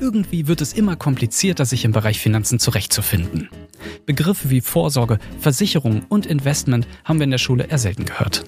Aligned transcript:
Irgendwie 0.00 0.46
wird 0.46 0.60
es 0.60 0.72
immer 0.72 0.96
komplizierter, 0.96 1.64
sich 1.64 1.84
im 1.84 1.92
Bereich 1.92 2.20
Finanzen 2.20 2.58
zurechtzufinden. 2.58 3.48
Begriffe 4.06 4.50
wie 4.50 4.60
Vorsorge, 4.60 5.18
Versicherung 5.40 6.02
und 6.08 6.26
Investment 6.26 6.86
haben 7.04 7.18
wir 7.18 7.24
in 7.24 7.30
der 7.30 7.38
Schule 7.38 7.64
eher 7.64 7.78
selten 7.78 8.04
gehört. 8.04 8.44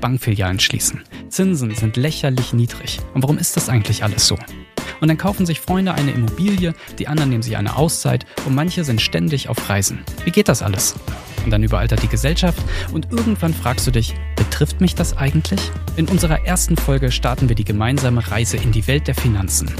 Bankfilialen 0.00 0.60
schließen. 0.60 1.02
Zinsen 1.28 1.74
sind 1.74 1.96
lächerlich 1.96 2.52
niedrig. 2.52 2.98
Und 3.14 3.22
warum 3.22 3.38
ist 3.38 3.56
das 3.56 3.68
eigentlich 3.68 4.02
alles 4.02 4.26
so? 4.26 4.36
Und 5.00 5.08
dann 5.08 5.18
kaufen 5.18 5.46
sich 5.46 5.60
Freunde 5.60 5.94
eine 5.94 6.10
Immobilie, 6.10 6.74
die 6.98 7.08
anderen 7.08 7.30
nehmen 7.30 7.42
sich 7.42 7.56
eine 7.56 7.76
Auszeit 7.76 8.26
und 8.46 8.54
manche 8.54 8.84
sind 8.84 9.00
ständig 9.00 9.48
auf 9.48 9.68
Reisen. 9.68 10.00
Wie 10.24 10.30
geht 10.30 10.48
das 10.48 10.62
alles? 10.62 10.94
Und 11.44 11.50
dann 11.52 11.62
überaltert 11.62 12.02
die 12.02 12.08
Gesellschaft 12.08 12.58
und 12.92 13.10
irgendwann 13.10 13.54
fragst 13.54 13.86
du 13.86 13.90
dich, 13.90 14.14
betrifft 14.36 14.80
mich 14.80 14.94
das 14.94 15.16
eigentlich? 15.16 15.60
In 15.96 16.08
unserer 16.08 16.44
ersten 16.44 16.76
Folge 16.76 17.10
starten 17.10 17.48
wir 17.48 17.56
die 17.56 17.64
gemeinsame 17.64 18.30
Reise 18.30 18.56
in 18.56 18.72
die 18.72 18.86
Welt 18.86 19.06
der 19.06 19.14
Finanzen. 19.14 19.70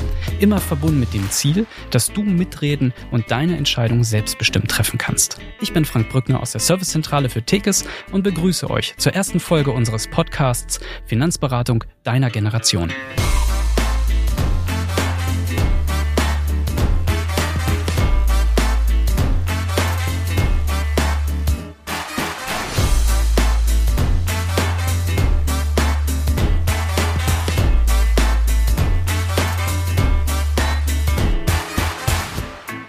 Immer 0.40 0.58
verbunden 0.60 1.00
mit 1.00 1.12
dem 1.14 1.28
Ziel, 1.30 1.66
dass 1.90 2.12
du 2.12 2.22
mitreden 2.22 2.92
und 3.10 3.30
deine 3.30 3.56
Entscheidung 3.56 4.04
selbstbestimmt 4.04 4.70
treffen 4.70 4.98
kannst. 4.98 5.38
Ich 5.60 5.72
bin 5.72 5.84
Frank 5.84 6.08
Brückner 6.10 6.40
aus 6.40 6.52
der 6.52 6.60
Servicezentrale 6.60 7.28
für 7.28 7.42
Tekes 7.42 7.84
und 8.12 8.22
begrüße 8.22 8.70
euch 8.70 8.94
zur 8.96 9.14
ersten 9.14 9.40
Folge 9.40 9.72
unseres 9.72 10.08
Podcasts 10.08 10.80
Finanzberatung 11.06 11.84
deiner 12.04 12.30
Generation. 12.30 12.90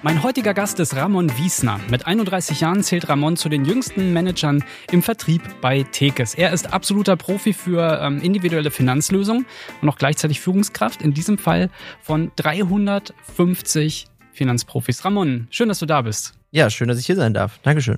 Mein 0.01 0.23
heutiger 0.23 0.53
Gast 0.53 0.79
ist 0.79 0.95
Ramon 0.95 1.29
Wiesner. 1.37 1.77
Mit 1.89 2.07
31 2.07 2.61
Jahren 2.61 2.83
zählt 2.83 3.09
Ramon 3.09 3.35
zu 3.35 3.49
den 3.49 3.65
jüngsten 3.65 4.13
Managern 4.13 4.63
im 4.91 5.03
Vertrieb 5.03 5.41
bei 5.59 5.83
Tekes. 5.83 6.35
Er 6.35 6.53
ist 6.53 6.71
absoluter 6.71 7.17
Profi 7.17 7.51
für 7.51 7.99
ähm, 8.01 8.21
individuelle 8.21 8.71
Finanzlösungen 8.71 9.45
und 9.81 9.89
auch 9.89 9.97
gleichzeitig 9.97 10.39
Führungskraft, 10.39 11.01
in 11.01 11.13
diesem 11.13 11.37
Fall 11.37 11.69
von 12.01 12.31
350 12.37 14.05
Finanzprofis. 14.31 15.03
Ramon, 15.03 15.47
schön, 15.51 15.67
dass 15.67 15.79
du 15.79 15.85
da 15.85 16.01
bist. 16.01 16.33
Ja, 16.51 16.69
schön, 16.69 16.87
dass 16.87 16.97
ich 16.97 17.05
hier 17.05 17.17
sein 17.17 17.33
darf. 17.33 17.59
Dankeschön. 17.63 17.97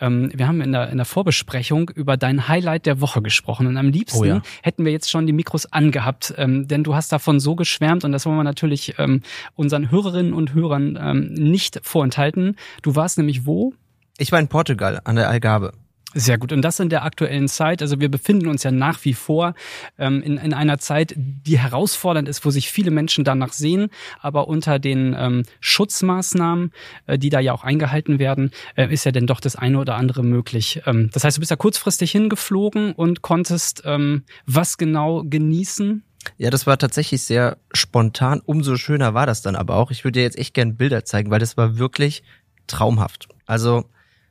Ähm, 0.00 0.30
wir 0.34 0.48
haben 0.48 0.60
in 0.60 0.72
der, 0.72 0.90
in 0.90 0.96
der 0.96 1.06
Vorbesprechung 1.06 1.90
über 1.90 2.16
dein 2.16 2.48
Highlight 2.48 2.86
der 2.86 3.00
Woche 3.00 3.22
gesprochen 3.22 3.66
und 3.66 3.76
am 3.76 3.88
liebsten 3.88 4.18
oh 4.18 4.24
ja. 4.24 4.42
hätten 4.62 4.84
wir 4.84 4.92
jetzt 4.92 5.10
schon 5.10 5.26
die 5.26 5.32
Mikros 5.32 5.66
angehabt, 5.72 6.34
ähm, 6.36 6.66
denn 6.68 6.84
du 6.84 6.94
hast 6.94 7.12
davon 7.12 7.40
so 7.40 7.54
geschwärmt 7.54 8.04
und 8.04 8.12
das 8.12 8.26
wollen 8.26 8.36
wir 8.36 8.44
natürlich 8.44 8.94
ähm, 8.98 9.22
unseren 9.54 9.90
Hörerinnen 9.90 10.32
und 10.32 10.54
Hörern 10.54 10.98
ähm, 11.00 11.32
nicht 11.34 11.80
vorenthalten. 11.82 12.56
Du 12.82 12.96
warst 12.96 13.18
nämlich 13.18 13.46
wo? 13.46 13.74
Ich 14.18 14.32
war 14.32 14.40
in 14.40 14.48
Portugal 14.48 15.00
an 15.04 15.16
der 15.16 15.28
Algarve. 15.28 15.72
Sehr 16.12 16.38
gut. 16.38 16.52
Und 16.52 16.62
das 16.62 16.80
in 16.80 16.88
der 16.88 17.04
aktuellen 17.04 17.46
Zeit. 17.46 17.82
Also 17.82 18.00
wir 18.00 18.08
befinden 18.08 18.48
uns 18.48 18.64
ja 18.64 18.72
nach 18.72 19.04
wie 19.04 19.14
vor 19.14 19.54
ähm, 19.96 20.22
in, 20.22 20.38
in 20.38 20.52
einer 20.52 20.78
Zeit, 20.78 21.14
die 21.16 21.58
herausfordernd 21.58 22.28
ist, 22.28 22.44
wo 22.44 22.50
sich 22.50 22.70
viele 22.70 22.90
Menschen 22.90 23.22
danach 23.22 23.52
sehen. 23.52 23.90
Aber 24.20 24.48
unter 24.48 24.80
den 24.80 25.14
ähm, 25.16 25.44
Schutzmaßnahmen, 25.60 26.72
äh, 27.06 27.16
die 27.16 27.28
da 27.28 27.38
ja 27.38 27.52
auch 27.52 27.62
eingehalten 27.62 28.18
werden, 28.18 28.50
äh, 28.74 28.92
ist 28.92 29.04
ja 29.04 29.12
denn 29.12 29.28
doch 29.28 29.38
das 29.38 29.54
eine 29.54 29.78
oder 29.78 29.94
andere 29.94 30.24
möglich. 30.24 30.82
Ähm, 30.84 31.10
das 31.12 31.22
heißt, 31.22 31.36
du 31.36 31.40
bist 31.40 31.50
ja 31.50 31.56
kurzfristig 31.56 32.10
hingeflogen 32.10 32.92
und 32.92 33.22
konntest 33.22 33.82
ähm, 33.84 34.24
was 34.46 34.78
genau 34.78 35.22
genießen? 35.24 36.02
Ja, 36.38 36.50
das 36.50 36.66
war 36.66 36.76
tatsächlich 36.76 37.22
sehr 37.22 37.56
spontan. 37.72 38.42
Umso 38.44 38.76
schöner 38.76 39.14
war 39.14 39.26
das 39.26 39.42
dann 39.42 39.54
aber 39.54 39.76
auch. 39.76 39.92
Ich 39.92 40.04
würde 40.04 40.18
dir 40.18 40.24
jetzt 40.24 40.38
echt 40.38 40.54
gerne 40.54 40.72
Bilder 40.72 41.04
zeigen, 41.04 41.30
weil 41.30 41.38
das 41.38 41.56
war 41.56 41.78
wirklich 41.78 42.24
traumhaft. 42.66 43.28
Also 43.46 43.84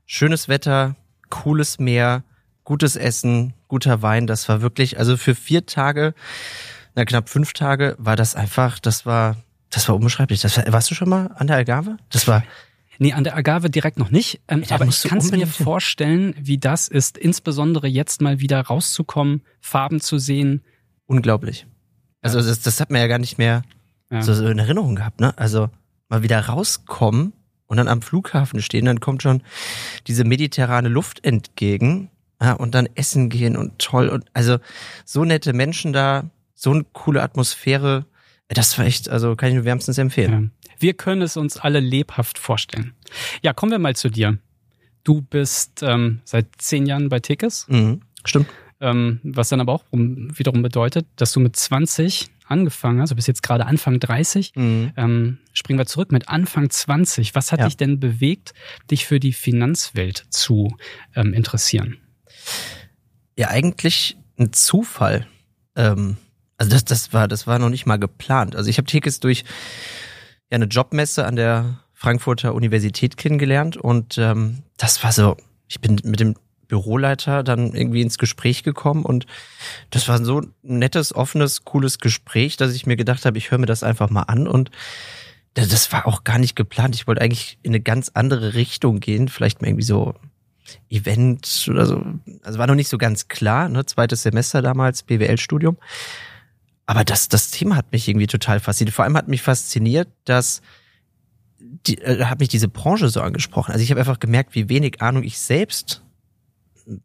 schönes 0.06 0.50
Wetter, 0.50 0.96
cooles 1.30 1.80
Meer, 1.80 2.24
gutes 2.64 2.96
Essen, 2.96 3.54
guter 3.68 4.02
Wein. 4.02 4.28
Das 4.28 4.50
war 4.50 4.62
wirklich, 4.62 5.00
also 5.00 5.18
für 5.18 5.36
vier 5.36 5.66
Tage, 5.66 6.14
na 6.96 7.06
knapp 7.06 7.30
fünf 7.30 7.54
Tage, 7.54 7.96
war 7.98 8.16
das 8.16 8.36
einfach, 8.36 8.80
das 8.80 9.06
war, 9.06 9.38
das 9.70 9.88
war 9.88 9.96
unbeschreiblich. 9.96 10.42
Das 10.42 10.58
war, 10.58 10.72
warst 10.72 10.92
du 10.92 10.96
schon 10.96 11.10
mal 11.10 11.28
an 11.36 11.48
der 11.48 11.58
Algarve? 11.58 11.98
Das 12.10 12.28
war. 12.28 12.44
Nee, 13.02 13.14
an 13.14 13.24
der 13.24 13.38
Agave 13.38 13.70
direkt 13.70 13.98
noch 13.98 14.12
nicht. 14.12 14.42
Ähm, 14.50 14.64
aber 14.70 14.86
ich 14.86 15.04
kann 15.04 15.20
es 15.20 15.32
mir 15.32 15.48
vorstellen, 15.48 16.36
wie 16.38 16.58
das 16.58 16.90
ist, 16.90 17.18
insbesondere 17.18 17.88
jetzt 17.88 18.22
mal 18.22 18.42
wieder 18.42 18.60
rauszukommen, 18.60 19.42
Farben 19.62 20.02
zu 20.02 20.18
sehen. 20.18 20.64
Unglaublich. 21.06 21.66
Also 22.22 22.42
das, 22.42 22.60
das 22.60 22.82
hat 22.82 22.90
man 22.90 23.00
ja 23.00 23.08
gar 23.08 23.20
nicht 23.20 23.38
mehr 23.38 23.62
ja. 24.12 24.22
so 24.22 24.34
in 24.46 24.60
Erinnerung 24.60 24.96
gehabt, 24.96 25.22
ne? 25.22 25.34
Also 25.38 25.70
mal 26.10 26.24
wieder 26.24 26.42
rauskommen 26.42 27.32
und 27.70 27.78
dann 27.78 27.88
am 27.88 28.02
Flughafen 28.02 28.62
stehen, 28.62 28.86
dann 28.86 29.00
kommt 29.00 29.24
schon 29.24 29.42
diese 30.08 30.26
mediterrane 30.26 30.90
Luft 30.90 31.24
entgegen 31.24 32.10
ja, 32.42 32.54
und 32.54 32.76
dann 32.76 32.90
essen 32.96 33.30
gehen 33.30 33.56
und 33.56 33.80
toll 33.80 34.10
und 34.10 34.26
also 34.34 34.58
so 35.06 35.24
nette 35.24 35.54
Menschen 35.54 35.94
da, 35.94 36.30
so 36.56 36.72
eine 36.72 36.84
coole 36.92 37.22
Atmosphäre. 37.22 38.06
Das 38.48 38.78
war 38.78 38.86
echt, 38.86 39.08
also 39.08 39.36
kann 39.36 39.50
ich 39.50 39.56
nur 39.56 39.66
wärmstens 39.66 40.00
empfehlen. 40.00 40.52
Ja. 40.64 40.70
Wir 40.80 40.94
können 40.96 41.22
es 41.22 41.38
uns 41.38 41.58
alle 41.58 41.80
lebhaft 41.80 42.40
vorstellen. 42.40 42.94
Ja, 43.44 43.54
kommen 43.54 43.72
wir 43.72 43.80
mal 43.80 43.96
zu 43.96 44.10
dir. 44.10 44.40
Du 45.04 45.22
bist 45.22 45.84
ähm, 45.84 46.22
seit 46.24 46.48
zehn 46.58 46.88
Jahren 46.88 47.10
bei 47.10 47.20
Tickets. 47.20 47.68
Mhm, 47.70 48.02
stimmt. 48.26 48.48
Ähm, 48.82 49.20
was 49.24 49.50
dann 49.50 49.62
aber 49.62 49.74
auch 49.74 49.84
wiederum 49.92 50.62
bedeutet, 50.62 51.06
dass 51.18 51.34
du 51.34 51.40
mit 51.40 51.56
20 51.56 52.30
angefangen 52.50 53.02
hast, 53.02 53.12
du 53.12 53.16
bist 53.16 53.28
jetzt 53.28 53.44
gerade 53.44 53.66
Anfang 53.66 54.00
30, 54.00 54.56
mhm. 54.56 54.92
ähm, 54.98 55.38
springen 55.54 55.80
wir 55.80 55.86
zurück 55.86 56.12
mit 56.12 56.30
Anfang 56.30 56.70
20. 56.70 57.36
Was 57.36 57.52
hat 57.52 57.60
ja. 57.60 57.66
dich 57.66 57.78
denn 57.78 58.00
bewegt, 58.00 58.54
dich 58.90 59.06
für 59.06 59.20
die 59.20 59.34
Finanzwelt 59.34 60.26
zu 60.30 60.76
ähm, 61.16 61.34
interessieren? 61.34 61.98
Ja, 63.38 63.50
eigentlich 63.50 64.18
ein 64.38 64.54
Zufall. 64.54 65.28
Ähm, 65.76 66.18
also 66.58 66.72
das, 66.72 66.86
das 66.86 67.14
war, 67.14 67.28
das 67.28 67.48
war 67.48 67.60
noch 67.60 67.70
nicht 67.70 67.86
mal 67.86 67.98
geplant. 67.98 68.56
Also 68.56 68.70
ich 68.70 68.78
habe 68.78 68.88
Tickets 68.88 69.20
durch 69.20 69.44
ja, 70.50 70.56
eine 70.56 70.66
Jobmesse 70.66 71.26
an 71.26 71.36
der 71.36 71.80
Frankfurter 71.94 72.56
Universität 72.56 73.18
kennengelernt 73.18 73.78
und 73.78 74.18
ähm, 74.18 74.64
das 74.78 75.04
war 75.04 75.12
so, 75.12 75.38
ich 75.68 75.80
bin 75.82 76.00
mit 76.04 76.20
dem 76.20 76.36
Büroleiter 76.70 77.44
dann 77.44 77.74
irgendwie 77.74 78.02
ins 78.02 78.18
Gespräch 78.18 78.64
gekommen 78.64 79.04
und 79.04 79.26
das 79.90 80.08
war 80.08 80.24
so 80.24 80.40
ein 80.40 80.54
nettes, 80.62 81.14
offenes, 81.14 81.66
cooles 81.66 82.00
Gespräch, 82.00 82.56
dass 82.56 82.74
ich 82.74 82.86
mir 82.86 82.96
gedacht 82.96 83.26
habe, 83.26 83.38
ich 83.38 83.52
höre 83.52 83.58
mir 83.58 83.66
das 83.66 83.84
einfach 83.84 84.10
mal 84.10 84.24
an 84.24 84.48
und 84.48 84.72
das 85.54 85.92
war 85.92 86.08
auch 86.08 86.24
gar 86.24 86.38
nicht 86.38 86.56
geplant. 86.56 86.96
Ich 86.96 87.08
wollte 87.08 87.22
eigentlich 87.22 87.58
in 87.64 87.72
eine 87.72 87.82
ganz 87.82 88.12
andere 88.14 88.54
Richtung 88.54 89.02
gehen, 89.02 89.28
vielleicht 89.28 89.62
mal 89.62 89.68
irgendwie 89.68 89.84
so 89.84 90.16
Event 90.90 91.68
oder 91.70 91.86
so. 91.86 92.04
Also 92.44 92.60
war 92.60 92.68
noch 92.68 92.76
nicht 92.76 92.88
so 92.88 92.98
ganz 92.98 93.28
klar, 93.28 93.68
ne? 93.68 93.86
Zweites 93.86 94.22
Semester 94.22 94.62
damals, 94.62 95.04
BWL-Studium. 95.04 95.78
Aber 96.86 97.04
das, 97.04 97.30
das 97.30 97.52
Thema 97.52 97.76
hat 97.76 97.92
mich 97.92 98.08
irgendwie 98.08 98.28
total 98.28 98.60
fasziniert. 98.60 98.96
Vor 98.96 99.06
allem 99.06 99.18
hat 99.18 99.28
mich 99.28 99.42
fasziniert, 99.42 100.08
dass 100.26 100.62
die, 101.60 102.00
äh, 102.00 102.26
hat 102.26 102.40
mich 102.40 102.50
diese 102.50 102.68
Branche 102.68 103.10
so 103.10 103.22
angesprochen. 103.22 103.72
Also 103.72 103.84
ich 103.84 103.92
habe 103.92 104.00
einfach 104.00 104.20
gemerkt, 104.20 104.56
wie 104.56 104.70
wenig 104.70 105.02
Ahnung 105.02 105.24
ich 105.24 105.40
selbst 105.40 106.04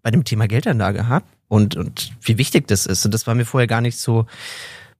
bei 0.02 0.10
dem 0.10 0.24
Thema 0.24 0.46
Geldanlage 0.46 1.08
habe 1.08 1.26
und, 1.48 1.76
und 1.76 2.12
wie 2.22 2.38
wichtig 2.38 2.66
das 2.68 2.86
ist. 2.86 3.04
Und 3.04 3.12
das 3.12 3.26
war 3.26 3.34
mir 3.34 3.44
vorher 3.44 3.66
gar 3.66 3.80
nicht 3.80 3.98
so 3.98 4.26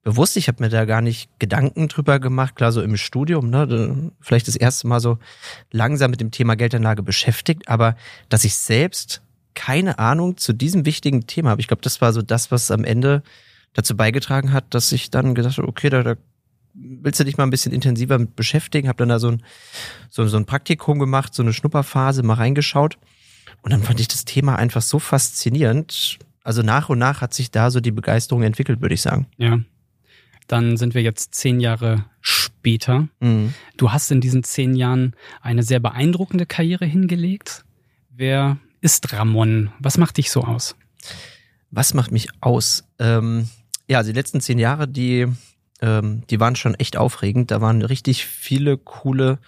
bewusst. 0.02 0.36
Ich 0.36 0.48
habe 0.48 0.62
mir 0.62 0.68
da 0.68 0.84
gar 0.84 1.00
nicht 1.00 1.28
Gedanken 1.38 1.88
drüber 1.88 2.20
gemacht. 2.20 2.56
Klar, 2.56 2.72
so 2.72 2.82
im 2.82 2.96
Studium, 2.96 3.50
ne, 3.50 4.12
vielleicht 4.20 4.48
das 4.48 4.56
erste 4.56 4.86
Mal 4.86 5.00
so 5.00 5.18
langsam 5.72 6.10
mit 6.10 6.20
dem 6.20 6.30
Thema 6.30 6.54
Geldanlage 6.54 7.02
beschäftigt, 7.02 7.68
aber 7.68 7.96
dass 8.28 8.44
ich 8.44 8.54
selbst 8.54 9.22
keine 9.54 9.98
Ahnung 9.98 10.36
zu 10.36 10.52
diesem 10.52 10.84
wichtigen 10.84 11.26
Thema 11.26 11.50
habe. 11.50 11.60
Ich 11.60 11.68
glaube, 11.68 11.82
das 11.82 12.00
war 12.00 12.12
so 12.12 12.22
das, 12.22 12.50
was 12.50 12.70
am 12.70 12.84
Ende 12.84 13.22
dazu 13.72 13.96
beigetragen 13.96 14.52
hat, 14.52 14.74
dass 14.74 14.92
ich 14.92 15.10
dann 15.10 15.34
gedacht 15.34 15.58
habe, 15.58 15.68
okay, 15.68 15.90
da, 15.90 16.02
da 16.02 16.16
willst 16.74 17.20
du 17.20 17.24
dich 17.24 17.36
mal 17.36 17.44
ein 17.44 17.50
bisschen 17.50 17.72
intensiver 17.72 18.18
mit 18.18 18.36
beschäftigen? 18.36 18.88
Habe 18.88 18.98
dann 18.98 19.08
da 19.08 19.18
so 19.18 19.28
ein, 19.28 19.42
so, 20.10 20.26
so 20.26 20.36
ein 20.36 20.46
Praktikum 20.46 20.98
gemacht, 20.98 21.34
so 21.34 21.42
eine 21.42 21.52
Schnupperphase, 21.52 22.22
mal 22.22 22.34
reingeschaut. 22.34 22.98
Und 23.64 23.72
dann 23.72 23.82
fand 23.82 23.98
ich 23.98 24.08
das 24.08 24.26
Thema 24.26 24.56
einfach 24.56 24.82
so 24.82 24.98
faszinierend. 24.98 26.18
Also 26.42 26.60
nach 26.60 26.90
und 26.90 26.98
nach 26.98 27.22
hat 27.22 27.32
sich 27.32 27.50
da 27.50 27.70
so 27.70 27.80
die 27.80 27.92
Begeisterung 27.92 28.42
entwickelt, 28.42 28.82
würde 28.82 28.94
ich 28.94 29.00
sagen. 29.00 29.26
Ja. 29.38 29.58
Dann 30.46 30.76
sind 30.76 30.94
wir 30.94 31.00
jetzt 31.00 31.34
zehn 31.34 31.60
Jahre 31.60 32.04
später. 32.20 33.08
Mhm. 33.20 33.54
Du 33.78 33.90
hast 33.90 34.10
in 34.10 34.20
diesen 34.20 34.44
zehn 34.44 34.74
Jahren 34.74 35.14
eine 35.40 35.62
sehr 35.62 35.80
beeindruckende 35.80 36.44
Karriere 36.44 36.84
hingelegt. 36.84 37.64
Wer 38.10 38.58
ist 38.82 39.10
Ramon? 39.14 39.72
Was 39.78 39.96
macht 39.96 40.18
dich 40.18 40.30
so 40.30 40.44
aus? 40.44 40.76
Was 41.70 41.94
macht 41.94 42.12
mich 42.12 42.28
aus? 42.42 42.84
Ähm, 42.98 43.48
ja, 43.88 43.96
also 43.96 44.12
die 44.12 44.18
letzten 44.18 44.42
zehn 44.42 44.58
Jahre, 44.58 44.86
die, 44.86 45.26
ähm, 45.80 46.22
die 46.28 46.38
waren 46.38 46.56
schon 46.56 46.74
echt 46.74 46.98
aufregend. 46.98 47.50
Da 47.50 47.62
waren 47.62 47.80
richtig 47.80 48.26
viele 48.26 48.76
coole 48.76 49.38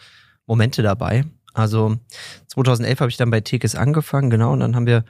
Momente 0.47 0.83
dabei. 0.83 1.27
Also 1.57 1.97
2011 2.49 3.01
habe 3.01 3.11
ich 3.11 3.17
dann 3.17 3.31
bei 3.31 3.41
Tekes 3.41 3.75
angefangen, 3.75 4.29
genau, 4.29 4.53
und 4.53 4.61
dann 4.61 4.77
haben 4.77 4.87
wir 4.87 5.05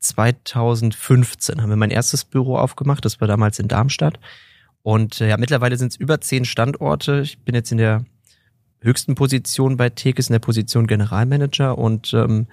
2015 0.00 1.62
haben 1.62 1.70
wir 1.70 1.76
mein 1.76 1.92
erstes 1.92 2.24
Büro 2.24 2.56
aufgemacht. 2.56 3.04
Das 3.04 3.20
war 3.20 3.28
damals 3.28 3.60
in 3.60 3.68
Darmstadt. 3.68 4.18
Und 4.82 5.20
äh, 5.20 5.28
ja, 5.28 5.36
mittlerweile 5.36 5.76
sind 5.76 5.92
es 5.92 5.96
über 5.96 6.20
zehn 6.20 6.44
Standorte. 6.44 7.20
Ich 7.20 7.38
bin 7.38 7.54
jetzt 7.54 7.70
in 7.70 7.78
der 7.78 8.04
höchsten 8.80 9.14
Position 9.14 9.76
bei 9.76 9.90
Tekes 9.90 10.28
in 10.28 10.32
der 10.32 10.40
Position 10.40 10.88
Generalmanager 10.88 11.78
und 11.78 12.12
ähm, 12.14 12.48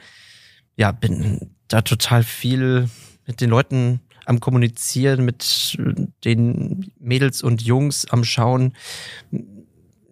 ja, 0.76 0.92
bin 0.92 1.56
da 1.68 1.82
total 1.82 2.22
viel 2.22 2.88
mit 3.26 3.42
den 3.42 3.50
Leuten 3.50 4.00
am 4.26 4.40
Kommunizieren, 4.40 5.26
mit 5.26 5.76
den 6.24 6.92
Mädels 7.00 7.42
und 7.42 7.64
Jungs 7.64 8.06
am 8.12 8.24
Schauen, 8.24 8.74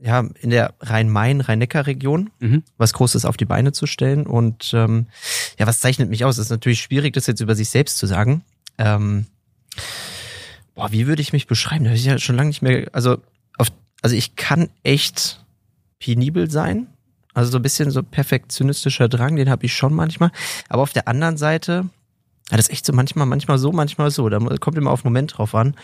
ja, 0.07 0.25
in 0.39 0.51
der 0.51 0.74
Rhein-Main, 0.80 1.42
Rhein-Neckar-Region 1.42 2.30
mhm. 2.39 2.63
was 2.77 2.94
Großes 2.94 3.25
auf 3.25 3.36
die 3.36 3.44
Beine 3.44 3.74
zu 3.74 3.88
stellen. 3.88 4.25
Und 4.25 4.71
ähm, 4.74 5.07
ja, 5.59 5.68
was 5.68 5.81
zeichnet 5.81 6.09
mich 6.09 6.24
aus? 6.24 6.38
Es 6.38 6.45
ist 6.45 6.50
natürlich 6.50 6.80
schwierig, 6.80 7.13
das 7.13 7.27
jetzt 7.27 7.42
über 7.42 7.56
sich 7.56 7.68
selbst 7.68 7.98
zu 7.98 8.07
sagen. 8.07 8.45
Ähm, 8.77 9.25
boah, 10.75 10.94
wie 10.94 11.07
würde 11.07 11.21
ich 11.21 11.33
mich 11.33 11.45
beschreiben? 11.45 11.83
Da 11.83 11.89
habe 11.89 11.98
ich 11.98 12.06
ja 12.06 12.18
schon 12.19 12.38
lange 12.38 12.48
nicht 12.48 12.62
mehr, 12.62 12.88
also 12.94 13.18
auf, 13.57 13.68
also 14.01 14.15
ich 14.15 14.38
kann 14.38 14.69
echt 14.83 15.44
penibel 16.00 16.50
sein. 16.50 16.88
Also 17.33 17.51
so 17.51 17.60
ein 17.60 17.63
bisschen 17.63 17.92
so 17.92 18.01
perfektionistischer 18.01 19.10
Drang, 19.10 19.36
den 19.36 19.50
habe 19.50 19.65
ich 19.65 19.75
schon 19.75 19.94
manchmal. 19.94 20.31
Aber 20.69 20.83
auf 20.83 20.94
der 20.94 21.10
anderen 21.10 21.36
Seite, 21.36 21.89
ja, 22.50 22.56
das 22.56 22.68
ist 22.68 22.71
echt 22.71 22.86
so 22.86 22.94
manchmal, 22.94 23.25
manchmal 23.25 23.57
so, 23.57 23.74
manchmal 23.74 24.10
so. 24.10 24.30
Da 24.30 24.39
kommt 24.62 24.77
immer 24.77 24.92
auf 24.92 25.01
den 25.01 25.10
Moment 25.10 25.38
drauf 25.38 25.53
an, 25.53 25.75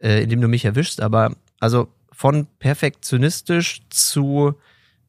äh, 0.00 0.24
in 0.24 0.28
dem 0.28 0.40
du 0.40 0.48
mich 0.48 0.64
erwischst. 0.64 1.00
Aber 1.00 1.36
also 1.60 1.88
von 2.14 2.46
perfektionistisch 2.58 3.82
zu, 3.90 4.54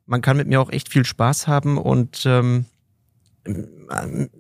man 0.06 0.22
kann 0.22 0.38
mit 0.38 0.48
mir 0.48 0.60
auch 0.62 0.72
echt 0.72 0.90
viel 0.90 1.06
Spaß 1.06 1.48
haben 1.48 1.78
und 1.78 2.24
ähm, 2.26 2.66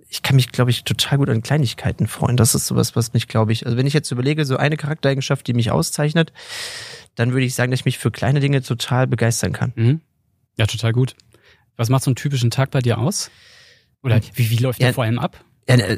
ich 0.10 0.24
kann 0.24 0.36
mich, 0.36 0.52
glaube 0.52 0.72
ich, 0.72 0.84
total 0.84 1.20
gut 1.20 1.30
an 1.30 1.44
Kleinigkeiten 1.44 2.08
freuen. 2.08 2.38
Das 2.38 2.56
ist 2.56 2.66
sowas, 2.66 2.96
was 2.96 3.14
mich, 3.14 3.28
glaube 3.28 3.52
ich, 3.52 3.66
also 3.66 3.78
wenn 3.78 3.86
ich 3.86 3.94
jetzt 3.94 4.12
überlege, 4.12 4.46
so 4.46 4.58
eine 4.58 4.78
Charaktereigenschaft, 4.78 5.46
die 5.46 5.54
mich 5.54 5.70
auszeichnet, 5.70 6.34
dann 7.14 7.32
würde 7.32 7.46
ich 7.46 7.54
sagen, 7.54 7.72
dass 7.72 7.82
ich 7.82 7.86
mich 7.86 8.00
für 8.00 8.10
kleine 8.10 8.40
Dinge 8.40 8.64
total 8.64 9.06
begeistern 9.06 9.54
kann. 9.54 9.74
Mhm. 9.76 10.02
Ja, 10.58 10.66
total 10.66 10.92
gut. 10.92 11.16
Was 11.78 11.90
macht 11.90 12.04
so 12.04 12.10
einen 12.10 12.16
typischen 12.16 12.50
Tag 12.50 12.72
bei 12.72 12.80
dir 12.80 12.98
aus? 12.98 13.30
Oder 14.02 14.22
wie, 14.34 14.50
wie 14.50 14.58
läuft 14.58 14.80
ja, 14.80 14.88
der 14.88 14.94
vor 14.94 15.04
allem 15.04 15.20
ab? 15.20 15.44
Ja, 15.68 15.76
äh, 15.76 15.98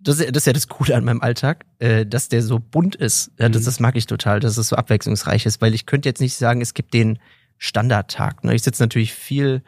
das, 0.00 0.20
ist 0.20 0.46
ja 0.46 0.52
das 0.52 0.68
Coole 0.68 0.96
an 0.96 1.04
meinem 1.04 1.20
Alltag, 1.20 1.64
äh, 1.78 2.04
dass 2.04 2.28
der 2.28 2.42
so 2.42 2.58
bunt 2.58 2.96
ist. 2.96 3.30
Ja, 3.38 3.48
das, 3.48 3.62
mhm. 3.62 3.66
das 3.66 3.80
mag 3.80 3.96
ich 3.96 4.06
total, 4.06 4.40
dass 4.40 4.56
es 4.56 4.68
so 4.68 4.76
abwechslungsreich 4.76 5.46
ist, 5.46 5.60
weil 5.60 5.74
ich 5.74 5.86
könnte 5.86 6.08
jetzt 6.08 6.20
nicht 6.20 6.34
sagen, 6.36 6.60
es 6.60 6.74
gibt 6.74 6.92
den 6.92 7.18
Standardtag. 7.58 8.44
Ne? 8.44 8.54
Ich 8.54 8.62
sitze 8.62 8.82
natürlich 8.82 9.14
viel 9.14 9.62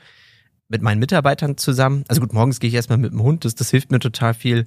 mit 0.69 0.82
meinen 0.82 0.98
Mitarbeitern 0.98 1.56
zusammen. 1.56 2.04
Also 2.08 2.20
gut, 2.20 2.32
morgens 2.32 2.60
gehe 2.60 2.69
ich 2.69 2.75
erstmal 2.75 2.98
mit 2.98 3.12
dem 3.12 3.22
Hund. 3.22 3.44
Das, 3.44 3.54
das 3.54 3.70
hilft 3.70 3.90
mir 3.90 3.98
total 3.98 4.34
viel, 4.34 4.66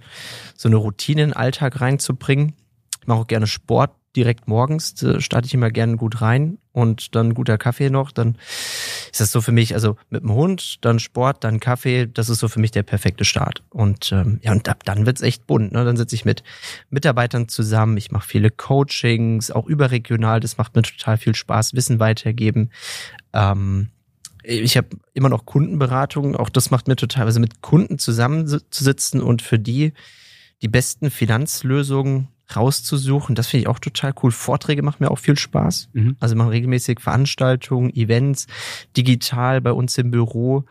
so 0.56 0.68
eine 0.68 0.76
Routine 0.76 1.24
in 1.24 1.30
den 1.30 1.36
Alltag 1.36 1.80
reinzubringen. 1.80 2.54
Ich 3.02 3.08
mache 3.08 3.20
auch 3.20 3.28
gerne 3.28 3.48
Sport 3.48 3.92
direkt 4.16 4.48
morgens. 4.48 4.96
Da 4.96 5.20
starte 5.20 5.48
ich 5.48 5.54
immer 5.54 5.72
gerne 5.72 5.98
gut 5.98 6.22
rein 6.22 6.58
und 6.72 7.16
dann 7.16 7.34
guter 7.34 7.58
Kaffee 7.58 7.90
noch. 7.90 8.12
Dann 8.12 8.38
ist 9.12 9.22
das 9.22 9.32
so 9.32 9.42
für 9.42 9.52
mich, 9.52 9.74
also 9.74 9.98
mit 10.10 10.24
dem 10.24 10.34
Hund, 10.34 10.78
dann 10.82 11.00
Sport, 11.00 11.44
dann 11.44 11.60
Kaffee. 11.60 12.08
Das 12.08 12.30
ist 12.30 12.40
so 12.40 12.48
für 12.48 12.60
mich 12.60 12.72
der 12.72 12.84
perfekte 12.84 13.26
Start. 13.26 13.64
Und 13.70 14.12
ähm, 14.12 14.40
ja, 14.42 14.52
und 14.52 14.68
ab 14.70 14.84
dann 14.86 15.06
wird's 15.06 15.22
echt 15.22 15.48
bunt. 15.48 15.72
Ne? 15.72 15.86
Dann 15.86 15.98
sitze 15.98 16.16
ich 16.16 16.26
mit 16.26 16.44
Mitarbeitern 16.90 17.48
zusammen. 17.48 17.98
Ich 17.98 18.12
mache 18.12 18.28
viele 18.28 18.50
Coachings, 18.50 19.52
auch 19.52 19.68
überregional. 19.68 20.40
Das 20.40 20.58
macht 20.58 20.76
mir 20.76 20.84
total 20.84 21.18
viel 21.18 21.36
Spaß. 21.36 21.74
Wissen 21.74 22.00
weitergeben. 22.00 22.70
Ähm, 23.34 23.90
ich 24.44 24.76
habe 24.76 24.90
immer 25.14 25.30
noch 25.30 25.46
Kundenberatungen, 25.46 26.36
auch 26.36 26.50
das 26.50 26.70
macht 26.70 26.90
mir 26.90 26.98
total, 26.98 27.26
also 27.26 27.40
mit 27.40 27.62
Kunden 27.62 27.98
zusammenzusitzen 27.98 29.22
und 29.22 29.42
für 29.42 29.58
die 29.58 29.94
die 30.62 30.68
besten 30.68 31.12
Finanzlösungen 31.12 32.30
rauszusuchen, 32.56 33.36
das 33.36 33.48
finde 33.48 33.62
ich 33.62 33.68
auch 33.68 33.80
total 33.80 34.14
cool. 34.22 34.32
Vorträge 34.32 34.82
machen 34.82 34.98
mir 35.00 35.12
auch 35.12 35.20
viel 35.20 35.38
Spaß. 35.38 35.90
Mhm. 35.94 36.16
Also 36.20 36.36
machen 36.36 36.50
regelmäßig 36.50 37.00
Veranstaltungen, 37.00 37.94
Events, 37.96 38.48
digital 38.96 39.62
bei 39.62 39.72
uns 39.72 39.98
im 39.98 40.12
Büro. 40.12 40.66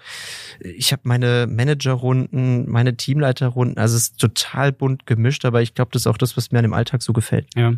Ich 0.60 0.92
habe 0.92 1.02
meine 1.04 1.46
Managerrunden, 1.48 2.68
meine 2.70 2.96
Teamleiterrunden, 2.96 3.78
also 3.78 3.96
es 3.96 4.04
ist 4.04 4.18
total 4.18 4.72
bunt 4.72 5.06
gemischt, 5.06 5.44
aber 5.44 5.62
ich 5.62 5.74
glaube, 5.74 5.90
das 5.92 6.02
ist 6.02 6.06
auch 6.06 6.18
das, 6.18 6.36
was 6.36 6.50
mir 6.50 6.58
an 6.58 6.64
dem 6.64 6.74
Alltag 6.74 7.02
so 7.02 7.12
gefällt. 7.12 7.46
Ja. 7.54 7.74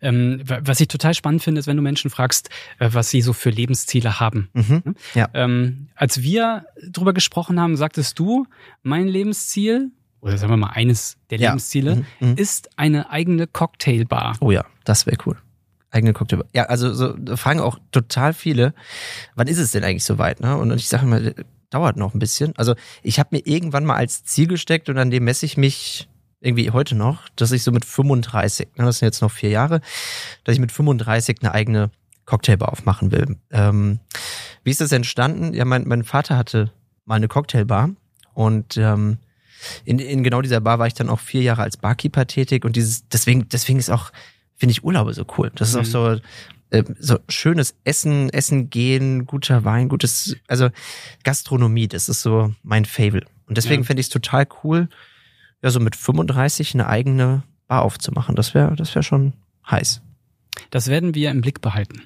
Ähm, 0.00 0.42
was 0.44 0.80
ich 0.80 0.88
total 0.88 1.14
spannend 1.14 1.42
finde, 1.42 1.60
ist, 1.60 1.66
wenn 1.66 1.76
du 1.76 1.82
Menschen 1.82 2.10
fragst, 2.10 2.50
äh, 2.78 2.88
was 2.92 3.10
sie 3.10 3.20
so 3.20 3.32
für 3.32 3.50
Lebensziele 3.50 4.20
haben. 4.20 4.48
Mhm, 4.52 4.82
ja. 5.14 5.28
Ähm, 5.34 5.88
als 5.94 6.22
wir 6.22 6.66
drüber 6.88 7.12
gesprochen 7.12 7.60
haben, 7.60 7.76
sagtest 7.76 8.18
du, 8.18 8.46
mein 8.82 9.06
Lebensziel, 9.06 9.92
oder 10.20 10.36
sagen 10.38 10.52
wir 10.52 10.56
mal 10.56 10.70
eines 10.70 11.16
der 11.30 11.38
ja. 11.38 11.50
Lebensziele, 11.50 11.96
mhm, 11.96 12.04
mhm. 12.20 12.34
ist 12.36 12.70
eine 12.76 13.10
eigene 13.10 13.46
Cocktailbar. 13.46 14.36
Oh 14.40 14.50
ja, 14.50 14.64
das 14.84 15.06
wäre 15.06 15.16
cool. 15.26 15.36
Eigene 15.90 16.12
Cocktailbar. 16.12 16.48
Ja, 16.54 16.64
also 16.64 16.92
so 16.92 17.14
fragen 17.36 17.60
auch 17.60 17.78
total 17.90 18.32
viele, 18.32 18.74
wann 19.34 19.48
ist 19.48 19.58
es 19.58 19.72
denn 19.72 19.82
eigentlich 19.82 20.04
soweit? 20.04 20.40
Ne? 20.40 20.56
Und 20.56 20.72
ich 20.72 20.88
sage 20.88 21.06
mal, 21.06 21.34
dauert 21.70 21.96
noch 21.96 22.14
ein 22.14 22.18
bisschen. 22.18 22.54
Also 22.56 22.74
ich 23.02 23.18
habe 23.18 23.30
mir 23.32 23.46
irgendwann 23.46 23.84
mal 23.84 23.96
als 23.96 24.24
Ziel 24.24 24.46
gesteckt 24.46 24.88
und 24.88 24.98
an 24.98 25.10
dem 25.10 25.24
messe 25.24 25.46
ich 25.46 25.56
mich 25.56 26.08
irgendwie 26.40 26.70
heute 26.70 26.94
noch, 26.94 27.28
dass 27.36 27.52
ich 27.52 27.62
so 27.62 27.70
mit 27.70 27.84
35, 27.84 28.68
ne, 28.76 28.84
das 28.84 28.98
sind 28.98 29.06
jetzt 29.06 29.20
noch 29.20 29.30
vier 29.30 29.50
Jahre, 29.50 29.80
dass 30.44 30.54
ich 30.54 30.60
mit 30.60 30.72
35 30.72 31.38
eine 31.42 31.52
eigene 31.52 31.90
Cocktailbar 32.24 32.72
aufmachen 32.72 33.12
will. 33.12 33.36
Ähm, 33.50 34.00
wie 34.64 34.70
ist 34.70 34.80
das 34.80 34.92
entstanden? 34.92 35.52
Ja, 35.52 35.64
mein, 35.64 35.86
mein 35.86 36.04
Vater 36.04 36.36
hatte 36.36 36.72
mal 37.04 37.16
eine 37.16 37.28
Cocktailbar 37.28 37.90
und 38.34 38.76
ähm, 38.76 39.18
in, 39.84 39.98
in 39.98 40.22
genau 40.22 40.42
dieser 40.42 40.60
Bar 40.60 40.78
war 40.78 40.86
ich 40.86 40.94
dann 40.94 41.08
auch 41.08 41.20
vier 41.20 41.42
Jahre 41.42 41.62
als 41.62 41.76
Barkeeper 41.76 42.26
tätig 42.26 42.64
und 42.64 42.76
dieses, 42.76 43.08
deswegen, 43.08 43.48
deswegen 43.48 43.78
ist 43.78 43.90
auch, 43.90 44.10
finde 44.56 44.72
ich 44.72 44.84
Urlaube 44.84 45.14
so 45.14 45.24
cool. 45.38 45.50
Das 45.54 45.70
ist 45.70 45.74
mhm. 45.74 45.80
auch 45.80 45.84
so, 45.86 46.20
äh, 46.70 46.84
so 46.98 47.18
schönes 47.28 47.74
Essen, 47.84 48.30
Essen 48.30 48.70
gehen, 48.70 49.26
guter 49.26 49.64
Wein, 49.64 49.88
gutes, 49.88 50.36
also 50.48 50.70
Gastronomie, 51.24 51.88
das 51.88 52.08
ist 52.08 52.22
so 52.22 52.54
mein 52.62 52.84
Fable. 52.84 53.26
Und 53.46 53.56
deswegen 53.56 53.82
ja. 53.82 53.86
finde 53.86 54.00
ich 54.00 54.06
es 54.06 54.10
total 54.10 54.46
cool, 54.62 54.88
ja, 55.62 55.70
so 55.70 55.80
mit 55.80 55.96
35 55.96 56.74
eine 56.74 56.86
eigene 56.86 57.42
Bar 57.66 57.82
aufzumachen. 57.82 58.36
Das 58.36 58.54
wäre, 58.54 58.76
das 58.76 58.94
wäre 58.94 59.02
schon 59.02 59.34
heiß. 59.68 60.02
Das 60.70 60.88
werden 60.88 61.14
wir 61.14 61.30
im 61.30 61.40
Blick 61.40 61.60
behalten. 61.60 62.02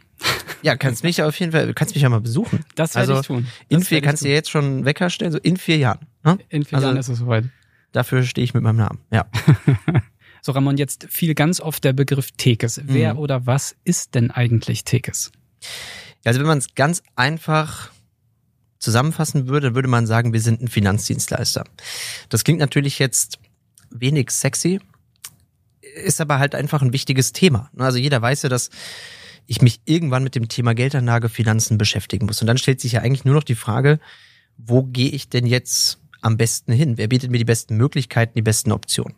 Ja, 0.64 0.76
kannst 0.76 1.05
mich 1.05 1.20
auf 1.22 1.38
jeden 1.38 1.52
Fall, 1.52 1.75
kannst 1.75 1.94
mich 1.94 2.02
ja 2.02 2.08
mal 2.08 2.22
besuchen. 2.22 2.64
Das 2.75 2.94
werde 2.94 3.12
also, 3.12 3.20
ich 3.20 3.26
tun. 3.26 3.46
Das 3.69 3.78
in 3.81 3.84
vier 3.84 4.00
kannst 4.00 4.25
du 4.25 4.28
jetzt 4.28 4.49
schon 4.49 4.87
Wecker 4.87 5.11
stellen, 5.11 5.31
so 5.31 5.37
in 5.37 5.58
vier 5.58 5.76
Jahren. 5.76 6.06
Ne? 6.25 6.38
In 6.49 6.64
vier 6.64 6.76
also, 6.76 6.87
Jahren 6.87 6.96
ist 6.96 7.08
es 7.08 7.19
soweit. 7.19 7.44
Dafür 7.93 8.22
stehe 8.22 8.46
ich 8.46 8.55
mit 8.55 8.62
meinem 8.62 8.78
Namen, 8.78 8.99
ja. 9.12 9.26
so, 10.43 10.52
Ramon, 10.52 10.78
jetzt 10.78 11.06
fiel 11.11 11.34
ganz 11.34 11.61
oft 11.61 11.84
der 11.84 11.93
Begriff 11.93 12.31
Tekes. 12.38 12.81
Wer 12.82 13.12
mhm. 13.12 13.20
oder 13.20 13.46
was 13.46 13.76
ist 13.84 14.14
denn 14.14 14.31
eigentlich 14.31 14.84
Tekes? 14.84 15.32
Also 16.25 16.40
wenn 16.40 16.46
man 16.46 16.58
es 16.58 16.75
ganz 16.75 17.02
einfach 17.14 17.90
zusammenfassen 18.78 19.49
würde, 19.49 19.75
würde 19.75 19.88
man 19.88 20.06
sagen, 20.06 20.33
wir 20.33 20.40
sind 20.40 20.62
ein 20.62 20.68
Finanzdienstleister. 20.68 21.64
Das 22.30 22.42
klingt 22.42 22.61
natürlich 22.61 22.99
jetzt 22.99 23.38
wenig 23.90 24.30
sexy, 24.30 24.80
ist 25.83 26.23
aber 26.23 26.38
halt 26.38 26.54
einfach 26.54 26.80
ein 26.80 26.94
wichtiges 26.94 27.33
Thema. 27.33 27.71
Also 27.76 27.99
jeder 27.99 28.23
weiß 28.23 28.44
ja, 28.44 28.49
dass 28.49 28.71
ich 29.46 29.62
mich 29.62 29.80
irgendwann 29.84 30.22
mit 30.22 30.34
dem 30.34 30.48
Thema 30.48 30.74
Geldanlage, 30.74 31.28
Finanzen 31.28 31.78
beschäftigen 31.78 32.26
muss. 32.26 32.40
Und 32.40 32.46
dann 32.46 32.58
stellt 32.58 32.80
sich 32.80 32.92
ja 32.92 33.00
eigentlich 33.00 33.24
nur 33.24 33.34
noch 33.34 33.44
die 33.44 33.54
Frage, 33.54 33.98
wo 34.56 34.84
gehe 34.84 35.10
ich 35.10 35.28
denn 35.28 35.46
jetzt 35.46 35.98
am 36.20 36.36
besten 36.36 36.72
hin? 36.72 36.96
Wer 36.96 37.08
bietet 37.08 37.30
mir 37.30 37.38
die 37.38 37.44
besten 37.44 37.76
Möglichkeiten, 37.76 38.32
die 38.34 38.42
besten 38.42 38.72
Optionen? 38.72 39.14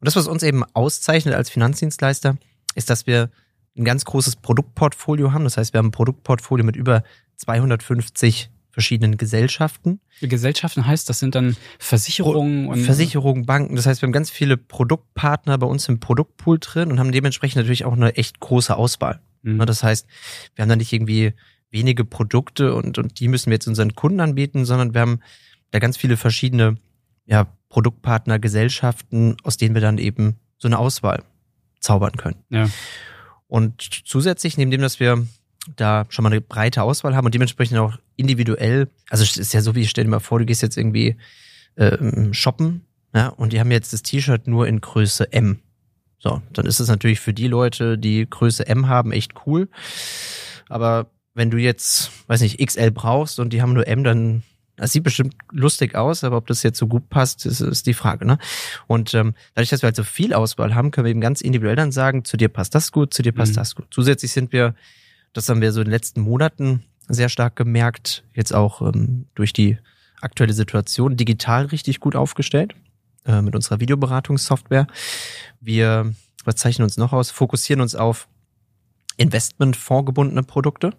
Und 0.00 0.06
das, 0.06 0.16
was 0.16 0.28
uns 0.28 0.42
eben 0.42 0.64
auszeichnet 0.74 1.34
als 1.34 1.50
Finanzdienstleister, 1.50 2.36
ist, 2.74 2.90
dass 2.90 3.06
wir 3.06 3.30
ein 3.76 3.84
ganz 3.84 4.04
großes 4.04 4.36
Produktportfolio 4.36 5.32
haben. 5.32 5.44
Das 5.44 5.56
heißt, 5.56 5.72
wir 5.72 5.78
haben 5.78 5.88
ein 5.88 5.92
Produktportfolio 5.92 6.64
mit 6.64 6.76
über 6.76 7.02
250 7.36 8.50
verschiedenen 8.70 9.16
Gesellschaften. 9.16 10.00
Gesellschaften 10.20 10.86
heißt, 10.86 11.08
das 11.08 11.18
sind 11.18 11.34
dann 11.34 11.56
Versicherungen 11.78 12.68
und 12.68 12.80
Versicherungen, 12.80 13.44
Banken. 13.44 13.74
Das 13.74 13.86
heißt, 13.86 14.02
wir 14.02 14.06
haben 14.06 14.12
ganz 14.12 14.30
viele 14.30 14.56
Produktpartner 14.56 15.58
bei 15.58 15.66
uns 15.66 15.88
im 15.88 15.98
Produktpool 15.98 16.58
drin 16.60 16.92
und 16.92 17.00
haben 17.00 17.10
dementsprechend 17.10 17.56
natürlich 17.56 17.84
auch 17.84 17.94
eine 17.94 18.14
echt 18.16 18.38
große 18.38 18.76
Auswahl. 18.76 19.20
Mhm. 19.42 19.58
Das 19.66 19.82
heißt, 19.82 20.06
wir 20.54 20.62
haben 20.62 20.68
da 20.68 20.76
nicht 20.76 20.92
irgendwie 20.92 21.34
wenige 21.70 22.04
Produkte 22.04 22.74
und, 22.74 22.98
und 22.98 23.20
die 23.20 23.28
müssen 23.28 23.46
wir 23.46 23.54
jetzt 23.54 23.68
unseren 23.68 23.94
Kunden 23.94 24.20
anbieten, 24.20 24.64
sondern 24.64 24.94
wir 24.94 25.00
haben 25.00 25.20
da 25.70 25.78
ganz 25.78 25.96
viele 25.96 26.16
verschiedene 26.16 26.76
ja, 27.26 27.46
Produktpartner, 27.68 28.38
Gesellschaften, 28.38 29.36
aus 29.42 29.56
denen 29.56 29.74
wir 29.74 29.82
dann 29.82 29.98
eben 29.98 30.36
so 30.56 30.68
eine 30.68 30.78
Auswahl 30.78 31.22
zaubern 31.80 32.12
können. 32.16 32.42
Ja. 32.48 32.68
Und 33.46 33.82
zusätzlich, 34.04 34.56
neben 34.56 34.70
dem, 34.70 34.80
dass 34.80 35.00
wir 35.00 35.26
da 35.76 36.06
schon 36.08 36.22
mal 36.22 36.30
eine 36.30 36.40
breite 36.40 36.82
Auswahl 36.82 37.14
haben 37.14 37.26
und 37.26 37.34
dementsprechend 37.34 37.78
auch 37.78 37.98
individuell, 38.16 38.88
also 39.10 39.24
es 39.24 39.36
ist 39.36 39.52
ja 39.52 39.60
so, 39.60 39.74
wie 39.74 39.82
ich 39.82 39.90
stell 39.90 40.04
dir 40.04 40.10
mal 40.10 40.20
vor, 40.20 40.38
du 40.38 40.46
gehst 40.46 40.62
jetzt 40.62 40.76
irgendwie 40.76 41.16
äh, 41.76 42.32
shoppen, 42.32 42.86
ja, 43.14 43.28
und 43.28 43.52
die 43.52 43.60
haben 43.60 43.70
jetzt 43.70 43.92
das 43.92 44.02
T-Shirt 44.02 44.46
nur 44.46 44.66
in 44.66 44.80
Größe 44.80 45.32
M. 45.32 45.60
So, 46.18 46.42
dann 46.52 46.66
ist 46.66 46.80
es 46.80 46.88
natürlich 46.88 47.20
für 47.20 47.32
die 47.32 47.48
Leute, 47.48 47.96
die 47.96 48.28
Größe 48.28 48.66
M 48.66 48.88
haben, 48.88 49.12
echt 49.12 49.34
cool. 49.46 49.68
Aber 50.68 51.10
wenn 51.34 51.50
du 51.50 51.58
jetzt, 51.58 52.10
weiß 52.26 52.40
nicht, 52.40 52.58
XL 52.64 52.90
brauchst 52.90 53.38
und 53.38 53.52
die 53.52 53.62
haben 53.62 53.72
nur 53.72 53.86
M, 53.86 54.04
dann 54.04 54.42
das 54.76 54.92
sieht 54.92 55.02
bestimmt 55.02 55.34
lustig 55.50 55.96
aus, 55.96 56.22
aber 56.22 56.36
ob 56.36 56.46
das 56.46 56.62
jetzt 56.62 56.78
so 56.78 56.86
gut 56.86 57.08
passt, 57.08 57.44
ist, 57.46 57.60
ist 57.60 57.88
die 57.88 57.94
Frage. 57.94 58.24
Ne? 58.24 58.38
Und 58.86 59.12
ähm, 59.12 59.34
dadurch, 59.54 59.70
dass 59.70 59.82
wir 59.82 59.88
halt 59.88 59.96
so 59.96 60.04
viel 60.04 60.32
Auswahl 60.32 60.72
haben, 60.76 60.92
können 60.92 61.04
wir 61.04 61.10
eben 61.10 61.20
ganz 61.20 61.40
individuell 61.40 61.74
dann 61.74 61.90
sagen, 61.90 62.24
zu 62.24 62.36
dir 62.36 62.48
passt 62.48 62.76
das 62.76 62.92
gut, 62.92 63.12
zu 63.12 63.22
dir 63.22 63.32
passt 63.32 63.52
mhm. 63.52 63.56
das 63.56 63.74
gut. 63.74 63.86
Zusätzlich 63.90 64.30
sind 64.30 64.52
wir 64.52 64.76
das 65.32 65.48
haben 65.48 65.60
wir 65.60 65.72
so 65.72 65.80
in 65.80 65.86
den 65.86 65.92
letzten 65.92 66.20
Monaten 66.20 66.82
sehr 67.08 67.28
stark 67.28 67.56
gemerkt, 67.56 68.24
jetzt 68.34 68.54
auch 68.54 68.82
ähm, 68.82 69.26
durch 69.34 69.52
die 69.52 69.78
aktuelle 70.20 70.52
Situation, 70.52 71.16
digital 71.16 71.66
richtig 71.66 72.00
gut 72.00 72.16
aufgestellt 72.16 72.74
äh, 73.28 73.42
mit 73.42 73.54
unserer 73.54 73.78
Videoberatungssoftware. 73.78 74.86
Wir, 75.60 76.12
was 76.44 76.56
zeichnen 76.56 76.84
uns 76.84 76.96
noch 76.96 77.12
aus? 77.12 77.30
Fokussieren 77.30 77.80
uns 77.80 77.94
auf 77.94 78.26
Investmentfondsgebundene 79.18 80.42
Produkte. 80.42 80.94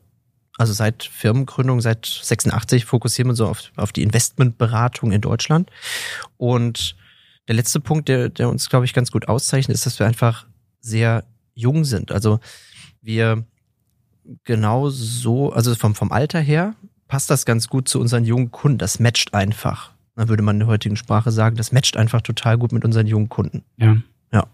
Also 0.58 0.74
seit 0.74 1.04
Firmengründung, 1.04 1.82
seit 1.82 2.06
86 2.06 2.86
fokussieren 2.86 3.32
wir 3.32 3.36
so 3.36 3.48
auf, 3.48 3.72
auf 3.78 3.92
die 3.92 4.04
Investmentberatung 4.04 5.12
in 5.12 5.22
Deutschland. 5.22 5.72
Und 6.38 6.96
der 7.48 7.56
letzte 7.56 7.80
Punkt, 7.80 8.10
der, 8.10 8.30
der 8.30 8.50
uns, 8.50 8.70
glaube 8.70 8.86
ich, 8.86 8.94
ganz 8.94 9.10
gut 9.10 9.28
auszeichnet, 9.28 9.74
ist, 9.74 9.86
dass 9.86 9.98
wir 9.98 10.06
einfach 10.06 10.46
sehr 10.82 11.24
jung 11.56 11.84
sind. 11.84 12.12
Also 12.12 12.40
wir 13.02 13.46
genau 14.44 14.90
so, 14.90 15.52
also 15.52 15.74
vom, 15.76 15.96
vom 15.96 16.12
Alter 16.12 16.40
her 16.40 16.76
passt 17.08 17.30
das 17.30 17.46
ganz 17.46 17.70
gut 17.70 17.88
zu 17.88 18.00
unseren 18.00 18.26
jungen 18.26 18.52
Kunden. 18.52 18.78
Das 18.78 19.00
matcht 19.00 19.34
einfach. 19.34 19.94
Da 20.20 20.28
würde 20.28 20.44
man 20.44 20.58
in 20.58 20.60
der 20.60 20.68
heutigen 20.68 20.98
Sprache 20.98 21.32
sagen, 21.32 21.56
das 21.56 21.72
matcht 21.72 21.96
einfach 21.96 22.20
total 22.20 22.58
gut 22.58 22.74
mit 22.74 22.84
unseren 22.84 23.08
jungen 23.08 23.30
Kunden. 23.30 23.64
Ja. 23.78 23.96
Ja. 24.34 24.48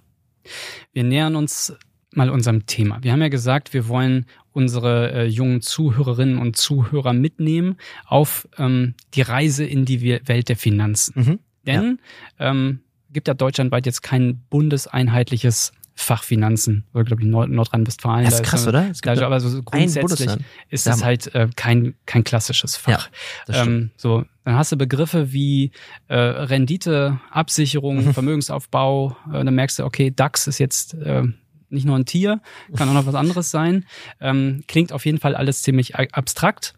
Wir 0.94 1.04
nähern 1.04 1.36
uns 1.36 1.74
mal 2.12 2.30
unserem 2.30 2.68
Thema. 2.68 3.02
Wir 3.02 3.12
haben 3.12 3.22
ja 3.24 3.30
gesagt, 3.30 3.74
wir 3.74 3.88
wollen 3.88 4.28
unsere 4.52 5.12
äh, 5.12 5.26
jungen 5.26 5.62
Zuhörerinnen 5.62 6.38
und 6.38 6.56
Zuhörer 6.56 7.14
mitnehmen 7.14 7.78
auf 8.06 8.48
ähm, 8.60 8.94
die 9.16 9.24
Reise 9.24 9.66
in 9.66 9.86
die 9.86 10.04
Welt 10.04 10.50
der 10.50 10.56
Finanzen. 10.56 11.14
Mhm. 11.16 11.40
Denn 11.66 12.00
ja. 12.38 12.52
ähm, 12.52 12.82
gibt 13.12 13.28
ja 13.28 13.34
deutschlandweit 13.34 13.88
jetzt 13.88 14.04
kein 14.04 14.44
bundeseinheitliches 14.52 15.72
Fachfinanzen, 15.98 16.84
oder 16.94 17.06
glaube 17.06 17.22
ich 17.22 17.28
Nord 17.28 17.50
Nordrhein-Westfalen. 17.50 18.26
Das 18.26 18.36
ist 18.36 18.44
krass, 18.44 18.68
oder? 18.68 18.90
Es 18.92 19.02
gibt 19.02 19.18
aber 19.18 19.40
so 19.40 19.64
grundsätzlich 19.64 20.30
ist 20.70 20.88
es 20.88 21.04
halt 21.04 21.34
äh, 21.34 21.48
kein, 21.56 21.96
kein 22.06 22.26
klassisches 22.26 22.76
Fach. 22.76 23.10
Ja, 23.48 23.64
ähm, 23.64 23.92
so, 23.96 24.26
dann 24.44 24.56
hast 24.56 24.74
du 24.74 24.76
Begriffe 24.76 25.32
wie 25.32 25.72
äh, 26.10 26.16
Rendite, 26.16 27.20
Absicherung, 27.32 28.06
mhm. 28.06 28.14
Vermögensaufbau. 28.14 29.16
Äh, 29.32 29.46
dann 29.46 29.56
merkst 29.56 29.80
du, 29.80 29.86
okay, 29.86 30.12
DAX 30.14 30.48
ist 30.48 30.60
jetzt 30.60 30.96
äh, 30.96 31.24
nicht 31.70 31.86
nur 31.86 31.98
ein 31.98 32.06
Tier, 32.06 32.42
kann 32.76 32.90
auch 32.90 32.94
noch 32.94 33.06
was 33.06 33.16
anderes 33.16 33.50
sein. 33.50 33.86
Ähm, 34.20 34.64
klingt 34.68 34.92
auf 34.92 35.06
jeden 35.06 35.20
Fall 35.20 35.36
alles 35.36 35.62
ziemlich 35.62 35.96
abstrakt. 35.96 36.74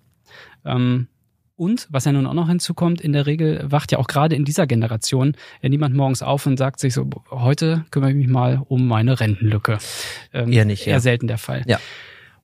Ähm, 0.64 1.08
und 1.58 1.88
was 1.90 2.06
ja 2.06 2.12
nun 2.12 2.28
auch 2.28 2.34
noch 2.34 2.48
hinzukommt, 2.48 3.02
in 3.02 3.14
der 3.14 3.26
Regel 3.26 3.66
wacht 3.66 3.92
ja 3.92 3.98
auch 3.98 4.08
gerade 4.08 4.36
in 4.36 4.46
dieser 4.46 4.68
Generation 4.68 5.34
ja 5.62 5.70
niemand 5.70 5.96
morgens 5.96 6.22
auf 6.22 6.46
und 6.46 6.58
sagt 6.58 6.80
sich 6.80 6.94
so, 6.94 7.10
heute 7.32 7.84
kümmere 7.92 8.12
ich 8.12 8.16
mich 8.16 8.28
mal 8.28 8.62
um 8.68 8.88
meine 8.88 9.20
Rentenlücke. 9.20 9.80
Ähm, 10.34 10.54
eher 10.54 10.66
nicht. 10.66 10.86
Eher 10.86 10.94
ja. 10.94 11.00
selten 11.00 11.28
der 11.28 11.40
Fall. 11.40 11.64
Ja. 11.66 11.80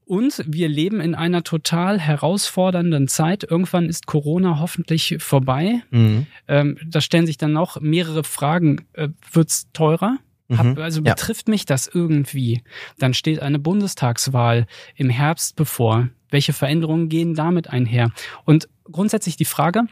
Und 0.05 0.43
wir 0.47 0.67
leben 0.67 0.99
in 0.99 1.15
einer 1.15 1.43
total 1.43 1.99
herausfordernden 1.99 3.07
Zeit. 3.07 3.43
Irgendwann 3.49 3.87
ist 3.87 4.05
Corona 4.05 4.59
hoffentlich 4.59 5.17
vorbei. 5.19 5.81
Mhm. 5.91 6.25
Ähm, 6.47 6.77
da 6.85 6.99
stellen 6.99 7.25
sich 7.25 7.37
dann 7.37 7.53
noch 7.53 7.79
mehrere 7.79 8.23
Fragen. 8.23 8.85
Äh, 8.93 9.09
wird's 9.31 9.71
teurer? 9.73 10.17
Hab, 10.57 10.65
mhm. 10.65 10.77
also 10.77 11.01
ja. 11.01 11.13
betrifft 11.13 11.47
mich 11.47 11.65
das 11.65 11.87
irgendwie? 11.87 12.63
Dann 12.97 13.13
steht 13.13 13.41
eine 13.41 13.59
Bundestagswahl 13.59 14.67
im 14.95 15.09
Herbst 15.09 15.55
bevor. 15.55 16.09
Welche 16.29 16.53
Veränderungen 16.53 17.09
gehen 17.09 17.35
damit 17.35 17.69
einher? 17.69 18.11
Und 18.45 18.67
grundsätzlich 18.85 19.35
die 19.35 19.45
Frage, 19.45 19.83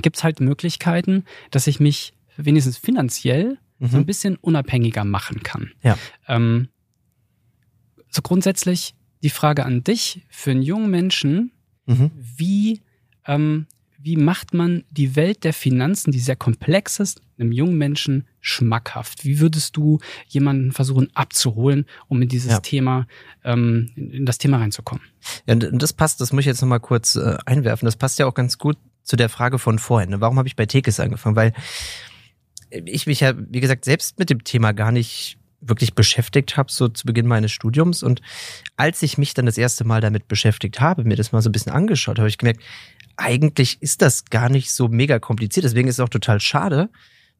gibt 0.00 0.16
es 0.16 0.24
halt 0.24 0.40
Möglichkeiten, 0.40 1.24
dass 1.50 1.66
ich 1.66 1.80
mich 1.80 2.14
wenigstens 2.36 2.78
finanziell 2.78 3.58
mhm. 3.78 3.86
so 3.86 3.96
ein 3.96 4.06
bisschen 4.06 4.36
unabhängiger 4.36 5.04
machen 5.04 5.42
kann. 5.42 5.72
Ja. 5.82 5.98
Ähm, 6.26 6.68
so 8.08 8.22
grundsätzlich 8.22 8.94
die 9.22 9.30
Frage 9.30 9.64
an 9.64 9.84
dich, 9.84 10.24
für 10.28 10.50
einen 10.50 10.62
jungen 10.62 10.90
Menschen, 10.90 11.52
mhm. 11.86 12.10
wie, 12.14 12.82
ähm, 13.26 13.66
wie 14.04 14.16
macht 14.16 14.52
man 14.52 14.84
die 14.90 15.16
Welt 15.16 15.44
der 15.44 15.54
Finanzen, 15.54 16.12
die 16.12 16.18
sehr 16.18 16.36
komplex 16.36 17.00
ist, 17.00 17.22
einem 17.38 17.52
jungen 17.52 17.78
Menschen 17.78 18.28
schmackhaft? 18.42 19.24
Wie 19.24 19.40
würdest 19.40 19.78
du 19.78 19.98
jemanden 20.28 20.72
versuchen 20.72 21.08
abzuholen, 21.14 21.86
um 22.06 22.20
in 22.20 22.28
dieses 22.28 22.52
ja. 22.52 22.60
Thema, 22.60 23.06
ähm, 23.44 23.90
in 23.96 24.26
das 24.26 24.36
Thema 24.36 24.58
reinzukommen? 24.58 25.02
Ja, 25.46 25.54
und 25.54 25.82
das 25.82 25.94
passt, 25.94 26.20
das 26.20 26.32
muss 26.32 26.40
ich 26.40 26.46
jetzt 26.46 26.60
nochmal 26.60 26.80
kurz 26.80 27.16
äh, 27.16 27.38
einwerfen. 27.46 27.86
Das 27.86 27.96
passt 27.96 28.18
ja 28.18 28.26
auch 28.26 28.34
ganz 28.34 28.58
gut 28.58 28.76
zu 29.04 29.16
der 29.16 29.30
Frage 29.30 29.58
von 29.58 29.78
vorhin. 29.78 30.10
Ne? 30.10 30.20
Warum 30.20 30.36
habe 30.36 30.48
ich 30.48 30.56
bei 30.56 30.66
Tekes 30.66 31.00
angefangen? 31.00 31.36
Weil 31.36 31.54
ich 32.70 33.06
mich 33.06 33.20
ja, 33.20 33.32
wie 33.36 33.60
gesagt, 33.60 33.86
selbst 33.86 34.18
mit 34.18 34.28
dem 34.28 34.44
Thema 34.44 34.72
gar 34.72 34.92
nicht 34.92 35.38
wirklich 35.68 35.94
beschäftigt 35.94 36.56
habe, 36.56 36.70
so 36.70 36.88
zu 36.88 37.06
Beginn 37.06 37.26
meines 37.26 37.52
Studiums. 37.52 38.02
Und 38.02 38.20
als 38.76 39.02
ich 39.02 39.18
mich 39.18 39.34
dann 39.34 39.46
das 39.46 39.58
erste 39.58 39.84
Mal 39.84 40.00
damit 40.00 40.28
beschäftigt 40.28 40.80
habe, 40.80 41.04
mir 41.04 41.16
das 41.16 41.32
mal 41.32 41.42
so 41.42 41.48
ein 41.48 41.52
bisschen 41.52 41.72
angeschaut, 41.72 42.18
habe 42.18 42.28
ich 42.28 42.38
gemerkt, 42.38 42.62
eigentlich 43.16 43.80
ist 43.80 44.02
das 44.02 44.24
gar 44.26 44.48
nicht 44.48 44.72
so 44.72 44.88
mega 44.88 45.18
kompliziert. 45.18 45.64
Deswegen 45.64 45.88
ist 45.88 45.96
es 45.96 46.00
auch 46.00 46.08
total 46.08 46.40
schade, 46.40 46.90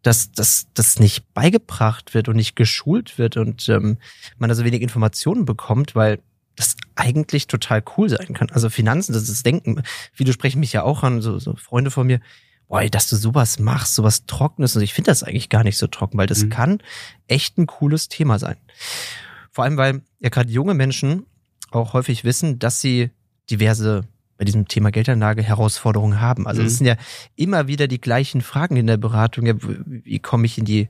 dass 0.02 0.32
das 0.32 0.66
dass 0.74 1.00
nicht 1.00 1.32
beigebracht 1.34 2.14
wird 2.14 2.28
und 2.28 2.36
nicht 2.36 2.56
geschult 2.56 3.18
wird 3.18 3.36
und 3.36 3.68
ähm, 3.68 3.98
man 4.38 4.48
da 4.48 4.54
so 4.54 4.64
wenig 4.64 4.82
Informationen 4.82 5.44
bekommt, 5.44 5.94
weil 5.94 6.20
das 6.56 6.76
eigentlich 6.94 7.48
total 7.48 7.82
cool 7.96 8.08
sein 8.08 8.32
kann. 8.34 8.50
Also 8.50 8.70
Finanzen, 8.70 9.12
das 9.12 9.28
ist 9.28 9.44
Denken. 9.44 9.82
Viele 10.12 10.32
sprechen 10.32 10.60
mich 10.60 10.72
ja 10.72 10.82
auch 10.82 11.02
an, 11.02 11.20
so, 11.20 11.38
so 11.38 11.56
Freunde 11.56 11.90
von 11.90 12.06
mir, 12.06 12.20
boah, 12.68 12.84
dass 12.88 13.08
du 13.08 13.16
sowas 13.16 13.58
machst, 13.58 13.94
sowas 13.94 14.26
Trockenes. 14.26 14.76
Und 14.76 14.82
ich 14.82 14.94
finde 14.94 15.10
das 15.10 15.22
eigentlich 15.22 15.48
gar 15.48 15.64
nicht 15.64 15.78
so 15.78 15.86
trocken, 15.86 16.18
weil 16.18 16.26
das 16.26 16.44
mhm. 16.44 16.50
kann 16.50 16.78
echt 17.28 17.58
ein 17.58 17.66
cooles 17.66 18.08
Thema 18.08 18.38
sein. 18.38 18.56
Vor 19.50 19.64
allem, 19.64 19.76
weil 19.76 20.02
ja 20.20 20.30
gerade 20.30 20.50
junge 20.50 20.74
Menschen 20.74 21.26
auch 21.70 21.92
häufig 21.92 22.24
wissen, 22.24 22.58
dass 22.58 22.80
sie 22.80 23.10
diverse 23.50 24.02
bei 24.36 24.44
diesem 24.44 24.66
Thema 24.66 24.90
Geldanlage 24.90 25.42
Herausforderungen 25.42 26.20
haben. 26.20 26.46
Also 26.46 26.62
es 26.62 26.74
mhm. 26.74 26.76
sind 26.76 26.86
ja 26.86 26.96
immer 27.36 27.68
wieder 27.68 27.86
die 27.86 28.00
gleichen 28.00 28.40
Fragen 28.40 28.76
in 28.76 28.86
der 28.86 28.96
Beratung. 28.96 29.46
Ja, 29.46 29.54
wie 29.58 30.18
komme 30.18 30.46
ich 30.46 30.58
in 30.58 30.64
die 30.64 30.88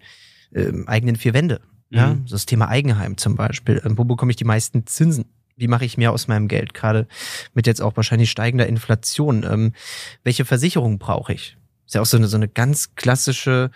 äh, 0.53 0.73
eigenen 0.87 1.17
vier 1.17 1.35
Wände? 1.35 1.61
Ja, 1.91 2.15
mhm. 2.15 2.25
das 2.29 2.47
Thema 2.47 2.69
Eigenheim 2.69 3.17
zum 3.19 3.37
Beispiel. 3.37 3.83
Ähm, 3.85 3.99
wo 3.99 4.05
bekomme 4.05 4.31
ich 4.31 4.37
die 4.37 4.45
meisten 4.45 4.87
Zinsen? 4.87 5.27
Wie 5.57 5.69
mache 5.69 5.85
ich 5.85 5.99
mehr 5.99 6.13
aus 6.13 6.27
meinem 6.27 6.49
Geld? 6.49 6.75
Gerade 6.75 7.07
mit 7.53 7.67
jetzt 7.67 7.83
auch 7.83 7.97
wahrscheinlich 7.97 8.31
steigender 8.31 8.67
Inflation. 8.67 9.45
Ähm, 9.49 9.73
welche 10.25 10.45
Versicherung 10.45 10.99
brauche 10.99 11.35
ich? 11.35 11.57
Ist 11.87 11.95
ja 11.95 12.01
auch 12.01 12.07
so 12.07 12.17
eine, 12.17 12.27
so 12.27 12.37
eine 12.37 12.49
ganz 12.49 12.95
klassische 12.95 13.71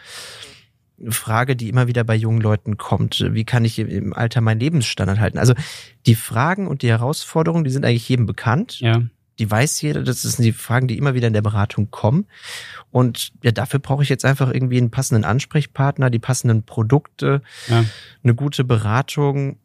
Frage, 1.09 1.55
die 1.55 1.69
immer 1.69 1.87
wieder 1.87 2.05
bei 2.05 2.17
jungen 2.17 2.41
Leuten 2.41 2.77
kommt. 2.77 3.25
Wie 3.31 3.45
kann 3.45 3.65
ich 3.65 3.79
im 3.79 4.13
Alter 4.13 4.41
meinen 4.41 4.61
Lebensstandard 4.61 5.21
halten? 5.21 5.39
Also 5.39 5.55
die 6.07 6.17
Fragen 6.17 6.67
und 6.67 6.83
die 6.83 6.89
Herausforderungen, 6.89 7.65
die 7.65 7.71
sind 7.71 7.85
eigentlich 7.85 8.09
jedem 8.09 8.27
bekannt. 8.27 8.81
Ja 8.81 9.03
die 9.39 9.51
weiß 9.51 9.81
jeder, 9.83 10.03
das 10.03 10.23
sind 10.23 10.45
die 10.45 10.53
Fragen, 10.53 10.89
die 10.89 10.99
immer 10.99 11.15
wieder 11.15 11.29
in 11.29 11.33
der 11.33 11.43
Beratung 11.43 11.91
kommen. 11.91 12.27
Und 12.91 13.31
ja, 13.43 13.53
dafür 13.53 13.79
brauche 13.79 14.03
ich 14.03 14.09
jetzt 14.09 14.25
einfach 14.25 14.53
irgendwie 14.53 14.79
einen 14.79 14.91
passenden 14.91 15.25
Ansprechpartner, 15.25 16.11
die 16.11 16.19
passenden 16.19 16.65
Produkte, 16.65 17.43
ja. 17.69 17.85
eine 18.25 18.35
gute 18.35 18.65
Beratung, 18.65 19.59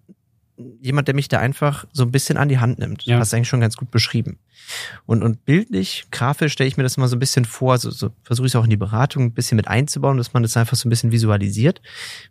jemand, 0.82 1.08
der 1.08 1.16
mich 1.16 1.28
da 1.28 1.40
einfach 1.40 1.86
so 1.92 2.04
ein 2.04 2.12
bisschen 2.12 2.38
an 2.38 2.50
die 2.50 2.60
Hand 2.60 2.80
nimmt. 2.80 3.04
Ja. 3.04 3.20
Hast 3.20 3.34
du 3.34 3.38
eigentlich 3.38 3.48
schon 3.48 3.60
ganz 3.60 3.76
gut 3.76 3.92
beschrieben. 3.92 4.38
Und, 5.06 5.24
und 5.24 5.46
bildlich, 5.46 6.06
grafisch 6.12 6.54
stelle 6.54 6.68
ich 6.68 6.78
mir 6.78 6.84
das 6.84 6.98
mal 6.98 7.08
so 7.08 7.16
ein 7.16 7.20
bisschen 7.20 7.46
vor, 7.46 7.78
so, 7.78 7.90
so 7.90 8.12
versuche 8.24 8.48
ich 8.48 8.52
es 8.52 8.56
auch 8.56 8.64
in 8.64 8.70
die 8.70 8.78
Beratung 8.78 9.24
ein 9.24 9.34
bisschen 9.34 9.56
mit 9.56 9.68
einzubauen, 9.68 10.18
dass 10.18 10.34
man 10.34 10.44
das 10.44 10.56
einfach 10.56 10.78
so 10.78 10.88
ein 10.88 10.90
bisschen 10.90 11.12
visualisiert, 11.12 11.82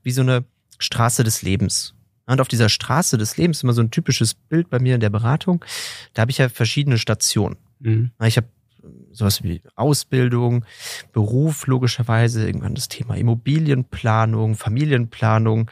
wie 0.03 0.13
so 0.13 0.23
eine 0.23 0.45
Straße 0.79 1.25
des 1.25 1.43
Lebens. 1.43 1.95
Und 2.27 2.41
auf 2.41 2.49
dieser 2.49 2.69
Straße 2.69 3.19
des 3.19 3.37
Lebens, 3.37 3.63
immer 3.63 3.73
so 3.73 3.83
ein 3.83 3.91
typisches 3.91 4.35
Bild 4.35 4.71
bei 4.71 4.79
mir 4.79 4.95
in 4.95 5.01
der 5.01 5.11
Beratung, 5.11 5.65
da 6.15 6.23
habe 6.23 6.31
ich 6.31 6.39
ja 6.39 6.49
verschiedene 6.49 6.99
Stationen. 6.99 7.57
Mhm. 7.81 8.13
Ich 8.25 8.37
habe 8.37 8.47
sowas 9.11 9.43
wie 9.43 9.63
Ausbildung, 9.77 10.65
Beruf 11.13 11.67
logischerweise, 11.67 12.47
irgendwann 12.47 12.75
das 12.75 12.89
Thema 12.89 13.17
Immobilienplanung, 13.17 14.55
Familienplanung, 14.55 15.71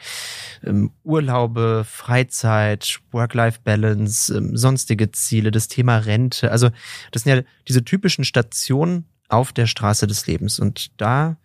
ähm, 0.63 0.91
Urlaube, 1.03 1.85
Freizeit, 1.87 2.99
Work-Life-Balance, 3.11 4.35
ähm, 4.35 4.57
sonstige 4.57 5.11
Ziele, 5.11 5.51
das 5.51 5.67
Thema 5.67 5.97
Rente. 5.97 6.51
Also 6.51 6.69
das 7.11 7.23
sind 7.23 7.35
ja 7.35 7.43
diese 7.67 7.83
typischen 7.83 8.23
Stationen 8.23 9.05
auf 9.27 9.53
der 9.53 9.67
Straße 9.67 10.07
des 10.07 10.27
Lebens. 10.27 10.59
Und 10.59 10.99
da 10.99 11.37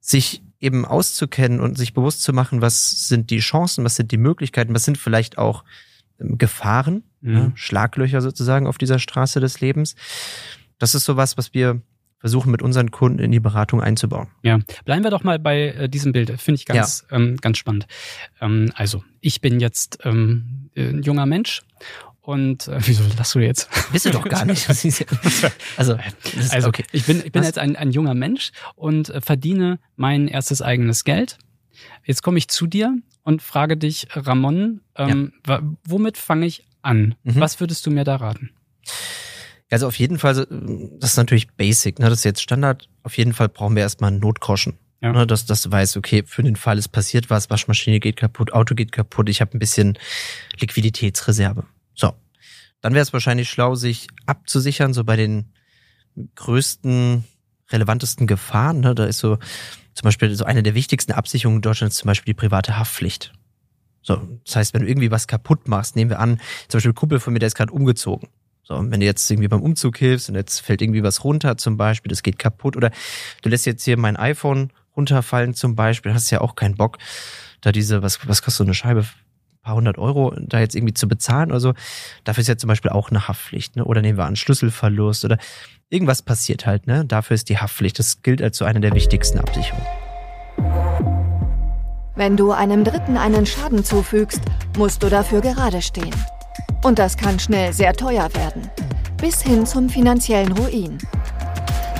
sich 0.00 0.42
eben 0.60 0.84
auszukennen 0.84 1.60
und 1.60 1.78
sich 1.78 1.94
bewusst 1.94 2.22
zu 2.22 2.32
machen, 2.32 2.60
was 2.60 3.08
sind 3.08 3.30
die 3.30 3.38
Chancen, 3.38 3.84
was 3.84 3.96
sind 3.96 4.10
die 4.10 4.16
Möglichkeiten, 4.16 4.74
was 4.74 4.84
sind 4.84 4.98
vielleicht 4.98 5.38
auch 5.38 5.64
ähm, 6.20 6.38
Gefahren, 6.38 7.04
mhm. 7.20 7.36
ja, 7.36 7.52
Schlaglöcher 7.54 8.20
sozusagen 8.20 8.66
auf 8.66 8.78
dieser 8.78 8.98
Straße 8.98 9.40
des 9.40 9.60
Lebens. 9.60 9.94
Das 10.78 10.94
ist 10.94 11.04
sowas, 11.04 11.36
was 11.36 11.54
wir 11.54 11.80
versuchen 12.18 12.50
mit 12.50 12.62
unseren 12.62 12.90
Kunden 12.90 13.20
in 13.20 13.30
die 13.30 13.40
Beratung 13.40 13.80
einzubauen. 13.80 14.28
Ja, 14.42 14.58
bleiben 14.84 15.04
wir 15.04 15.10
doch 15.10 15.22
mal 15.22 15.38
bei 15.38 15.68
äh, 15.68 15.88
diesem 15.88 16.12
Bild. 16.12 16.40
Finde 16.40 16.56
ich 16.56 16.66
ganz, 16.66 17.06
ja. 17.10 17.16
ähm, 17.16 17.36
ganz 17.36 17.58
spannend. 17.58 17.86
Ähm, 18.40 18.72
also, 18.74 19.04
ich 19.20 19.40
bin 19.40 19.60
jetzt 19.60 20.00
ähm, 20.04 20.70
ein 20.76 21.02
junger 21.02 21.26
Mensch 21.26 21.62
und 22.20 22.68
äh, 22.68 22.78
wieso 22.84 23.04
lachst 23.16 23.34
du 23.34 23.38
jetzt? 23.38 23.70
Bist 23.92 24.04
du 24.04 24.10
doch 24.10 24.28
gar 24.28 24.44
nicht. 24.44 24.68
also, 25.76 25.96
also 26.50 26.68
okay. 26.68 26.84
ich 26.92 27.06
bin, 27.06 27.22
ich 27.24 27.32
bin 27.32 27.42
jetzt 27.42 27.58
ein, 27.58 27.76
ein 27.76 27.90
junger 27.90 28.14
Mensch 28.14 28.50
und 28.74 29.10
äh, 29.10 29.20
verdiene 29.20 29.78
mein 29.96 30.28
erstes 30.28 30.60
eigenes 30.60 31.04
Geld. 31.04 31.38
Jetzt 32.04 32.22
komme 32.22 32.38
ich 32.38 32.48
zu 32.48 32.66
dir 32.66 32.98
und 33.22 33.42
frage 33.42 33.76
dich, 33.76 34.08
Ramon, 34.12 34.80
ähm, 34.96 35.32
ja. 35.46 35.62
womit 35.84 36.18
fange 36.18 36.46
ich 36.46 36.66
an? 36.82 37.14
Mhm. 37.22 37.40
Was 37.40 37.60
würdest 37.60 37.86
du 37.86 37.90
mir 37.90 38.04
da 38.04 38.16
raten? 38.16 38.50
Also 39.70 39.86
auf 39.86 39.98
jeden 39.98 40.18
Fall, 40.18 40.34
das 40.98 41.10
ist 41.10 41.16
natürlich 41.16 41.48
basic, 41.52 41.98
ne? 41.98 42.08
das 42.08 42.20
ist 42.20 42.24
jetzt 42.24 42.42
Standard. 42.42 42.88
Auf 43.02 43.18
jeden 43.18 43.34
Fall 43.34 43.48
brauchen 43.48 43.76
wir 43.76 43.82
erstmal 43.82 44.10
einen 44.10 44.20
Notgroschen. 44.20 44.78
Ja. 45.00 45.12
Ne? 45.12 45.26
Dass, 45.26 45.46
dass 45.46 45.62
du 45.62 45.70
weißt, 45.70 45.96
okay, 45.96 46.24
für 46.26 46.42
den 46.42 46.56
Fall 46.56 46.78
es 46.78 46.88
passiert 46.88 47.30
was, 47.30 47.50
Waschmaschine 47.50 48.00
geht 48.00 48.16
kaputt, 48.16 48.52
Auto 48.52 48.74
geht 48.74 48.92
kaputt, 48.92 49.28
ich 49.28 49.40
habe 49.40 49.56
ein 49.56 49.58
bisschen 49.58 49.98
Liquiditätsreserve. 50.58 51.64
So. 51.94 52.14
Dann 52.80 52.94
wäre 52.94 53.02
es 53.02 53.12
wahrscheinlich 53.12 53.50
schlau, 53.50 53.74
sich 53.74 54.08
abzusichern, 54.26 54.94
so 54.94 55.04
bei 55.04 55.16
den 55.16 55.52
größten, 56.34 57.24
relevantesten 57.70 58.26
Gefahren. 58.26 58.80
Ne? 58.80 58.94
Da 58.94 59.04
ist 59.04 59.18
so 59.18 59.38
zum 59.94 60.04
Beispiel 60.04 60.34
so 60.34 60.44
eine 60.44 60.62
der 60.62 60.74
wichtigsten 60.74 61.12
Absicherungen 61.12 61.58
in 61.58 61.62
Deutschland 61.62 61.92
ist 61.92 61.98
zum 61.98 62.06
Beispiel 62.06 62.32
die 62.32 62.38
private 62.38 62.78
Haftpflicht. 62.78 63.32
So, 64.02 64.16
das 64.44 64.56
heißt, 64.56 64.74
wenn 64.74 64.82
du 64.82 64.88
irgendwie 64.88 65.10
was 65.10 65.26
kaputt 65.26 65.68
machst, 65.68 65.96
nehmen 65.96 66.10
wir 66.10 66.20
an, 66.20 66.40
zum 66.68 66.78
Beispiel 66.78 66.92
ein 66.92 66.94
Kumpel 66.94 67.20
von 67.20 67.32
mir, 67.32 67.40
der 67.40 67.48
ist 67.48 67.56
gerade 67.56 67.72
umgezogen. 67.72 68.28
So, 68.68 68.74
und 68.74 68.90
wenn 68.90 69.00
du 69.00 69.06
jetzt 69.06 69.30
irgendwie 69.30 69.48
beim 69.48 69.62
Umzug 69.62 69.96
hilfst 69.96 70.28
und 70.28 70.34
jetzt 70.34 70.60
fällt 70.60 70.82
irgendwie 70.82 71.02
was 71.02 71.24
runter 71.24 71.56
zum 71.56 71.78
Beispiel, 71.78 72.10
das 72.10 72.22
geht 72.22 72.38
kaputt 72.38 72.76
oder 72.76 72.90
du 73.40 73.48
lässt 73.48 73.64
jetzt 73.64 73.82
hier 73.82 73.96
mein 73.96 74.18
iPhone 74.18 74.70
runterfallen 74.94 75.54
zum 75.54 75.74
Beispiel, 75.74 76.12
hast 76.12 76.30
ja 76.30 76.42
auch 76.42 76.54
keinen 76.54 76.74
Bock, 76.74 76.98
da 77.62 77.72
diese, 77.72 78.02
was, 78.02 78.28
was 78.28 78.42
kostet 78.42 78.58
so 78.58 78.64
eine 78.64 78.74
Scheibe? 78.74 79.00
Ein 79.00 79.62
paar 79.62 79.74
hundert 79.74 79.96
Euro 79.96 80.34
da 80.38 80.60
jetzt 80.60 80.74
irgendwie 80.74 80.92
zu 80.92 81.08
bezahlen 81.08 81.50
oder 81.50 81.60
so. 81.60 81.72
Dafür 82.24 82.42
ist 82.42 82.48
ja 82.48 82.58
zum 82.58 82.68
Beispiel 82.68 82.90
auch 82.90 83.08
eine 83.08 83.26
Haftpflicht, 83.26 83.76
ne? 83.76 83.86
Oder 83.86 84.02
nehmen 84.02 84.18
wir 84.18 84.26
an 84.26 84.36
Schlüsselverlust 84.36 85.24
oder 85.24 85.38
irgendwas 85.88 86.20
passiert 86.20 86.66
halt, 86.66 86.86
ne? 86.86 87.06
Dafür 87.06 87.36
ist 87.36 87.48
die 87.48 87.58
Haftpflicht. 87.58 87.98
Das 87.98 88.22
gilt 88.22 88.42
als 88.42 88.58
so 88.58 88.66
eine 88.66 88.80
der 88.80 88.94
wichtigsten 88.94 89.38
Absicherungen. 89.38 89.86
Wenn 92.16 92.36
du 92.36 92.52
einem 92.52 92.84
Dritten 92.84 93.16
einen 93.16 93.46
Schaden 93.46 93.82
zufügst, 93.82 94.42
musst 94.76 95.02
du 95.02 95.08
dafür 95.08 95.40
gerade 95.40 95.80
stehen. 95.80 96.14
Und 96.82 96.98
das 96.98 97.16
kann 97.16 97.38
schnell 97.38 97.72
sehr 97.72 97.92
teuer 97.92 98.28
werden. 98.34 98.70
Bis 99.16 99.42
hin 99.42 99.66
zum 99.66 99.88
finanziellen 99.88 100.52
Ruin. 100.52 100.98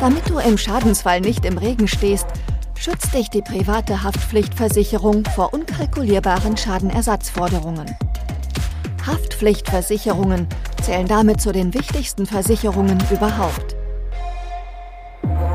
Damit 0.01 0.29
du 0.29 0.39
im 0.39 0.57
Schadensfall 0.57 1.21
nicht 1.21 1.45
im 1.45 1.59
Regen 1.59 1.89
stehst, 1.89 2.27
schützt 2.77 3.13
dich 3.13 3.29
die 3.29 3.43
private 3.43 4.05
Haftpflichtversicherung 4.05 5.25
vor 5.35 5.53
unkalkulierbaren 5.53 6.57
Schadenersatzforderungen. 6.57 7.97
Haftpflichtversicherungen 9.05 10.47
zählen 10.83 11.09
damit 11.09 11.41
zu 11.41 11.51
den 11.51 11.75
wichtigsten 11.75 12.27
Versicherungen 12.27 13.03
überhaupt. 13.11 13.75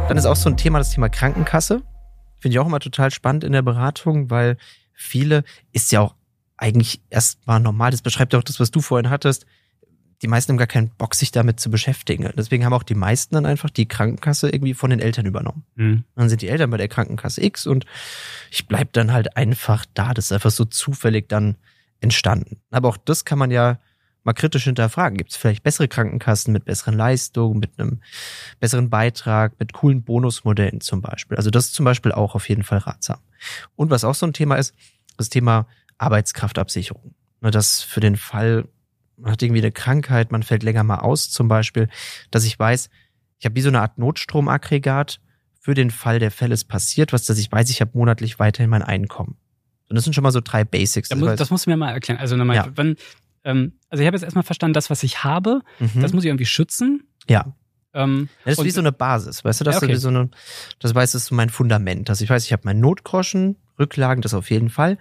Dann 0.09 0.17
ist 0.17 0.25
auch 0.25 0.35
so 0.35 0.49
ein 0.49 0.57
Thema 0.57 0.79
das 0.79 0.91
Thema 0.91 1.07
Krankenkasse. 1.07 1.81
Finde 2.39 2.55
ich 2.55 2.59
auch 2.59 2.67
immer 2.67 2.81
total 2.81 3.09
spannend 3.09 3.45
in 3.45 3.53
der 3.53 3.61
Beratung, 3.61 4.29
weil 4.29 4.57
viele 4.93 5.45
ist 5.71 5.93
ja 5.93 6.01
auch 6.01 6.15
eigentlich 6.57 7.01
erstmal 7.09 7.59
normal. 7.59 7.91
Das 7.91 8.01
beschreibt 8.01 8.33
ja 8.33 8.39
auch 8.39 8.43
das, 8.43 8.59
was 8.59 8.71
du 8.71 8.81
vorhin 8.81 9.09
hattest. 9.09 9.45
Die 10.21 10.27
meisten 10.27 10.53
haben 10.53 10.57
gar 10.57 10.67
keinen 10.67 10.89
Bock, 10.89 11.15
sich 11.15 11.31
damit 11.31 11.59
zu 11.59 11.69
beschäftigen. 11.69 12.31
Deswegen 12.37 12.63
haben 12.63 12.73
auch 12.73 12.83
die 12.83 12.95
meisten 12.95 13.35
dann 13.35 13.45
einfach 13.45 13.69
die 13.69 13.87
Krankenkasse 13.87 14.49
irgendwie 14.49 14.73
von 14.73 14.89
den 14.89 15.01
Eltern 15.01 15.25
übernommen. 15.25 15.65
Mhm. 15.75 16.05
Dann 16.15 16.29
sind 16.29 16.41
die 16.41 16.47
Eltern 16.47 16.69
bei 16.69 16.77
der 16.77 16.87
Krankenkasse 16.87 17.43
X 17.43 17.67
und 17.67 17.85
ich 18.49 18.67
bleib 18.67 18.93
dann 18.93 19.11
halt 19.11 19.35
einfach 19.35 19.85
da. 19.93 20.13
Das 20.13 20.25
ist 20.25 20.31
einfach 20.31 20.51
so 20.51 20.63
zufällig 20.63 21.27
dann 21.27 21.57
entstanden. 21.99 22.61
Aber 22.71 22.89
auch 22.89 22.97
das 22.97 23.25
kann 23.25 23.37
man 23.37 23.51
ja 23.51 23.79
mal 24.23 24.33
kritisch 24.33 24.63
hinterfragen. 24.63 25.17
Gibt 25.17 25.31
es 25.31 25.37
vielleicht 25.37 25.63
bessere 25.63 25.87
Krankenkassen 25.87 26.53
mit 26.53 26.65
besseren 26.65 26.95
Leistungen, 26.95 27.59
mit 27.59 27.77
einem 27.77 28.01
besseren 28.59 28.89
Beitrag, 28.89 29.59
mit 29.59 29.73
coolen 29.73 30.03
Bonusmodellen 30.03 30.81
zum 30.81 31.01
Beispiel? 31.01 31.37
Also 31.37 31.49
das 31.49 31.65
ist 31.65 31.73
zum 31.73 31.83
Beispiel 31.83 32.11
auch 32.11 32.35
auf 32.35 32.47
jeden 32.47 32.63
Fall 32.63 32.79
ratsam. 32.79 33.19
Und 33.75 33.89
was 33.89 34.03
auch 34.03 34.15
so 34.15 34.25
ein 34.25 34.33
Thema 34.33 34.55
ist, 34.55 34.73
das 35.17 35.29
Thema 35.29 35.67
Arbeitskraftabsicherung. 35.97 37.15
Das 37.41 37.81
für 37.81 37.99
den 37.99 38.15
Fall, 38.15 38.65
man 39.17 39.33
hat 39.33 39.41
irgendwie 39.41 39.61
eine 39.61 39.71
Krankheit, 39.71 40.31
man 40.31 40.43
fällt 40.43 40.63
länger 40.63 40.83
mal 40.83 40.99
aus 40.99 41.29
zum 41.29 41.47
Beispiel, 41.47 41.89
dass 42.31 42.45
ich 42.45 42.57
weiß, 42.57 42.89
ich 43.39 43.45
habe 43.45 43.55
wie 43.55 43.61
so 43.61 43.69
eine 43.69 43.81
Art 43.81 43.97
Notstromaggregat 43.97 45.19
für 45.59 45.73
den 45.73 45.91
Fall 45.91 46.19
der 46.19 46.31
Fälle 46.31 46.53
ist 46.53 46.65
passiert, 46.65 47.13
was 47.13 47.25
dass 47.25 47.37
ich 47.37 47.51
weiß, 47.51 47.69
ich 47.69 47.81
habe 47.81 47.91
monatlich 47.93 48.39
weiterhin 48.39 48.69
mein 48.69 48.83
Einkommen. 48.83 49.37
Und 49.89 49.95
das 49.95 50.05
sind 50.05 50.13
schon 50.13 50.23
mal 50.23 50.31
so 50.31 50.41
drei 50.41 50.63
Basics. 50.63 51.09
Das, 51.09 51.19
muss, 51.19 51.35
das 51.35 51.49
musst 51.49 51.65
du 51.65 51.69
mir 51.69 51.77
mal 51.77 51.91
erklären. 51.91 52.19
Also 52.19 52.35
nochmal, 52.35 52.55
ja. 52.55 52.67
wenn, 52.75 52.95
ähm, 53.43 53.73
also 53.89 54.01
ich 54.01 54.07
habe 54.07 54.15
jetzt 54.15 54.23
erstmal 54.23 54.43
verstanden, 54.43 54.73
das, 54.73 54.89
was 54.89 55.03
ich 55.03 55.23
habe, 55.23 55.61
mhm. 55.79 56.01
das 56.01 56.13
muss 56.13 56.23
ich 56.23 56.29
irgendwie 56.29 56.45
schützen. 56.45 57.07
Ja. 57.27 57.53
Ähm, 57.93 58.29
das 58.43 58.57
ist 58.57 58.63
wie 58.63 58.71
so 58.71 58.81
eine 58.81 58.91
Basis, 58.91 59.45
weißt 59.45 59.61
du, 59.61 59.65
das 59.65 59.75
ja, 59.75 59.83
okay. 59.83 59.95
so 59.95 60.07
eine, 60.07 60.29
das 60.79 60.95
weiß, 60.95 61.11
das 61.11 61.23
ist 61.23 61.27
so 61.27 61.35
mein 61.35 61.49
Fundament. 61.49 62.09
Dass 62.09 62.21
ich 62.21 62.29
weiß, 62.29 62.43
ich 62.45 62.53
habe 62.53 62.63
meinen 62.65 62.79
Notgroschen, 62.79 63.57
Rücklagen, 63.77 64.21
das 64.21 64.33
auf 64.33 64.49
jeden 64.49 64.69
Fall. 64.69 64.97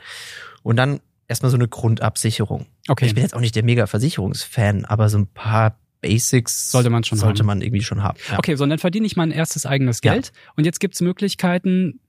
Und 0.62 0.77
dann 0.77 1.01
erstmal 1.29 1.51
so 1.51 1.57
eine 1.57 1.68
Grundabsicherung. 1.68 2.66
Okay. 2.88 3.07
Ich 3.07 3.14
bin 3.14 3.22
jetzt 3.22 3.35
auch 3.35 3.40
nicht 3.40 3.55
der 3.57 3.64
mega 3.64 3.87
Versicherungsfan, 3.87 4.85
aber 4.85 5.09
so 5.09 5.18
ein 5.18 5.27
paar 5.27 5.79
Basics 6.01 6.70
sollte 6.70 6.90
man 6.90 7.05
schon 7.05 7.16
sollte 7.16 7.40
haben. 7.40 7.46
man 7.46 7.62
irgendwie 7.62 7.83
schon 7.83 8.03
haben. 8.03 8.18
Ja. 8.29 8.38
Okay, 8.38 8.57
so 8.57 8.64
und 8.64 8.70
dann 8.70 8.79
verdiene 8.79 9.07
ich 9.07 9.16
mein 9.16 9.31
erstes 9.31 9.64
eigenes 9.64 10.01
Geld 10.01 10.27
ja. 10.27 10.53
und 10.57 10.64
jetzt 10.64 10.81
gibt 10.81 10.94
es 10.94 11.01
Möglichkeiten, 11.01 12.01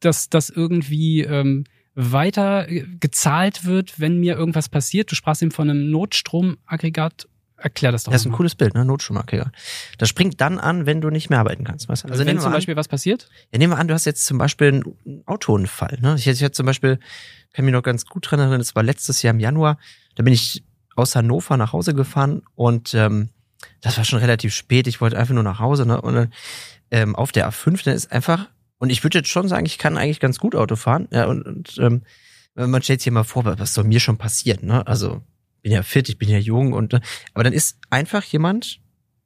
dass 0.00 0.28
das 0.28 0.50
irgendwie 0.50 1.22
ähm, 1.22 1.64
weiter 1.94 2.66
gezahlt 3.00 3.64
wird, 3.64 3.98
wenn 3.98 4.18
mir 4.18 4.36
irgendwas 4.36 4.68
passiert. 4.68 5.10
Du 5.10 5.14
sprachst 5.14 5.40
eben 5.42 5.52
von 5.52 5.70
einem 5.70 5.90
Notstromaggregat 5.90 7.28
Erklär 7.58 7.90
das 7.90 8.04
doch 8.04 8.12
Das 8.12 8.22
ist 8.22 8.26
ein 8.26 8.32
cooles 8.32 8.54
Bild, 8.54 8.74
ne? 8.74 8.84
Notstromaggregat. 8.84 9.50
Das 9.98 10.08
springt 10.08 10.40
dann 10.40 10.58
an, 10.58 10.84
wenn 10.84 11.00
du 11.00 11.08
nicht 11.08 11.30
mehr 11.30 11.38
arbeiten 11.38 11.64
kannst. 11.64 11.88
Weißt 11.88 12.04
du? 12.04 12.08
Also, 12.08 12.26
wenn 12.26 12.38
zum 12.38 12.52
Beispiel 12.52 12.74
an, 12.74 12.78
was 12.78 12.88
passiert? 12.88 13.28
Ja, 13.50 13.58
nehmen 13.58 13.72
wir 13.72 13.78
an, 13.78 13.88
du 13.88 13.94
hast 13.94 14.04
jetzt 14.04 14.26
zum 14.26 14.38
Beispiel 14.38 14.68
einen 14.68 15.22
Autounfall. 15.26 15.98
Ne? 16.00 16.16
Ich, 16.18 16.26
ich 16.26 16.42
hatte 16.42 16.52
zum 16.52 16.66
Beispiel, 16.66 16.98
kann 17.54 17.64
mich 17.64 17.72
noch 17.72 17.82
ganz 17.82 18.04
gut 18.04 18.30
dran 18.30 18.40
erinnern, 18.40 18.58
das 18.58 18.74
war 18.74 18.82
letztes 18.82 19.22
Jahr 19.22 19.32
im 19.32 19.40
Januar, 19.40 19.78
da 20.16 20.22
bin 20.22 20.34
ich 20.34 20.64
aus 20.96 21.16
Hannover 21.16 21.56
nach 21.56 21.72
Hause 21.72 21.94
gefahren 21.94 22.42
und 22.54 22.94
ähm, 22.94 23.30
das 23.80 23.96
war 23.96 24.04
schon 24.04 24.18
relativ 24.18 24.54
spät. 24.54 24.86
Ich 24.86 25.00
wollte 25.00 25.18
einfach 25.18 25.34
nur 25.34 25.42
nach 25.42 25.60
Hause. 25.60 25.86
Ne? 25.86 26.00
Und 26.00 26.20
ähm, 26.90 27.16
auf 27.16 27.32
der 27.32 27.48
A5, 27.48 27.84
da 27.84 27.92
ist 27.92 28.12
einfach, 28.12 28.48
und 28.78 28.90
ich 28.90 29.02
würde 29.02 29.18
jetzt 29.18 29.28
schon 29.28 29.48
sagen, 29.48 29.66
ich 29.66 29.78
kann 29.78 29.96
eigentlich 29.96 30.20
ganz 30.20 30.38
gut 30.38 30.54
Auto 30.54 30.76
fahren. 30.76 31.08
Ja, 31.10 31.26
und, 31.26 31.42
und 31.42 31.78
ähm, 31.78 32.02
man 32.54 32.82
stellt 32.82 33.00
sich 33.00 33.04
hier 33.04 33.12
mal 33.12 33.24
vor, 33.24 33.44
was 33.44 33.74
soll 33.74 33.84
mir 33.84 34.00
schon 34.00 34.18
passieren? 34.18 34.66
Ne? 34.66 34.86
Also 34.86 35.22
bin 35.66 35.72
ja 35.72 35.82
fit, 35.82 36.08
ich 36.08 36.16
bin 36.16 36.28
ja 36.28 36.38
jung 36.38 36.72
und 36.72 36.94
aber 37.34 37.42
dann 37.42 37.52
ist 37.52 37.76
einfach 37.90 38.22
jemand 38.22 38.78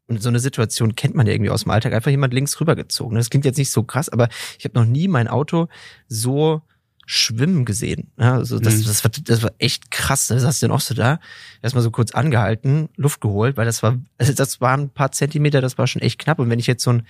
und 0.06 0.22
so 0.22 0.30
eine 0.30 0.38
Situation 0.38 0.94
kennt 0.94 1.14
man 1.14 1.26
ja 1.26 1.34
irgendwie 1.34 1.50
aus 1.50 1.64
dem 1.64 1.70
Alltag, 1.70 1.92
einfach 1.92 2.10
jemand 2.10 2.32
links 2.32 2.58
rübergezogen. 2.58 3.18
Das 3.18 3.28
klingt 3.28 3.44
jetzt 3.44 3.58
nicht 3.58 3.70
so 3.70 3.82
krass, 3.82 4.08
aber 4.08 4.30
ich 4.58 4.64
habe 4.64 4.78
noch 4.78 4.86
nie 4.86 5.06
mein 5.06 5.28
Auto 5.28 5.68
so 6.08 6.62
schwimmen 7.04 7.66
gesehen. 7.66 8.10
Ja, 8.18 8.36
also 8.36 8.58
das, 8.58 8.76
mhm. 8.76 8.84
das, 8.84 9.04
war, 9.04 9.10
das 9.22 9.42
war 9.42 9.52
echt 9.58 9.90
krass. 9.90 10.28
Da 10.28 10.38
saß 10.38 10.60
dann 10.60 10.70
auch 10.70 10.80
so 10.80 10.94
da, 10.94 11.20
erstmal 11.60 11.84
so 11.84 11.90
kurz 11.90 12.12
angehalten, 12.12 12.88
Luft 12.96 13.20
geholt, 13.20 13.58
weil 13.58 13.66
das 13.66 13.82
war, 13.82 13.98
also 14.16 14.32
das 14.32 14.62
waren 14.62 14.84
ein 14.84 14.90
paar 14.90 15.12
Zentimeter, 15.12 15.60
das 15.60 15.76
war 15.76 15.86
schon 15.86 16.00
echt 16.00 16.18
knapp. 16.18 16.38
Und 16.38 16.48
wenn 16.48 16.58
ich 16.58 16.68
jetzt 16.68 16.82
so 16.82 16.94
ein 16.94 17.06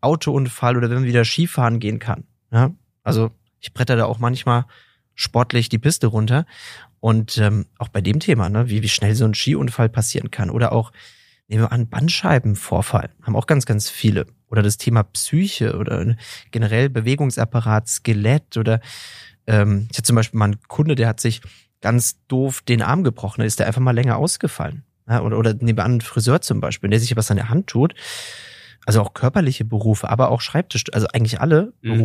Autounfall 0.00 0.76
oder 0.76 0.90
wenn 0.90 0.96
man 0.96 1.04
wieder 1.04 1.24
Skifahren 1.24 1.78
gehen 1.78 2.00
kann, 2.00 2.24
ja, 2.50 2.74
also 3.04 3.30
ich 3.60 3.72
bretter 3.72 3.94
da 3.94 4.06
auch 4.06 4.18
manchmal 4.18 4.64
sportlich 5.14 5.68
die 5.68 5.78
Piste 5.78 6.06
runter 6.06 6.46
und 7.00 7.38
ähm, 7.38 7.66
auch 7.78 7.88
bei 7.88 8.00
dem 8.00 8.20
Thema, 8.20 8.48
ne, 8.48 8.68
wie, 8.68 8.82
wie 8.82 8.88
schnell 8.88 9.14
so 9.14 9.24
ein 9.24 9.34
Skiunfall 9.34 9.88
passieren 9.88 10.30
kann. 10.30 10.50
Oder 10.50 10.72
auch, 10.72 10.92
nehmen 11.48 11.62
wir 11.62 11.72
an, 11.72 11.88
Bandscheibenvorfall. 11.88 13.10
Haben 13.22 13.36
auch 13.36 13.46
ganz, 13.46 13.66
ganz 13.66 13.90
viele. 13.90 14.26
Oder 14.48 14.62
das 14.62 14.76
Thema 14.76 15.02
Psyche 15.02 15.76
oder 15.76 16.16
generell 16.50 16.88
Bewegungsapparat, 16.88 17.88
Skelett 17.88 18.56
oder 18.56 18.80
ähm, 19.46 19.88
ich 19.90 19.98
hatte 19.98 20.06
zum 20.06 20.16
Beispiel 20.16 20.38
mal 20.38 20.46
einen 20.46 20.62
Kunde, 20.68 20.94
der 20.94 21.08
hat 21.08 21.20
sich 21.20 21.40
ganz 21.80 22.24
doof 22.28 22.62
den 22.62 22.82
Arm 22.82 23.02
gebrochen, 23.04 23.40
da 23.40 23.46
ist 23.46 23.58
der 23.58 23.66
einfach 23.66 23.80
mal 23.80 23.92
länger 23.92 24.16
ausgefallen. 24.16 24.84
Ja, 25.08 25.22
oder, 25.22 25.38
oder 25.38 25.54
nehmen 25.54 25.78
wir 25.78 25.84
an, 25.84 25.96
ein 25.96 26.00
Friseur 26.00 26.40
zum 26.40 26.60
Beispiel, 26.60 26.88
der 26.90 27.00
sich 27.00 27.16
was 27.16 27.30
an 27.30 27.36
der 27.36 27.48
Hand 27.48 27.66
tut. 27.66 27.94
Also 28.86 29.00
auch 29.00 29.14
körperliche 29.14 29.64
Berufe, 29.64 30.08
aber 30.08 30.30
auch 30.30 30.40
Schreibtisch, 30.40 30.84
also 30.92 31.06
eigentlich 31.12 31.40
alle 31.40 31.72
mhm. 31.82 32.00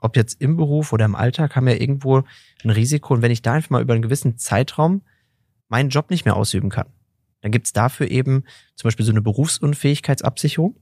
Ob 0.00 0.16
jetzt 0.16 0.40
im 0.40 0.56
Beruf 0.56 0.92
oder 0.92 1.04
im 1.04 1.14
Alltag, 1.14 1.56
haben 1.56 1.68
ja 1.68 1.74
irgendwo 1.74 2.22
ein 2.64 2.70
Risiko. 2.70 3.14
Und 3.14 3.22
wenn 3.22 3.30
ich 3.30 3.42
da 3.42 3.54
einfach 3.54 3.70
mal 3.70 3.82
über 3.82 3.94
einen 3.94 4.02
gewissen 4.02 4.36
Zeitraum 4.36 5.02
meinen 5.68 5.90
Job 5.90 6.10
nicht 6.10 6.24
mehr 6.24 6.36
ausüben 6.36 6.70
kann, 6.70 6.86
dann 7.40 7.52
gibt's 7.52 7.72
dafür 7.72 8.10
eben 8.10 8.44
zum 8.74 8.88
Beispiel 8.88 9.04
so 9.04 9.12
eine 9.12 9.22
Berufsunfähigkeitsabsicherung. 9.22 10.76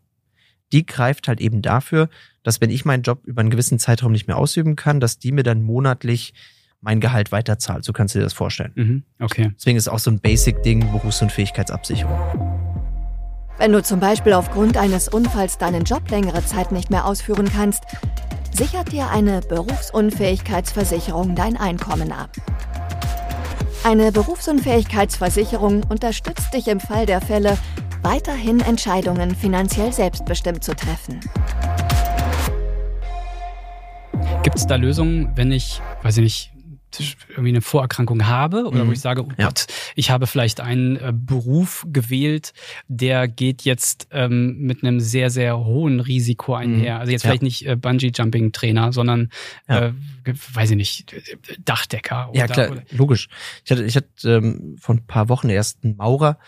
Die 0.72 0.86
greift 0.86 1.28
halt 1.28 1.40
eben 1.40 1.62
dafür, 1.62 2.08
dass 2.42 2.60
wenn 2.60 2.70
ich 2.70 2.84
meinen 2.84 3.02
Job 3.02 3.24
über 3.24 3.40
einen 3.40 3.50
gewissen 3.50 3.78
Zeitraum 3.78 4.12
nicht 4.12 4.26
mehr 4.26 4.36
ausüben 4.36 4.76
kann, 4.76 4.98
dass 4.98 5.18
die 5.18 5.32
mir 5.32 5.42
dann 5.42 5.62
monatlich 5.62 6.34
mein 6.80 7.00
Gehalt 7.00 7.32
weiterzahlt. 7.32 7.84
So 7.84 7.92
kannst 7.92 8.14
du 8.14 8.18
dir 8.18 8.24
das 8.24 8.34
vorstellen. 8.34 8.72
Mhm, 8.74 9.02
okay. 9.20 9.52
Deswegen 9.56 9.78
ist 9.78 9.88
auch 9.88 9.98
so 9.98 10.10
ein 10.10 10.20
Basic-Ding 10.20 10.90
Berufsunfähigkeitsabsicherung. 10.92 12.18
Wenn 13.56 13.72
du 13.72 13.82
zum 13.82 14.00
Beispiel 14.00 14.32
aufgrund 14.32 14.76
eines 14.76 15.08
Unfalls 15.08 15.58
deinen 15.58 15.84
Job 15.84 16.10
längere 16.10 16.44
Zeit 16.44 16.72
nicht 16.72 16.90
mehr 16.90 17.06
ausführen 17.06 17.48
kannst, 17.54 17.84
sichert 18.54 18.92
dir 18.92 19.10
eine 19.10 19.40
Berufsunfähigkeitsversicherung 19.40 21.34
dein 21.34 21.56
Einkommen 21.56 22.12
ab. 22.12 22.30
Eine 23.82 24.12
Berufsunfähigkeitsversicherung 24.12 25.82
unterstützt 25.84 26.54
dich 26.54 26.68
im 26.68 26.80
Fall 26.80 27.04
der 27.04 27.20
Fälle, 27.20 27.58
weiterhin 28.02 28.60
Entscheidungen 28.60 29.34
finanziell 29.34 29.92
selbstbestimmt 29.92 30.62
zu 30.62 30.74
treffen. 30.74 31.20
Gibt 34.42 34.56
es 34.56 34.66
da 34.66 34.76
Lösungen, 34.76 35.32
wenn 35.34 35.50
ich, 35.50 35.82
weiß 36.02 36.18
ich 36.18 36.22
nicht, 36.22 36.53
irgendwie 37.00 37.50
eine 37.50 37.60
Vorerkrankung 37.60 38.26
habe 38.26 38.64
oder 38.66 38.84
mhm. 38.84 38.88
wo 38.88 38.92
ich 38.92 39.00
sage, 39.00 39.24
oh 39.24 39.28
ja. 39.38 39.46
Gott, 39.46 39.66
ich 39.94 40.10
habe 40.10 40.26
vielleicht 40.26 40.60
einen 40.60 40.96
äh, 40.96 41.12
Beruf 41.14 41.86
gewählt, 41.88 42.52
der 42.88 43.28
geht 43.28 43.62
jetzt 43.62 44.08
ähm, 44.10 44.58
mit 44.58 44.82
einem 44.82 45.00
sehr, 45.00 45.30
sehr 45.30 45.58
hohen 45.58 46.00
Risiko 46.00 46.54
einher. 46.54 46.94
Mhm. 46.94 47.00
Also 47.00 47.12
jetzt 47.12 47.24
ja. 47.24 47.30
vielleicht 47.30 47.42
nicht 47.42 47.66
äh, 47.66 47.76
Bungee-Jumping-Trainer, 47.76 48.92
sondern, 48.92 49.30
ja. 49.68 49.86
äh, 49.86 49.92
weiß 50.24 50.70
ich 50.70 50.76
nicht, 50.76 51.14
Dachdecker. 51.64 52.30
Oder, 52.30 52.38
ja, 52.38 52.46
klar, 52.46 52.70
oder. 52.70 52.82
logisch. 52.90 53.28
Ich 53.64 53.70
hatte, 53.70 53.84
ich 53.84 53.96
hatte 53.96 54.08
ähm, 54.24 54.76
vor 54.80 54.94
ein 54.94 55.06
paar 55.06 55.28
Wochen 55.28 55.48
erst 55.48 55.84
einen 55.84 55.96
Maurer 55.96 56.38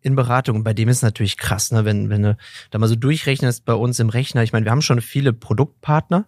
in 0.00 0.16
Beratung 0.16 0.56
und 0.56 0.64
bei 0.64 0.74
dem 0.74 0.88
ist 0.88 1.02
natürlich 1.02 1.36
krass, 1.36 1.72
ne, 1.72 1.84
wenn, 1.84 2.10
wenn 2.10 2.22
du 2.22 2.36
da 2.70 2.78
mal 2.78 2.88
so 2.88 2.96
durchrechnest 2.96 3.64
bei 3.64 3.74
uns 3.74 3.98
im 3.98 4.08
Rechner. 4.08 4.42
Ich 4.42 4.52
meine, 4.52 4.66
wir 4.66 4.72
haben 4.72 4.82
schon 4.82 5.00
viele 5.00 5.32
Produktpartner 5.32 6.26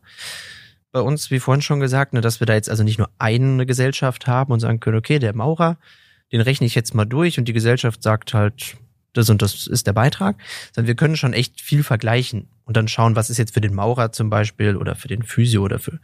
bei 0.95 1.01
uns, 1.01 1.33
wie 1.33 1.41
vorhin 1.41 1.61
schon 1.61 1.81
gesagt, 1.81 2.13
ne, 2.13 2.21
dass 2.21 2.39
wir 2.39 2.47
da 2.47 2.55
jetzt 2.55 2.71
also 2.71 2.85
nicht 2.85 2.99
nur 2.99 3.11
eine 3.19 3.67
Gesellschaft 3.67 4.29
haben 4.29 4.53
und 4.53 4.61
sagen 4.61 4.79
können, 4.79 4.97
okay, 4.97 5.19
der 5.19 5.35
Maurer, 5.35 5.77
den 6.31 6.41
rechne 6.41 6.69
ich 6.69 6.77
jetzt 6.77 6.95
mal 6.95 7.05
durch 7.05 7.37
und 7.37 7.47
die 7.47 7.53
Gesellschaft 7.53 8.01
sagt 8.01 8.33
halt, 8.33 8.77
das 9.13 9.29
und 9.29 9.43
das 9.43 9.67
ist 9.67 9.89
der 9.89 9.93
Beitrag, 9.93 10.37
sondern 10.73 10.87
wir 10.87 10.95
können 10.95 11.17
schon 11.17 11.33
echt 11.33 11.61
viel 11.61 11.83
vergleichen 11.83 12.49
und 12.65 12.77
dann 12.77 12.87
schauen, 12.87 13.17
was 13.17 13.29
ist 13.29 13.39
jetzt 13.39 13.55
für 13.55 13.61
den 13.61 13.75
Maurer 13.75 14.13
zum 14.13 14.31
Beispiel 14.31 14.77
oder 14.77 14.95
für 14.95 15.09
den 15.09 15.25
Physio 15.25 15.65
oder 15.65 15.81
für, 15.81 15.99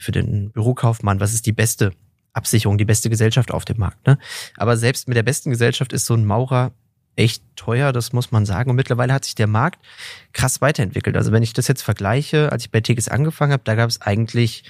für 0.00 0.10
den 0.10 0.50
Bürokaufmann, 0.50 1.20
was 1.20 1.32
ist 1.32 1.46
die 1.46 1.52
beste 1.52 1.92
Absicherung, 2.32 2.76
die 2.76 2.84
beste 2.84 3.10
Gesellschaft 3.10 3.52
auf 3.52 3.64
dem 3.64 3.78
Markt. 3.78 4.04
Ne? 4.04 4.18
Aber 4.56 4.76
selbst 4.76 5.06
mit 5.06 5.16
der 5.16 5.22
besten 5.22 5.50
Gesellschaft 5.50 5.92
ist 5.92 6.06
so 6.06 6.14
ein 6.14 6.24
Maurer 6.24 6.72
echt 7.16 7.42
teuer, 7.56 7.92
das 7.92 8.12
muss 8.12 8.32
man 8.32 8.46
sagen. 8.46 8.70
Und 8.70 8.76
mittlerweile 8.76 9.12
hat 9.12 9.24
sich 9.24 9.34
der 9.34 9.46
Markt 9.46 9.84
krass 10.32 10.60
weiterentwickelt. 10.60 11.16
Also 11.16 11.32
wenn 11.32 11.42
ich 11.42 11.52
das 11.52 11.68
jetzt 11.68 11.82
vergleiche, 11.82 12.50
als 12.52 12.64
ich 12.64 12.70
bei 12.70 12.80
TGS 12.80 13.08
angefangen 13.08 13.52
habe, 13.52 13.62
da 13.64 13.74
gab 13.74 13.88
es 13.88 14.00
eigentlich, 14.00 14.64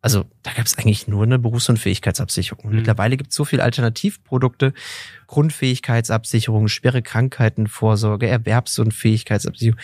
also 0.00 0.24
da 0.42 0.52
gab 0.52 0.66
es 0.66 0.78
eigentlich 0.78 1.08
nur 1.08 1.24
eine 1.24 1.38
Berufsunfähigkeitsabsicherung. 1.38 2.70
Mhm. 2.70 2.76
Mittlerweile 2.76 3.16
gibt 3.16 3.30
es 3.30 3.36
so 3.36 3.44
viele 3.44 3.64
Alternativprodukte, 3.64 4.72
Grundfähigkeitsabsicherung, 5.26 6.68
schwere 6.68 7.02
Krankheitenvorsorge, 7.02 8.28
Erwerbsunfähigkeitsabsicherung, 8.28 9.80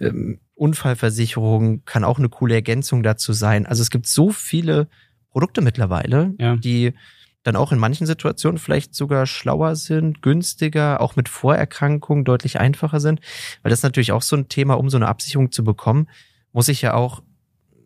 ähm, 0.00 0.40
Unfallversicherung 0.54 1.86
kann 1.86 2.04
auch 2.04 2.18
eine 2.18 2.28
coole 2.28 2.54
Ergänzung 2.54 3.02
dazu 3.02 3.32
sein. 3.32 3.64
Also 3.64 3.80
es 3.80 3.88
gibt 3.88 4.06
so 4.06 4.30
viele 4.30 4.88
Produkte 5.30 5.62
mittlerweile, 5.62 6.34
ja. 6.38 6.56
die 6.56 6.92
dann 7.42 7.56
auch 7.56 7.72
in 7.72 7.78
manchen 7.78 8.06
Situationen 8.06 8.58
vielleicht 8.58 8.94
sogar 8.94 9.26
schlauer 9.26 9.76
sind, 9.76 10.22
günstiger, 10.22 11.00
auch 11.00 11.16
mit 11.16 11.28
Vorerkrankungen 11.28 12.24
deutlich 12.24 12.60
einfacher 12.60 13.00
sind. 13.00 13.20
Weil 13.62 13.70
das 13.70 13.80
ist 13.80 13.84
natürlich 13.84 14.12
auch 14.12 14.22
so 14.22 14.36
ein 14.36 14.48
Thema, 14.48 14.74
um 14.74 14.90
so 14.90 14.98
eine 14.98 15.08
Absicherung 15.08 15.50
zu 15.50 15.64
bekommen, 15.64 16.08
muss 16.52 16.68
ich 16.68 16.82
ja 16.82 16.94
auch 16.94 17.22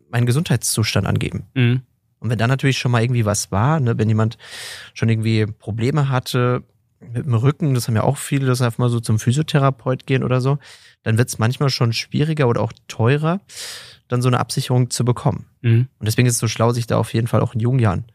meinen 0.09 0.25
Gesundheitszustand 0.25 1.07
angeben. 1.07 1.45
Mhm. 1.53 1.81
Und 2.19 2.29
wenn 2.29 2.37
da 2.37 2.47
natürlich 2.47 2.77
schon 2.77 2.91
mal 2.91 3.03
irgendwie 3.03 3.25
was 3.25 3.51
war, 3.51 3.79
ne, 3.79 3.97
wenn 3.97 4.09
jemand 4.09 4.37
schon 4.93 5.09
irgendwie 5.09 5.45
Probleme 5.45 6.09
hatte 6.09 6.63
mit 6.99 7.25
dem 7.25 7.33
Rücken, 7.35 7.75
das 7.75 7.87
haben 7.87 7.95
ja 7.95 8.03
auch 8.03 8.17
viele, 8.17 8.47
dass 8.47 8.61
einfach 8.61 8.79
mal 8.79 8.89
so 8.89 8.99
zum 8.99 9.19
Physiotherapeut 9.19 10.07
gehen 10.07 10.23
oder 10.23 10.41
so, 10.41 10.57
dann 11.03 11.17
wird 11.17 11.29
es 11.29 11.37
manchmal 11.37 11.69
schon 11.69 11.93
schwieriger 11.93 12.47
oder 12.47 12.61
auch 12.61 12.73
teurer, 12.87 13.41
dann 14.07 14.21
so 14.21 14.27
eine 14.27 14.39
Absicherung 14.39 14.89
zu 14.89 15.05
bekommen. 15.05 15.45
Mhm. 15.61 15.87
Und 15.99 16.05
deswegen 16.05 16.27
ist 16.27 16.35
es 16.35 16.39
so 16.39 16.47
schlau, 16.47 16.71
sich 16.71 16.87
da 16.87 16.97
auf 16.97 17.13
jeden 17.13 17.27
Fall 17.27 17.41
auch 17.41 17.53
in 17.53 17.59
jungen 17.59 17.79
Jahren 17.79 18.05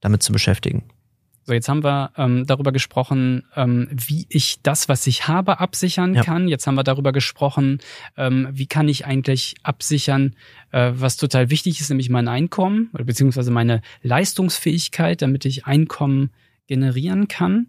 damit 0.00 0.22
zu 0.22 0.32
beschäftigen. 0.32 0.84
So, 1.44 1.54
jetzt 1.54 1.68
haben 1.68 1.82
wir 1.82 2.12
ähm, 2.16 2.46
darüber 2.46 2.70
gesprochen, 2.70 3.44
ähm, 3.56 3.88
wie 3.90 4.26
ich 4.28 4.60
das, 4.62 4.88
was 4.88 5.06
ich 5.06 5.26
habe, 5.26 5.58
absichern 5.58 6.14
ja. 6.14 6.22
kann. 6.22 6.48
Jetzt 6.48 6.66
haben 6.66 6.74
wir 6.74 6.84
darüber 6.84 7.12
gesprochen, 7.12 7.80
ähm, 8.16 8.48
wie 8.52 8.66
kann 8.66 8.88
ich 8.88 9.06
eigentlich 9.06 9.54
absichern, 9.62 10.36
äh, 10.70 10.92
was 10.94 11.16
total 11.16 11.50
wichtig 11.50 11.80
ist, 11.80 11.88
nämlich 11.88 12.10
mein 12.10 12.28
Einkommen, 12.28 12.90
beziehungsweise 12.92 13.50
meine 13.50 13.80
Leistungsfähigkeit, 14.02 15.22
damit 15.22 15.44
ich 15.44 15.66
Einkommen 15.66 16.30
generieren 16.66 17.26
kann. 17.26 17.66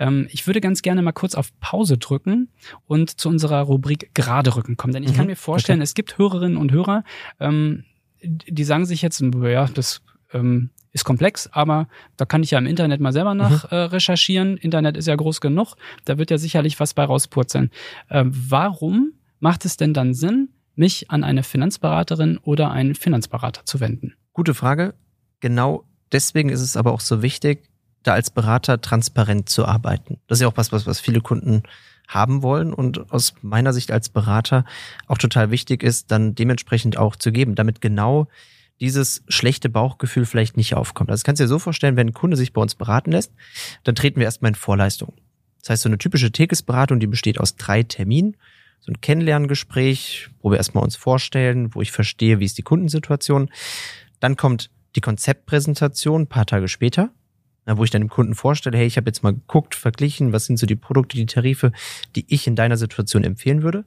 Ähm, 0.00 0.26
ich 0.30 0.48
würde 0.48 0.60
ganz 0.60 0.82
gerne 0.82 1.02
mal 1.02 1.12
kurz 1.12 1.36
auf 1.36 1.56
Pause 1.60 1.98
drücken 1.98 2.48
und 2.88 3.20
zu 3.20 3.28
unserer 3.28 3.60
Rubrik 3.60 4.12
gerade 4.12 4.56
rücken 4.56 4.76
kommen. 4.76 4.92
Denn 4.92 5.04
ich 5.04 5.12
mhm. 5.12 5.16
kann 5.16 5.26
mir 5.26 5.36
vorstellen, 5.36 5.78
okay. 5.78 5.84
es 5.84 5.94
gibt 5.94 6.18
Hörerinnen 6.18 6.56
und 6.56 6.72
Hörer, 6.72 7.04
ähm, 7.38 7.84
die 8.22 8.64
sagen 8.64 8.86
sich 8.86 9.02
jetzt, 9.02 9.22
ja, 9.22 9.66
das 9.66 10.02
ähm, 10.32 10.70
ist 10.92 11.04
komplex, 11.04 11.48
aber 11.52 11.88
da 12.16 12.24
kann 12.24 12.42
ich 12.42 12.50
ja 12.50 12.58
im 12.58 12.66
Internet 12.66 13.00
mal 13.00 13.12
selber 13.12 13.34
nach 13.34 13.70
mhm. 13.70 13.76
äh, 13.76 13.80
recherchieren. 13.82 14.56
Internet 14.56 14.96
ist 14.96 15.06
ja 15.06 15.14
groß 15.14 15.40
genug, 15.40 15.76
da 16.04 16.18
wird 16.18 16.30
ja 16.30 16.38
sicherlich 16.38 16.80
was 16.80 16.94
bei 16.94 17.04
rauspurzeln. 17.04 17.70
Äh, 18.08 18.24
warum 18.26 19.12
macht 19.38 19.64
es 19.64 19.76
denn 19.76 19.94
dann 19.94 20.14
Sinn, 20.14 20.50
mich 20.74 21.10
an 21.10 21.24
eine 21.24 21.42
Finanzberaterin 21.42 22.38
oder 22.38 22.70
einen 22.70 22.94
Finanzberater 22.94 23.64
zu 23.64 23.80
wenden? 23.80 24.14
Gute 24.32 24.54
Frage. 24.54 24.94
Genau 25.40 25.84
deswegen 26.12 26.48
ist 26.48 26.60
es 26.60 26.76
aber 26.76 26.92
auch 26.92 27.00
so 27.00 27.22
wichtig, 27.22 27.64
da 28.02 28.14
als 28.14 28.30
Berater 28.30 28.80
transparent 28.80 29.48
zu 29.48 29.66
arbeiten. 29.66 30.18
Das 30.26 30.38
ist 30.38 30.42
ja 30.42 30.48
auch 30.48 30.56
was, 30.56 30.72
was, 30.72 30.86
was 30.86 31.00
viele 31.00 31.20
Kunden 31.20 31.62
haben 32.08 32.42
wollen 32.42 32.72
und 32.72 33.12
aus 33.12 33.34
meiner 33.42 33.72
Sicht 33.72 33.92
als 33.92 34.08
Berater 34.08 34.64
auch 35.06 35.18
total 35.18 35.50
wichtig 35.50 35.82
ist, 35.82 36.10
dann 36.10 36.34
dementsprechend 36.34 36.96
auch 36.96 37.14
zu 37.14 37.30
geben, 37.30 37.54
damit 37.54 37.80
genau 37.80 38.26
dieses 38.80 39.22
schlechte 39.28 39.68
Bauchgefühl 39.68 40.24
vielleicht 40.24 40.56
nicht 40.56 40.74
aufkommt. 40.74 41.10
Also 41.10 41.22
kannst 41.24 41.40
du 41.40 41.44
dir 41.44 41.48
so 41.48 41.58
vorstellen, 41.58 41.96
wenn 41.96 42.08
ein 42.08 42.14
Kunde 42.14 42.36
sich 42.36 42.52
bei 42.52 42.62
uns 42.62 42.74
beraten 42.74 43.12
lässt, 43.12 43.32
dann 43.84 43.94
treten 43.94 44.18
wir 44.18 44.24
erstmal 44.24 44.50
in 44.50 44.54
Vorleistung. 44.54 45.14
Das 45.60 45.70
heißt, 45.70 45.82
so 45.82 45.88
eine 45.88 45.98
typische 45.98 46.32
Tekesberatung, 46.32 47.00
die 47.00 47.06
besteht 47.06 47.38
aus 47.38 47.56
drei 47.56 47.82
Terminen. 47.82 48.36
So 48.80 48.90
ein 48.90 49.00
Kennenlerngespräch, 49.02 50.30
wo 50.40 50.50
wir 50.50 50.56
erstmal 50.56 50.82
uns 50.82 50.96
vorstellen, 50.96 51.74
wo 51.74 51.82
ich 51.82 51.92
verstehe, 51.92 52.40
wie 52.40 52.46
ist 52.46 52.56
die 52.56 52.62
Kundensituation. 52.62 53.50
Dann 54.20 54.36
kommt 54.36 54.70
die 54.96 55.02
Konzeptpräsentation 55.02 56.22
ein 56.22 56.26
paar 56.26 56.46
Tage 56.46 56.66
später, 56.66 57.10
wo 57.66 57.84
ich 57.84 57.90
dann 57.90 58.02
dem 58.02 58.08
Kunden 58.08 58.34
vorstelle, 58.34 58.78
hey, 58.78 58.86
ich 58.86 58.96
habe 58.96 59.08
jetzt 59.08 59.22
mal 59.22 59.34
geguckt, 59.34 59.74
verglichen, 59.74 60.32
was 60.32 60.46
sind 60.46 60.58
so 60.58 60.66
die 60.66 60.76
Produkte, 60.76 61.16
die 61.16 61.26
Tarife, 61.26 61.72
die 62.16 62.24
ich 62.28 62.46
in 62.46 62.56
deiner 62.56 62.78
Situation 62.78 63.22
empfehlen 63.22 63.62
würde. 63.62 63.84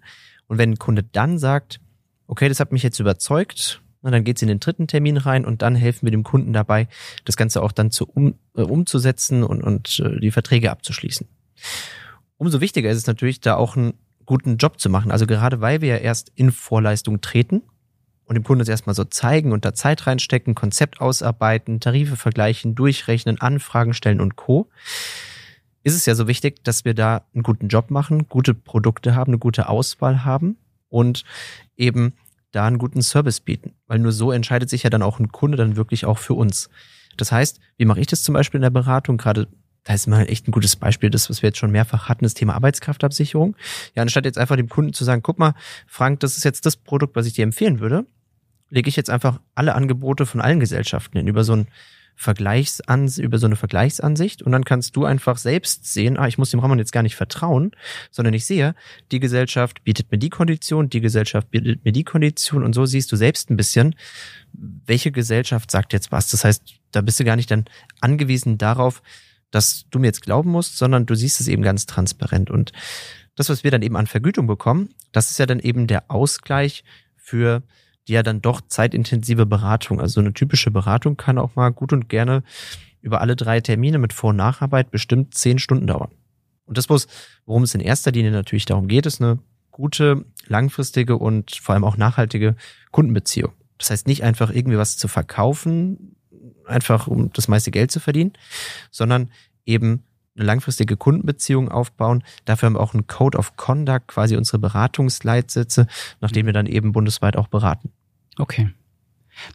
Und 0.48 0.60
wenn 0.60 0.72
ein 0.72 0.80
Kunde 0.80 1.04
dann 1.04 1.40
sagt, 1.40 1.80
okay, 2.28 2.48
das 2.48 2.60
hat 2.60 2.72
mich 2.72 2.84
jetzt 2.84 3.00
überzeugt, 3.00 3.82
und 4.04 4.12
dann 4.12 4.24
geht's 4.24 4.42
in 4.42 4.50
den 4.50 4.60
dritten 4.60 4.86
Termin 4.86 5.18
rein 5.18 5.46
und 5.46 5.62
dann 5.62 5.76
helfen 5.76 6.06
wir 6.06 6.12
dem 6.12 6.24
Kunden 6.24 6.54
dabei, 6.54 6.88
das 7.26 7.38
Ganze 7.38 7.64
auch 7.64 7.72
dann 7.72 7.90
zu 7.90 8.06
um, 8.06 8.36
äh, 8.56 8.62
umzusetzen 8.62 9.44
und, 9.44 9.64
und 9.64 10.00
äh, 10.00 10.20
die 10.20 10.32
Verträge 10.32 10.70
abzuschließen. 10.70 11.28
Umso 12.38 12.62
wichtiger 12.62 12.90
ist 12.90 12.98
es 12.98 13.08
natürlich, 13.08 13.40
da 13.40 13.56
auch 13.56 13.76
einen 13.76 13.94
guten 14.26 14.58
Job 14.58 14.80
zu 14.80 14.90
machen. 14.90 15.12
Also 15.12 15.26
gerade 15.26 15.62
weil 15.62 15.82
wir 15.82 15.90
ja 15.90 15.98
erst 15.98 16.32
in 16.36 16.52
Vorleistung 16.52 17.22
treten 17.22 17.64
und 18.26 18.36
dem 18.36 18.44
Kunden 18.44 18.60
das 18.60 18.70
erstmal 18.70 18.96
so 18.96 19.06
zeigen 19.06 19.54
und 19.54 19.66
da 19.66 19.74
Zeit 19.74 20.06
reinstecken, 20.06 20.54
Konzept 20.54 21.02
ausarbeiten, 21.02 21.80
Tarife 21.80 22.18
vergleichen, 22.18 22.76
durchrechnen, 22.76 23.40
Anfragen 23.40 23.94
stellen 23.94 24.22
und 24.22 24.36
Co., 24.36 24.70
ist 25.86 25.96
es 25.96 26.06
ja 26.06 26.16
so 26.16 26.30
wichtig, 26.30 26.64
dass 26.64 26.86
wir 26.86 26.94
da 26.94 27.26
einen 27.34 27.44
guten 27.44 27.68
Job 27.68 27.92
machen, 27.92 28.30
gute 28.30 28.54
Produkte 28.54 29.16
haben, 29.16 29.32
eine 29.32 29.38
gute 29.38 29.68
Auswahl 29.68 30.24
haben 30.24 30.58
und 30.88 31.26
eben 31.76 32.14
da 32.54 32.66
einen 32.66 32.78
guten 32.78 33.02
Service 33.02 33.42
bieten. 33.42 33.74
Weil 33.88 34.00
nur 34.00 34.14
so 34.14 34.32
entscheidet 34.32 34.70
sich 34.70 34.84
ja 34.84 34.90
dann 34.90 35.02
auch 35.02 35.20
ein 35.20 35.32
Kunde 35.32 35.58
dann 35.58 35.76
wirklich 35.76 36.06
auch 36.06 36.18
für 36.18 36.34
uns. 36.34 36.70
Das 37.18 37.32
heißt, 37.32 37.60
wie 37.78 37.86
mache 37.86 38.00
ich 38.00 38.08
das 38.08 38.24
zum 38.24 38.34
Beispiel 38.34 38.60
in 38.60 38.64
der 38.64 38.70
Beratung? 38.70 39.18
Gerade 39.18 39.48
da 39.84 39.94
ist 39.94 40.08
mal 40.08 40.30
echt 40.30 40.48
ein 40.48 40.52
gutes 40.52 40.78
Beispiel, 40.78 41.10
das, 41.10 41.30
was 41.30 41.42
wir 41.42 41.50
jetzt 41.50 41.58
schon 41.58 41.72
mehrfach 41.72 42.08
hatten, 42.08 42.24
das 42.24 42.34
Thema 42.34 42.54
Arbeitskraftabsicherung. 42.56 43.56
Ja, 43.96 44.02
anstatt 44.02 44.26
jetzt 44.26 44.38
einfach 44.38 44.56
dem 44.56 44.70
Kunden 44.70 44.94
zu 44.94 45.04
sagen, 45.04 45.22
guck 45.22 45.40
mal, 45.40 45.56
Frank, 45.88 46.22
das 46.22 46.38
ist 46.38 46.46
jetzt 46.46 46.66
das 46.66 46.78
Produkt, 46.78 47.16
was 47.16 47.26
ich 47.26 47.34
dir 47.34 47.44
empfehlen 47.44 47.80
würde, 47.80 48.06
lege 48.70 48.88
ich 48.88 48.96
jetzt 48.96 49.10
einfach 49.10 49.42
alle 49.56 49.76
Angebote 49.76 50.26
von 50.26 50.40
allen 50.40 50.62
Gesellschaften 50.62 51.18
hin 51.18 51.28
über 51.28 51.44
so 51.44 51.54
ein 51.54 51.68
Vergleichsans 52.16 53.18
über 53.18 53.38
so 53.38 53.46
eine 53.46 53.56
Vergleichsansicht. 53.56 54.42
Und 54.42 54.52
dann 54.52 54.66
kannst 54.66 54.96
du 54.96 55.06
einfach 55.06 55.38
selbst 55.38 55.92
sehen, 55.92 56.18
ah, 56.18 56.28
ich 56.28 56.38
muss 56.38 56.52
dem 56.52 56.60
Ramon 56.60 56.80
jetzt 56.80 56.92
gar 56.92 57.04
nicht 57.04 57.16
vertrauen, 57.16 57.72
sondern 58.12 58.34
ich 58.34 58.46
sehe, 58.46 58.76
die 59.12 59.20
Gesellschaft 59.20 59.84
bietet 59.84 60.12
mir 60.12 60.18
die 60.18 60.30
Kondition, 60.30 60.90
die 60.90 61.02
Gesellschaft 61.02 61.52
bietet 61.52 61.84
mir 61.84 61.92
die 61.92 62.04
Kondition. 62.04 62.64
Und 62.64 62.74
so 62.74 62.86
siehst 62.86 63.12
du 63.12 63.16
selbst 63.16 63.50
ein 63.50 63.58
bisschen, 63.58 63.96
welche 64.54 65.12
Gesellschaft 65.12 65.72
sagt 65.72 65.94
jetzt 65.94 66.12
was. 66.12 66.30
Das 66.30 66.44
heißt, 66.44 66.64
da 66.92 67.02
bist 67.02 67.20
du 67.20 67.24
gar 67.24 67.36
nicht 67.36 67.52
dann 67.52 67.66
angewiesen 68.00 68.58
darauf, 68.58 69.02
dass 69.52 69.86
du 69.90 70.00
mir 70.00 70.08
jetzt 70.08 70.22
glauben 70.22 70.52
musst, 70.52 70.78
sondern 70.78 71.06
du 71.06 71.16
siehst 71.16 71.40
es 71.40 71.48
eben 71.48 71.62
ganz 71.62 71.86
transparent. 71.86 72.50
Und 72.50 72.72
das, 73.36 73.50
was 73.50 73.64
wir 73.64 73.72
dann 73.72 73.82
eben 73.82 73.96
an 73.96 74.08
Vergütung 74.08 74.48
bekommen, 74.48 74.90
das 75.12 75.32
ist 75.32 75.40
ja 75.40 75.46
dann 75.46 75.60
eben 75.60 75.88
der 75.88 76.10
Ausgleich 76.10 76.84
für 77.16 77.64
die 78.08 78.14
ja 78.14 78.24
dann 78.24 78.42
doch 78.42 78.62
zeitintensive 78.62 79.46
Beratung, 79.46 80.02
also 80.02 80.20
eine 80.20 80.34
typische 80.34 80.72
Beratung 80.72 81.18
kann 81.18 81.38
auch 81.38 81.56
mal 81.56 81.70
gut 81.70 81.94
und 81.94 82.10
gerne 82.10 82.44
über 83.02 83.22
alle 83.22 83.36
drei 83.36 83.62
Termine 83.62 83.98
mit 83.98 84.14
Vor- 84.14 84.32
und 84.32 84.38
Nacharbeit 84.38 84.92
bestimmt 84.92 85.34
zehn 85.34 85.60
Stunden 85.60 85.88
dauern. 85.88 86.12
Und 86.66 86.78
das 86.78 86.90
muss, 86.90 87.08
worum 87.46 87.64
es 87.64 87.76
in 87.76 87.82
erster 87.82 88.12
Linie 88.12 88.32
natürlich 88.32 88.66
darum 88.66 88.88
geht, 88.88 89.06
ist 89.06 89.22
eine 89.22 89.40
gute, 89.72 90.26
langfristige 90.48 91.18
und 91.18 91.52
vor 91.56 91.74
allem 91.74 91.84
auch 91.84 91.98
nachhaltige 91.98 92.56
Kundenbeziehung. 92.92 93.52
Das 93.78 93.90
heißt 93.90 94.08
nicht 94.08 94.24
einfach 94.24 94.50
irgendwie 94.52 94.78
was 94.78 94.98
zu 94.98 95.08
verkaufen, 95.08 96.16
einfach 96.66 97.08
um 97.08 97.32
das 97.34 97.48
meiste 97.48 97.72
Geld 97.72 97.92
zu 97.92 98.00
verdienen, 98.00 98.34
sondern 98.92 99.30
eben 99.66 100.04
eine 100.36 100.46
langfristige 100.46 100.98
Kundenbeziehung 100.98 101.70
aufbauen. 101.70 102.24
Dafür 102.46 102.68
haben 102.68 102.74
wir 102.76 102.80
auch 102.82 102.94
einen 102.94 103.08
Code 103.08 103.38
of 103.38 103.56
Conduct, 103.56 104.08
quasi 104.08 104.36
unsere 104.36 104.60
Beratungsleitsätze, 104.60 105.88
nachdem 106.22 106.46
wir 106.46 106.54
dann 106.54 106.66
eben 106.66 106.92
bundesweit 106.92 107.36
auch 107.38 107.48
beraten. 107.48 107.92
Okay. 108.38 108.70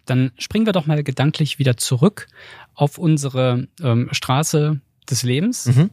Dann 0.06 0.32
springen 0.38 0.66
wir 0.66 0.72
doch 0.72 0.86
mal 0.86 1.02
gedanklich 1.02 1.58
wieder 1.58 1.76
zurück 1.76 2.26
auf 2.74 2.98
unsere 2.98 3.68
ähm, 3.82 4.08
Straße 4.12 4.80
des 5.08 5.22
Lebens. 5.22 5.66
Mhm. 5.66 5.90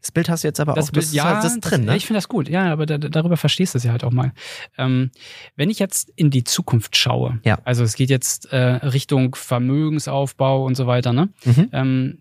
Das 0.00 0.12
Bild 0.12 0.28
hast 0.28 0.44
du 0.44 0.48
jetzt 0.48 0.60
aber 0.60 0.74
Das 0.74 0.88
auch, 0.88 0.92
Bild- 0.92 1.04
das, 1.06 1.12
ist 1.14 1.22
halt- 1.24 1.44
das 1.44 1.52
ist 1.54 1.60
drin, 1.60 1.82
das, 1.86 1.92
ne? 1.92 1.96
Ich 1.96 2.06
finde 2.06 2.18
das 2.18 2.28
gut, 2.28 2.48
ja, 2.50 2.70
aber 2.70 2.84
da, 2.84 2.98
darüber 2.98 3.38
verstehst 3.38 3.72
du 3.72 3.78
es 3.78 3.84
ja 3.84 3.92
halt 3.92 4.04
auch 4.04 4.10
mal. 4.10 4.32
Ähm, 4.76 5.10
wenn 5.56 5.70
ich 5.70 5.78
jetzt 5.78 6.12
in 6.16 6.30
die 6.30 6.44
Zukunft 6.44 6.94
schaue, 6.96 7.40
Ja. 7.44 7.58
also 7.64 7.84
es 7.84 7.94
geht 7.94 8.10
jetzt 8.10 8.52
äh, 8.52 8.56
Richtung 8.86 9.34
Vermögensaufbau 9.34 10.64
und 10.64 10.74
so 10.74 10.86
weiter, 10.86 11.14
ne? 11.14 11.30
Mhm. 11.44 11.68
Ähm, 11.72 12.18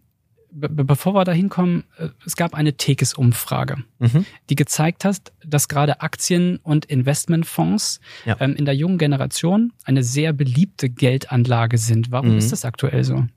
be 0.54 0.70
be- 0.70 0.84
bevor 0.86 1.14
wir 1.16 1.24
da 1.24 1.32
hinkommen, 1.32 1.84
äh, 1.98 2.10
es 2.26 2.36
gab 2.36 2.54
eine 2.54 2.74
Tekes-Umfrage, 2.78 3.84
Mhm. 4.00 4.26
die 4.50 4.56
gezeigt 4.56 5.04
hat, 5.06 5.32
dass 5.46 5.68
gerade 5.68 6.02
Aktien- 6.02 6.58
und 6.64 6.86
Investmentfonds 6.86 8.00
Ja. 8.26 8.38
ähm, 8.40 8.56
in 8.56 8.66
der 8.66 8.76
jungen 8.76 8.98
Generation 8.98 9.74
eine 9.84 10.04
sehr 10.04 10.32
beliebte 10.34 10.90
Geldanlage 10.90 11.78
sind. 11.78 12.12
Warum 12.12 12.32
Mhm. 12.34 12.38
ist 12.38 12.52
das 12.52 12.66
aktuell 12.66 13.04
so? 13.04 13.16
Ja, 13.16 13.28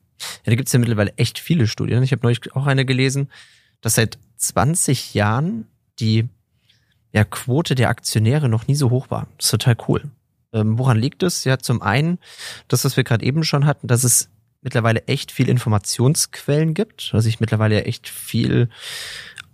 da 0.44 0.54
gibt's 0.54 0.72
ja 0.72 0.78
mittlerweile 0.78 1.12
echt 1.16 1.38
viele 1.38 1.66
Studien. 1.66 2.02
Ich 2.02 2.12
habe 2.12 2.22
neulich 2.22 2.54
auch 2.54 2.66
eine 2.66 2.84
gelesen, 2.84 3.28
dass 3.80 3.94
seit 3.96 4.18
20 4.36 5.14
Jahren 5.14 5.66
die 6.00 6.28
ja, 7.12 7.24
Quote 7.24 7.74
der 7.74 7.88
Aktionäre 7.88 8.48
noch 8.48 8.66
nie 8.66 8.74
so 8.74 8.90
hoch 8.90 9.10
war. 9.10 9.26
Das 9.38 9.46
ist 9.46 9.50
total 9.52 9.76
cool. 9.88 10.10
Ähm, 10.52 10.78
woran 10.78 10.98
liegt 10.98 11.22
es? 11.22 11.44
Ja, 11.44 11.58
zum 11.58 11.80
einen, 11.80 12.18
das, 12.68 12.84
was 12.84 12.96
wir 12.96 13.04
gerade 13.04 13.24
eben 13.24 13.42
schon 13.44 13.64
hatten, 13.64 13.86
dass 13.88 14.04
es 14.04 14.28
mittlerweile 14.66 15.06
echt 15.06 15.30
viel 15.30 15.48
Informationsquellen 15.48 16.74
gibt, 16.74 17.14
dass 17.14 17.24
ich 17.24 17.38
mittlerweile 17.38 17.84
echt 17.84 18.08
viel 18.08 18.68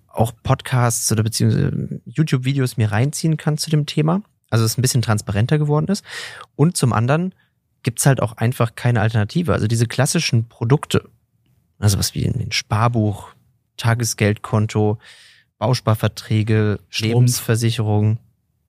auch 0.09 0.33
Podcasts 0.43 1.13
oder 1.13 1.23
beziehungsweise 1.23 2.01
YouTube-Videos 2.07 2.79
mir 2.79 2.91
reinziehen 2.91 3.37
kann 3.37 3.59
zu 3.59 3.69
dem 3.69 3.85
Thema. 3.85 4.23
Also 4.49 4.65
es 4.65 4.79
ein 4.79 4.83
bisschen 4.83 5.03
transparenter 5.03 5.59
geworden 5.59 5.89
ist. 5.89 6.03
Und 6.57 6.79
zum 6.79 6.95
anderen 6.95 7.35
gibt's 7.83 8.07
halt 8.07 8.23
auch 8.23 8.33
einfach 8.39 8.75
keine 8.75 9.03
Alternative. 9.03 9.53
Also 9.53 9.67
diese 9.67 9.87
klassischen 9.87 10.49
Produkte, 10.49 11.09
also 11.79 11.99
was 11.99 12.15
wie 12.15 12.25
ein 12.27 12.51
Sparbuch, 12.51 13.35
Tagesgeldkonto, 13.77 14.99
Bausparverträge, 15.59 16.81
Strumpf. 16.89 17.13
Lebensversicherung, 17.13 18.19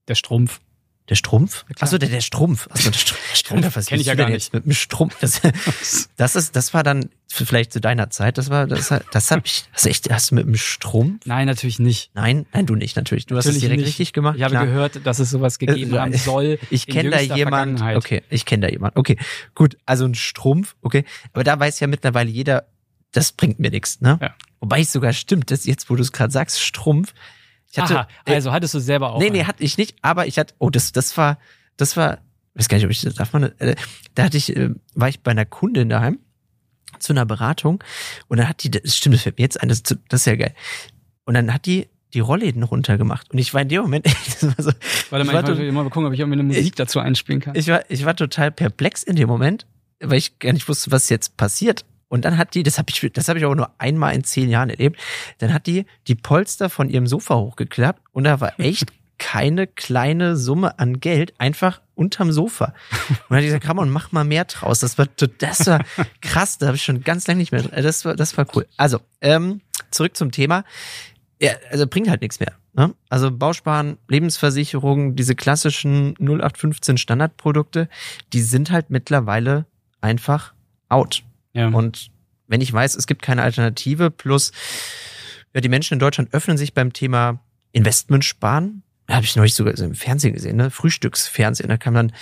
Der 0.09 0.15
Strumpf. 0.15 0.59
Der 1.09 1.15
Strumpf? 1.15 1.65
Ja. 1.67 1.75
Achso, 1.81 1.97
der, 1.97 2.07
der 2.09 2.21
Strumpf. 2.21 2.67
Achso, 2.71 2.89
der 2.89 2.97
Strumpf. 2.97 3.75
Was 3.75 3.87
kenn 3.87 3.99
ich 3.99 4.07
ja 4.07 4.15
gar 4.15 4.29
nicht. 4.29 4.53
Mit 4.53 4.65
dem 4.65 4.71
Strumpf. 4.73 5.17
Das, 5.19 5.41
das 6.15 6.35
ist, 6.35 6.55
das 6.55 6.73
war 6.73 6.83
dann 6.83 7.09
vielleicht 7.27 7.73
zu 7.73 7.81
deiner 7.81 8.09
Zeit. 8.09 8.37
Das 8.37 8.49
war, 8.49 8.67
das, 8.67 8.93
das 9.11 9.31
hab 9.31 9.45
ich, 9.45 9.65
das 9.73 9.85
echt, 9.85 10.09
hast 10.09 10.31
du 10.31 10.35
mit 10.35 10.45
dem 10.45 10.55
Strumpf? 10.55 11.25
Nein, 11.25 11.47
natürlich 11.47 11.79
nicht. 11.79 12.11
Nein, 12.13 12.45
nein, 12.53 12.65
du 12.65 12.75
nicht, 12.75 12.95
natürlich. 12.95 13.25
Du 13.25 13.35
hast 13.35 13.45
es 13.45 13.55
Natürlich 13.55 13.63
direkt 13.63 13.79
nicht. 13.81 13.87
richtig 13.87 14.13
gemacht. 14.13 14.35
Ich 14.37 14.43
habe 14.43 14.51
klar. 14.51 14.65
gehört, 14.65 15.05
dass 15.05 15.19
es 15.19 15.29
sowas 15.29 15.59
gegeben 15.59 15.93
Äh, 15.93 15.99
haben 15.99 16.13
soll. 16.13 16.59
Ich 16.69 16.87
kenne 16.87 17.09
da 17.09 17.17
jüngster 17.17 17.35
jemand. 17.35 17.79
Vergangenheit. 17.79 17.97
Okay, 17.97 18.23
ich 18.29 18.45
kenne 18.45 18.67
da 18.67 18.71
jemand. 18.71 18.95
Okay, 18.95 19.17
gut. 19.55 19.77
Also 19.85 20.05
ein 20.05 20.15
Strumpf. 20.15 20.75
Okay, 20.81 21.03
aber 21.33 21.43
da 21.43 21.59
weiß 21.59 21.79
ja 21.81 21.87
mittlerweile 21.87 22.29
jeder, 22.29 22.65
das 23.11 23.31
bringt 23.33 23.59
mir 23.59 23.71
nichts. 23.71 23.99
Ne? 24.01 24.17
Ja. 24.21 24.35
Wobei 24.61 24.79
es 24.81 24.91
sogar 24.93 25.11
stimmt, 25.13 25.51
dass 25.51 25.65
jetzt, 25.65 25.89
wo 25.89 25.95
du 25.95 26.01
es 26.01 26.11
gerade 26.13 26.31
sagst, 26.31 26.61
Strumpf. 26.61 27.13
Ich 27.73 27.79
hatte, 27.79 27.99
Aha, 28.01 28.07
also 28.25 28.51
hattest 28.51 28.75
du 28.75 28.79
selber 28.79 29.13
auch. 29.13 29.19
nee, 29.19 29.31
nee, 29.31 29.39
einen. 29.39 29.47
hatte 29.47 29.63
ich 29.63 29.79
nicht. 29.79 29.95
Aber 30.03 30.27
ich 30.27 30.37
hatte. 30.37 30.53
Oh, 30.59 30.69
das, 30.69 30.91
das 30.91 31.17
war, 31.17 31.39
das 31.75 31.97
war. 31.97 32.19
Ich 32.53 32.59
weiß 32.59 32.69
gar 32.69 32.77
nicht, 32.77 32.85
ob 32.85 32.91
ich 32.91 33.01
das 33.01 33.15
darf 33.15 33.33
man. 33.33 33.51
Äh, 33.57 33.75
da 34.13 34.25
hatte 34.25 34.37
ich, 34.37 34.55
äh, 34.55 34.69
war 34.93 35.09
ich 35.09 35.21
bei 35.21 35.31
einer 35.31 35.45
Kundin 35.45 35.89
daheim 35.89 36.19
zu 36.99 37.13
einer 37.13 37.25
Beratung 37.25 37.83
und 38.27 38.37
dann 38.37 38.47
hat 38.47 38.61
die, 38.63 38.69
das 38.69 38.95
stimmt, 38.95 39.15
das 39.15 39.23
fällt 39.23 39.39
mir 39.39 39.43
jetzt 39.43 39.59
ein, 39.59 39.69
das, 39.69 39.81
das 39.81 39.97
ist 40.11 40.25
ja 40.25 40.35
geil. 40.35 40.53
Und 41.25 41.33
dann 41.33 41.51
hat 41.51 41.65
die 41.65 41.87
die 42.13 42.19
Rollläden 42.19 42.61
runtergemacht 42.61 43.31
und 43.31 43.39
ich 43.39 43.55
war 43.55 43.61
in 43.61 43.69
dem 43.69 43.81
Moment, 43.81 44.05
das 44.25 44.43
war 44.43 44.63
so, 44.63 44.71
Warte 45.09 45.25
ich 45.25 45.31
mal, 45.31 45.33
war 45.33 45.49
ich 45.49 45.57
wollte 45.57 45.71
mal 45.71 45.83
gucken, 45.85 46.05
ob 46.05 46.13
ich 46.13 46.19
irgendwie 46.19 46.39
eine 46.39 46.43
Musik 46.43 46.75
dazu 46.75 46.99
einspielen 46.99 47.41
kann. 47.41 47.55
ich 47.55 47.67
war, 47.67 47.83
ich 47.89 48.05
war 48.05 48.15
total 48.15 48.51
perplex 48.51 49.01
in 49.01 49.15
dem 49.15 49.27
Moment, 49.27 49.65
weil 49.99 50.19
ich 50.19 50.37
gar 50.37 50.53
nicht 50.53 50.69
wusste, 50.69 50.91
was 50.91 51.09
jetzt 51.09 51.37
passiert. 51.37 51.85
Und 52.13 52.25
dann 52.25 52.37
hat 52.37 52.53
die, 52.53 52.61
das 52.61 52.77
habe 52.77 52.91
ich, 52.91 53.11
das 53.11 53.27
habe 53.27 53.39
ich 53.39 53.45
aber 53.45 53.55
nur 53.55 53.71
einmal 53.79 54.13
in 54.13 54.23
zehn 54.23 54.47
Jahren 54.47 54.69
erlebt, 54.69 55.01
dann 55.39 55.51
hat 55.51 55.65
die 55.65 55.87
die 56.05 56.13
Polster 56.13 56.69
von 56.69 56.87
ihrem 56.87 57.07
Sofa 57.07 57.33
hochgeklappt 57.33 58.03
und 58.11 58.25
da 58.25 58.39
war 58.39 58.53
echt 58.59 58.93
keine 59.17 59.65
kleine 59.65 60.37
Summe 60.37 60.77
an 60.77 60.99
Geld 60.99 61.33
einfach 61.39 61.81
unterm 61.95 62.31
Sofa. 62.31 62.75
Und 63.09 63.17
dann 63.29 63.37
hat 63.37 63.41
die 63.41 63.47
gesagt, 63.47 63.67
Ramon, 63.67 63.89
mach 63.89 64.11
mal 64.11 64.25
mehr 64.25 64.45
draus. 64.45 64.79
Das 64.79 64.99
war, 64.99 65.07
das 65.39 65.65
war 65.65 65.83
krass, 66.21 66.59
da 66.59 66.67
habe 66.67 66.75
ich 66.75 66.83
schon 66.83 67.01
ganz 67.01 67.25
lange 67.25 67.39
nicht 67.39 67.51
mehr. 67.51 67.63
Das 67.63 68.05
war, 68.05 68.15
das 68.15 68.37
war 68.37 68.45
cool. 68.55 68.67
Also, 68.77 68.99
ähm, 69.21 69.61
zurück 69.89 70.15
zum 70.15 70.31
Thema. 70.31 70.65
Ja, 71.41 71.53
also 71.71 71.87
bringt 71.87 72.11
halt 72.11 72.21
nichts 72.21 72.39
mehr. 72.39 72.53
Ne? 72.73 72.93
Also 73.09 73.31
Bausparen, 73.31 73.97
Lebensversicherung, 74.07 75.15
diese 75.15 75.33
klassischen 75.33 76.13
0815 76.19 76.99
Standardprodukte, 76.99 77.89
die 78.33 78.41
sind 78.41 78.69
halt 78.69 78.91
mittlerweile 78.91 79.65
einfach 79.99 80.53
out. 80.89 81.23
Ja. 81.53 81.67
Und 81.69 82.11
wenn 82.47 82.61
ich 82.61 82.71
weiß, 82.73 82.95
es 82.95 83.07
gibt 83.07 83.21
keine 83.21 83.41
Alternative, 83.43 84.11
plus 84.11 84.51
ja, 85.53 85.61
die 85.61 85.69
Menschen 85.69 85.93
in 85.93 85.99
Deutschland 85.99 86.33
öffnen 86.33 86.57
sich 86.57 86.73
beim 86.73 86.93
Thema 86.93 87.39
Investment 87.71 88.25
sparen. 88.25 88.83
Habe 89.09 89.25
ich 89.25 89.35
neulich 89.35 89.53
sogar 89.55 89.75
so 89.75 89.83
im 89.85 89.95
Fernsehen 89.95 90.33
gesehen, 90.33 90.55
ne? 90.57 90.71
Frühstücksfernsehen. 90.71 91.69
Da 91.69 91.77
kam 91.77 91.93
dann 91.93 92.13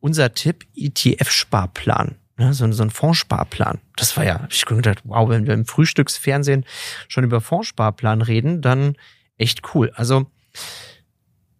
unser 0.00 0.34
Tipp 0.34 0.66
ETF-Sparplan. 0.74 2.16
Ne? 2.36 2.52
So, 2.52 2.64
ein- 2.64 2.72
so 2.72 2.82
ein 2.82 2.90
Fondssparplan. 2.90 3.80
Das 3.96 4.16
war 4.16 4.24
ja, 4.24 4.40
hab 4.42 4.52
ich 4.52 4.64
gedacht, 4.64 5.00
wow, 5.04 5.28
wenn 5.28 5.46
wir 5.46 5.54
im 5.54 5.64
Frühstücksfernsehen 5.66 6.64
schon 7.08 7.22
über 7.24 7.40
Fondssparplan 7.40 8.20
reden, 8.22 8.60
dann 8.62 8.96
echt 9.38 9.62
cool. 9.74 9.92
Also 9.94 10.26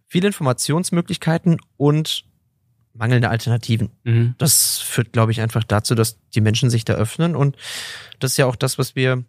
viele 0.08 0.26
Informationsmöglichkeiten 0.26 1.58
und 1.76 2.24
mangelnde 2.94 3.28
Alternativen 3.28 3.90
mhm. 4.04 4.34
das 4.38 4.78
führt, 4.78 5.12
glaube 5.12 5.32
ich, 5.32 5.40
einfach 5.40 5.64
dazu, 5.64 5.94
dass 5.94 6.18
die 6.34 6.40
Menschen 6.40 6.70
sich 6.70 6.84
da 6.84 6.94
öffnen. 6.94 7.36
Und 7.36 7.56
das 8.20 8.32
ist 8.32 8.36
ja 8.36 8.46
auch 8.46 8.56
das, 8.56 8.78
was 8.78 8.94
wir 8.94 9.24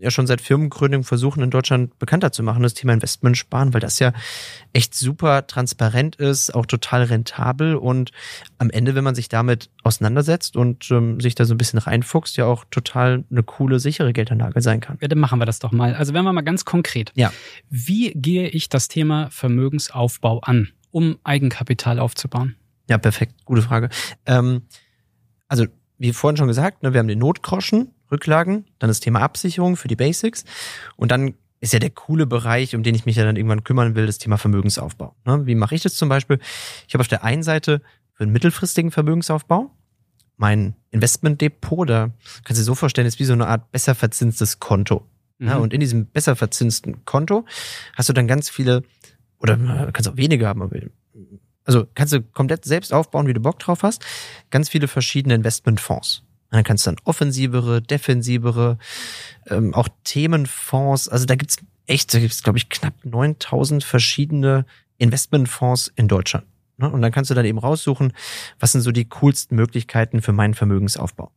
ja 0.00 0.10
schon 0.10 0.26
seit 0.26 0.40
Firmengründung 0.40 1.04
versuchen, 1.04 1.42
in 1.42 1.50
Deutschland 1.50 1.98
bekannter 1.98 2.32
zu 2.32 2.42
machen, 2.42 2.62
das 2.62 2.74
Thema 2.74 2.92
Investment 2.92 3.36
sparen, 3.36 3.72
weil 3.72 3.80
das 3.80 3.98
ja 3.98 4.12
echt 4.72 4.94
super 4.94 5.46
transparent 5.46 6.16
ist, 6.16 6.54
auch 6.54 6.66
total 6.66 7.04
rentabel 7.04 7.76
und 7.76 8.10
am 8.58 8.70
Ende, 8.70 8.94
wenn 8.94 9.04
man 9.04 9.14
sich 9.14 9.28
damit 9.28 9.70
auseinandersetzt 9.84 10.56
und 10.56 10.90
ähm, 10.90 11.20
sich 11.20 11.34
da 11.34 11.44
so 11.44 11.54
ein 11.54 11.58
bisschen 11.58 11.78
reinfuchst, 11.78 12.36
ja 12.36 12.46
auch 12.46 12.64
total 12.70 13.24
eine 13.30 13.42
coole, 13.42 13.78
sichere 13.78 14.12
Geldanlage 14.12 14.60
sein 14.60 14.80
kann. 14.80 14.98
Ja, 15.00 15.08
dann 15.08 15.20
machen 15.20 15.38
wir 15.38 15.46
das 15.46 15.60
doch 15.60 15.72
mal. 15.72 15.94
Also 15.94 16.14
wenn 16.14 16.24
wir 16.24 16.32
mal 16.32 16.42
ganz 16.42 16.64
konkret. 16.64 17.12
Ja. 17.14 17.32
Wie 17.70 18.12
gehe 18.12 18.48
ich 18.48 18.68
das 18.68 18.88
Thema 18.88 19.28
Vermögensaufbau 19.30 20.40
an, 20.40 20.70
um 20.90 21.18
Eigenkapital 21.22 21.98
aufzubauen? 22.00 22.56
Ja, 22.88 22.98
perfekt. 22.98 23.34
Gute 23.44 23.62
Frage. 23.62 23.88
Ähm, 24.26 24.62
also, 25.48 25.66
wie 25.98 26.12
vorhin 26.12 26.36
schon 26.36 26.48
gesagt, 26.48 26.82
ne, 26.82 26.92
wir 26.92 27.00
haben 27.00 27.08
den 27.08 27.18
Notgroschen, 27.18 27.92
Rücklagen, 28.10 28.64
dann 28.78 28.88
das 28.88 29.00
Thema 29.00 29.20
Absicherung 29.20 29.76
für 29.76 29.88
die 29.88 29.96
Basics 29.96 30.44
und 30.96 31.10
dann 31.10 31.34
ist 31.60 31.72
ja 31.72 31.78
der 31.78 31.90
coole 31.90 32.26
Bereich, 32.26 32.76
um 32.76 32.82
den 32.82 32.94
ich 32.94 33.06
mich 33.06 33.16
ja 33.16 33.24
dann 33.24 33.34
irgendwann 33.36 33.64
kümmern 33.64 33.94
will, 33.94 34.06
das 34.06 34.18
Thema 34.18 34.36
Vermögensaufbau. 34.36 35.16
Ne? 35.24 35.46
Wie 35.46 35.54
mache 35.54 35.74
ich 35.74 35.82
das 35.82 35.94
zum 35.94 36.08
Beispiel? 36.08 36.38
Ich 36.86 36.94
habe 36.94 37.00
auf 37.00 37.08
der 37.08 37.24
einen 37.24 37.42
Seite 37.42 37.80
für 38.12 38.24
einen 38.24 38.32
mittelfristigen 38.32 38.90
Vermögensaufbau 38.90 39.70
mein 40.36 40.74
Investmentdepot, 40.90 41.88
da 41.88 42.10
kannst 42.44 42.50
du 42.50 42.62
dir 42.62 42.64
so 42.64 42.74
vorstellen, 42.74 43.06
ist 43.06 43.18
wie 43.18 43.24
so 43.24 43.32
eine 43.32 43.46
Art 43.46 43.72
besser 43.72 43.94
verzinstes 43.94 44.60
Konto. 44.60 45.06
Ja, 45.38 45.56
Mhm. 45.56 45.62
und 45.62 45.72
in 45.74 45.80
diesem 45.80 46.06
besser 46.06 46.36
verzinsten 46.36 47.04
Konto 47.06 47.46
hast 47.94 48.08
du 48.10 48.12
dann 48.12 48.26
ganz 48.26 48.50
viele, 48.50 48.82
oder 49.38 49.54
äh, 49.54 49.92
kannst 49.92 50.08
auch 50.10 50.16
wenige 50.18 50.46
haben, 50.46 50.60
aber 50.62 50.76
also 51.66 51.86
kannst 51.94 52.12
du 52.12 52.22
komplett 52.22 52.64
selbst 52.64 52.92
aufbauen, 52.92 53.26
wie 53.26 53.34
du 53.34 53.40
Bock 53.40 53.58
drauf 53.58 53.82
hast. 53.82 54.04
Ganz 54.50 54.68
viele 54.68 54.88
verschiedene 54.88 55.34
Investmentfonds. 55.34 56.22
Und 56.50 56.56
dann 56.56 56.64
kannst 56.64 56.86
du 56.86 56.90
dann 56.90 57.00
offensivere, 57.04 57.82
defensivere, 57.82 58.78
ähm, 59.48 59.74
auch 59.74 59.88
Themenfonds. 60.04 61.08
Also 61.08 61.26
da 61.26 61.34
gibt's 61.34 61.56
echt, 61.86 62.14
da 62.14 62.20
gibt's 62.20 62.42
glaube 62.42 62.58
ich 62.58 62.68
knapp 62.68 62.94
9000 63.04 63.82
verschiedene 63.82 64.64
Investmentfonds 64.98 65.92
in 65.96 66.08
Deutschland. 66.08 66.46
Ne? 66.78 66.88
Und 66.88 67.02
dann 67.02 67.10
kannst 67.12 67.30
du 67.30 67.34
dann 67.34 67.44
eben 67.44 67.58
raussuchen, 67.58 68.12
was 68.60 68.72
sind 68.72 68.82
so 68.82 68.92
die 68.92 69.06
coolsten 69.06 69.56
Möglichkeiten 69.56 70.22
für 70.22 70.32
meinen 70.32 70.54
Vermögensaufbau. 70.54 71.32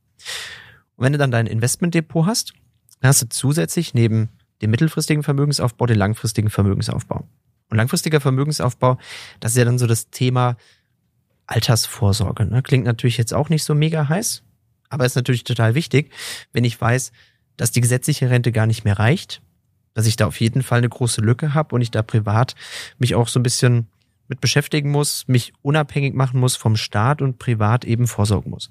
Und 0.95 1.05
wenn 1.05 1.13
du 1.13 1.17
dann 1.17 1.31
dein 1.31 1.47
Altdepot 1.47 2.25
hast, 2.27 2.53
dann 3.01 3.09
hast 3.09 3.21
du 3.21 3.29
zusätzlich 3.29 3.93
neben 3.93 4.29
dem 4.61 4.71
mittelfristigen 4.71 5.23
Vermögensaufbau 5.23 5.85
den 5.85 5.97
langfristigen 5.97 6.49
Vermögensaufbau. 6.49 7.25
Und 7.69 7.77
langfristiger 7.77 8.19
Vermögensaufbau, 8.19 8.97
das 9.39 9.51
ist 9.51 9.57
ja 9.57 9.65
dann 9.65 9.77
so 9.77 9.87
das 9.87 10.09
Thema 10.09 10.57
Altersvorsorge. 11.45 12.45
Ne? 12.45 12.61
Klingt 12.61 12.85
natürlich 12.85 13.17
jetzt 13.17 13.33
auch 13.33 13.49
nicht 13.49 13.63
so 13.63 13.75
mega 13.75 14.09
heiß, 14.09 14.43
aber 14.89 15.05
ist 15.05 15.15
natürlich 15.15 15.43
total 15.43 15.75
wichtig, 15.75 16.11
wenn 16.51 16.63
ich 16.63 16.79
weiß, 16.79 17.11
dass 17.57 17.71
die 17.71 17.81
gesetzliche 17.81 18.29
Rente 18.29 18.51
gar 18.51 18.65
nicht 18.65 18.85
mehr 18.85 18.97
reicht, 18.97 19.41
dass 19.93 20.05
ich 20.05 20.15
da 20.15 20.27
auf 20.27 20.39
jeden 20.39 20.63
Fall 20.63 20.79
eine 20.79 20.89
große 20.89 21.21
Lücke 21.21 21.53
habe 21.53 21.75
und 21.75 21.81
ich 21.81 21.91
da 21.91 22.01
privat 22.01 22.55
mich 22.97 23.15
auch 23.15 23.27
so 23.27 23.39
ein 23.39 23.43
bisschen 23.43 23.87
mit 24.27 24.41
beschäftigen 24.41 24.91
muss, 24.91 25.27
mich 25.27 25.53
unabhängig 25.61 26.13
machen 26.13 26.39
muss 26.39 26.55
vom 26.55 26.75
Staat 26.75 27.21
und 27.21 27.39
privat 27.39 27.83
eben 27.83 28.07
vorsorgen 28.07 28.51
muss. 28.51 28.69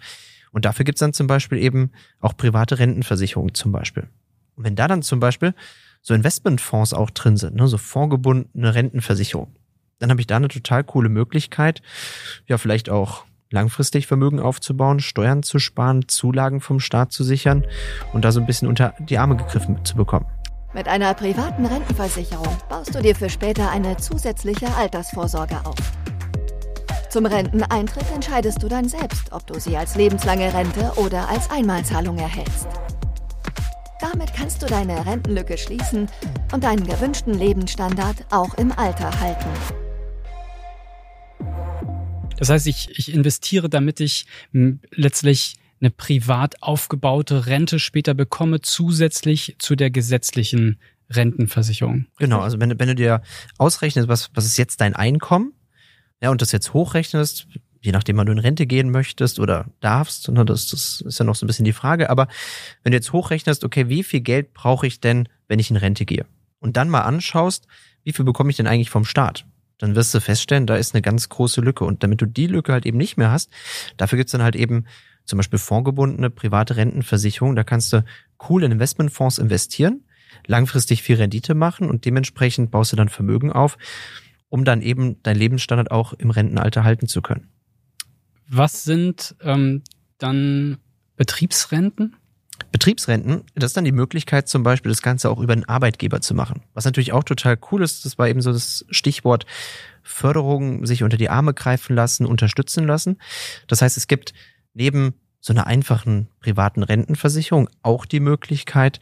Und 0.52 0.64
dafür 0.64 0.84
gibt's 0.84 1.00
dann 1.00 1.12
zum 1.12 1.26
Beispiel 1.26 1.58
eben 1.58 1.90
auch 2.20 2.36
private 2.36 2.78
Rentenversicherungen 2.78 3.54
zum 3.54 3.72
Beispiel. 3.72 4.08
Und 4.56 4.64
wenn 4.64 4.76
da 4.76 4.88
dann 4.88 5.02
zum 5.02 5.20
Beispiel 5.20 5.54
so 6.08 6.14
Investmentfonds 6.14 6.94
auch 6.94 7.10
drin 7.10 7.36
sind, 7.36 7.54
ne, 7.54 7.68
so 7.68 7.76
fondgebundene 7.76 8.74
Rentenversicherung, 8.74 9.54
dann 9.98 10.08
habe 10.08 10.22
ich 10.22 10.26
da 10.26 10.36
eine 10.36 10.48
total 10.48 10.82
coole 10.82 11.10
Möglichkeit, 11.10 11.82
ja 12.46 12.56
vielleicht 12.56 12.88
auch 12.88 13.26
langfristig 13.50 14.06
Vermögen 14.06 14.40
aufzubauen, 14.40 15.00
Steuern 15.00 15.42
zu 15.42 15.58
sparen, 15.58 16.08
Zulagen 16.08 16.62
vom 16.62 16.80
Staat 16.80 17.12
zu 17.12 17.24
sichern 17.24 17.66
und 18.14 18.24
da 18.24 18.32
so 18.32 18.40
ein 18.40 18.46
bisschen 18.46 18.68
unter 18.68 18.94
die 18.98 19.18
Arme 19.18 19.36
gegriffen 19.36 19.84
zu 19.84 19.96
bekommen. 19.96 20.24
Mit 20.72 20.88
einer 20.88 21.12
privaten 21.12 21.66
Rentenversicherung 21.66 22.56
baust 22.70 22.94
du 22.94 23.02
dir 23.02 23.14
für 23.14 23.28
später 23.28 23.70
eine 23.70 23.98
zusätzliche 23.98 24.74
Altersvorsorge 24.76 25.56
auf. 25.64 25.76
Zum 27.10 27.26
Renteneintritt 27.26 28.10
entscheidest 28.14 28.62
du 28.62 28.68
dann 28.68 28.88
selbst, 28.88 29.30
ob 29.32 29.46
du 29.46 29.60
sie 29.60 29.76
als 29.76 29.94
lebenslange 29.94 30.54
Rente 30.54 30.92
oder 30.96 31.28
als 31.28 31.50
Einmalzahlung 31.50 32.16
erhältst. 32.16 32.66
Damit 34.00 34.32
kannst 34.32 34.62
du 34.62 34.66
deine 34.66 35.04
Rentenlücke 35.06 35.58
schließen 35.58 36.08
und 36.52 36.62
deinen 36.62 36.86
gewünschten 36.86 37.34
Lebensstandard 37.34 38.26
auch 38.30 38.54
im 38.54 38.70
Alter 38.70 39.18
halten. 39.18 39.48
Das 42.36 42.48
heißt, 42.48 42.68
ich, 42.68 42.96
ich 42.96 43.12
investiere, 43.12 43.68
damit 43.68 43.98
ich 43.98 44.26
letztlich 44.52 45.56
eine 45.80 45.90
privat 45.90 46.62
aufgebaute 46.62 47.46
Rente 47.46 47.80
später 47.80 48.14
bekomme, 48.14 48.60
zusätzlich 48.60 49.56
zu 49.58 49.74
der 49.74 49.90
gesetzlichen 49.90 50.78
Rentenversicherung. 51.10 52.06
Genau, 52.18 52.40
also 52.40 52.60
wenn, 52.60 52.78
wenn 52.78 52.88
du 52.88 52.94
dir 52.94 53.22
ausrechnest, 53.58 54.08
was, 54.08 54.30
was 54.34 54.44
ist 54.44 54.58
jetzt 54.58 54.80
dein 54.80 54.94
Einkommen, 54.94 55.54
ja, 56.20 56.30
und 56.30 56.42
das 56.42 56.52
jetzt 56.52 56.72
hochrechnest, 56.72 57.48
je 57.80 57.92
nachdem, 57.92 58.16
wann 58.16 58.26
du 58.26 58.32
in 58.32 58.38
Rente 58.38 58.66
gehen 58.66 58.90
möchtest 58.90 59.38
oder 59.38 59.66
darfst, 59.80 60.28
ne, 60.28 60.44
das, 60.44 60.68
das 60.68 61.00
ist 61.00 61.18
ja 61.18 61.24
noch 61.24 61.34
so 61.34 61.44
ein 61.44 61.48
bisschen 61.48 61.64
die 61.64 61.72
Frage, 61.72 62.10
aber 62.10 62.28
wenn 62.82 62.92
du 62.92 62.96
jetzt 62.96 63.12
hochrechnest, 63.12 63.64
okay, 63.64 63.88
wie 63.88 64.02
viel 64.02 64.20
Geld 64.20 64.52
brauche 64.52 64.86
ich 64.86 65.00
denn, 65.00 65.28
wenn 65.46 65.58
ich 65.58 65.70
in 65.70 65.76
Rente 65.76 66.04
gehe? 66.04 66.26
Und 66.60 66.76
dann 66.76 66.88
mal 66.88 67.02
anschaust, 67.02 67.66
wie 68.02 68.12
viel 68.12 68.24
bekomme 68.24 68.50
ich 68.50 68.56
denn 68.56 68.66
eigentlich 68.66 68.90
vom 68.90 69.04
Staat? 69.04 69.46
Dann 69.78 69.94
wirst 69.94 70.12
du 70.12 70.20
feststellen, 70.20 70.66
da 70.66 70.76
ist 70.76 70.94
eine 70.94 71.02
ganz 71.02 71.28
große 71.28 71.60
Lücke. 71.60 71.84
Und 71.84 72.02
damit 72.02 72.20
du 72.20 72.26
die 72.26 72.48
Lücke 72.48 72.72
halt 72.72 72.84
eben 72.84 72.98
nicht 72.98 73.16
mehr 73.16 73.30
hast, 73.30 73.50
dafür 73.96 74.16
gibt's 74.16 74.32
dann 74.32 74.42
halt 74.42 74.56
eben 74.56 74.86
zum 75.24 75.36
Beispiel 75.36 75.58
fondgebundene 75.58 76.30
private 76.30 76.76
Rentenversicherung. 76.76 77.54
Da 77.54 77.62
kannst 77.62 77.92
du 77.92 78.04
cool 78.48 78.64
in 78.64 78.72
Investmentfonds 78.72 79.38
investieren, 79.38 80.04
langfristig 80.46 81.02
viel 81.02 81.16
Rendite 81.16 81.54
machen 81.54 81.88
und 81.88 82.04
dementsprechend 82.04 82.70
baust 82.70 82.92
du 82.92 82.96
dann 82.96 83.08
Vermögen 83.08 83.52
auf, 83.52 83.78
um 84.48 84.64
dann 84.64 84.82
eben 84.82 85.22
dein 85.22 85.36
Lebensstandard 85.36 85.90
auch 85.90 86.12
im 86.14 86.30
Rentenalter 86.30 86.82
halten 86.82 87.06
zu 87.06 87.22
können. 87.22 87.48
Was 88.48 88.84
sind 88.84 89.36
ähm, 89.42 89.82
dann 90.18 90.78
Betriebsrenten? 91.16 92.16
Betriebsrenten, 92.72 93.44
das 93.54 93.70
ist 93.70 93.76
dann 93.76 93.84
die 93.84 93.92
Möglichkeit, 93.92 94.48
zum 94.48 94.62
Beispiel 94.62 94.90
das 94.90 95.02
Ganze 95.02 95.30
auch 95.30 95.38
über 95.38 95.52
einen 95.52 95.64
Arbeitgeber 95.64 96.20
zu 96.20 96.34
machen. 96.34 96.62
Was 96.74 96.84
natürlich 96.84 97.12
auch 97.12 97.24
total 97.24 97.58
cool 97.70 97.82
ist, 97.82 98.04
das 98.04 98.18
war 98.18 98.28
eben 98.28 98.42
so 98.42 98.52
das 98.52 98.84
Stichwort 98.90 99.46
Förderung, 100.02 100.84
sich 100.86 101.02
unter 101.02 101.16
die 101.16 101.30
Arme 101.30 101.54
greifen 101.54 101.94
lassen, 101.94 102.26
unterstützen 102.26 102.86
lassen. 102.86 103.18
Das 103.68 103.82
heißt, 103.82 103.96
es 103.96 104.06
gibt 104.06 104.32
neben 104.74 105.14
so 105.40 105.52
einer 105.52 105.66
einfachen 105.66 106.28
privaten 106.40 106.82
Rentenversicherung 106.82 107.68
auch 107.82 108.06
die 108.06 108.20
Möglichkeit, 108.20 109.00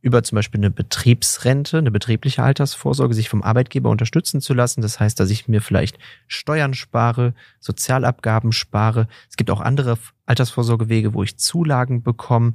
über 0.00 0.22
zum 0.22 0.36
Beispiel 0.36 0.60
eine 0.60 0.70
Betriebsrente, 0.70 1.78
eine 1.78 1.90
betriebliche 1.90 2.42
Altersvorsorge, 2.42 3.14
sich 3.14 3.28
vom 3.28 3.42
Arbeitgeber 3.42 3.90
unterstützen 3.90 4.40
zu 4.40 4.54
lassen. 4.54 4.80
Das 4.80 5.00
heißt, 5.00 5.18
dass 5.18 5.30
ich 5.30 5.48
mir 5.48 5.60
vielleicht 5.60 5.98
Steuern 6.26 6.74
spare, 6.74 7.34
Sozialabgaben 7.60 8.52
spare. 8.52 9.08
Es 9.28 9.36
gibt 9.36 9.50
auch 9.50 9.60
andere 9.60 9.98
Altersvorsorgewege, 10.26 11.14
wo 11.14 11.22
ich 11.22 11.38
Zulagen 11.38 12.02
bekomme. 12.02 12.54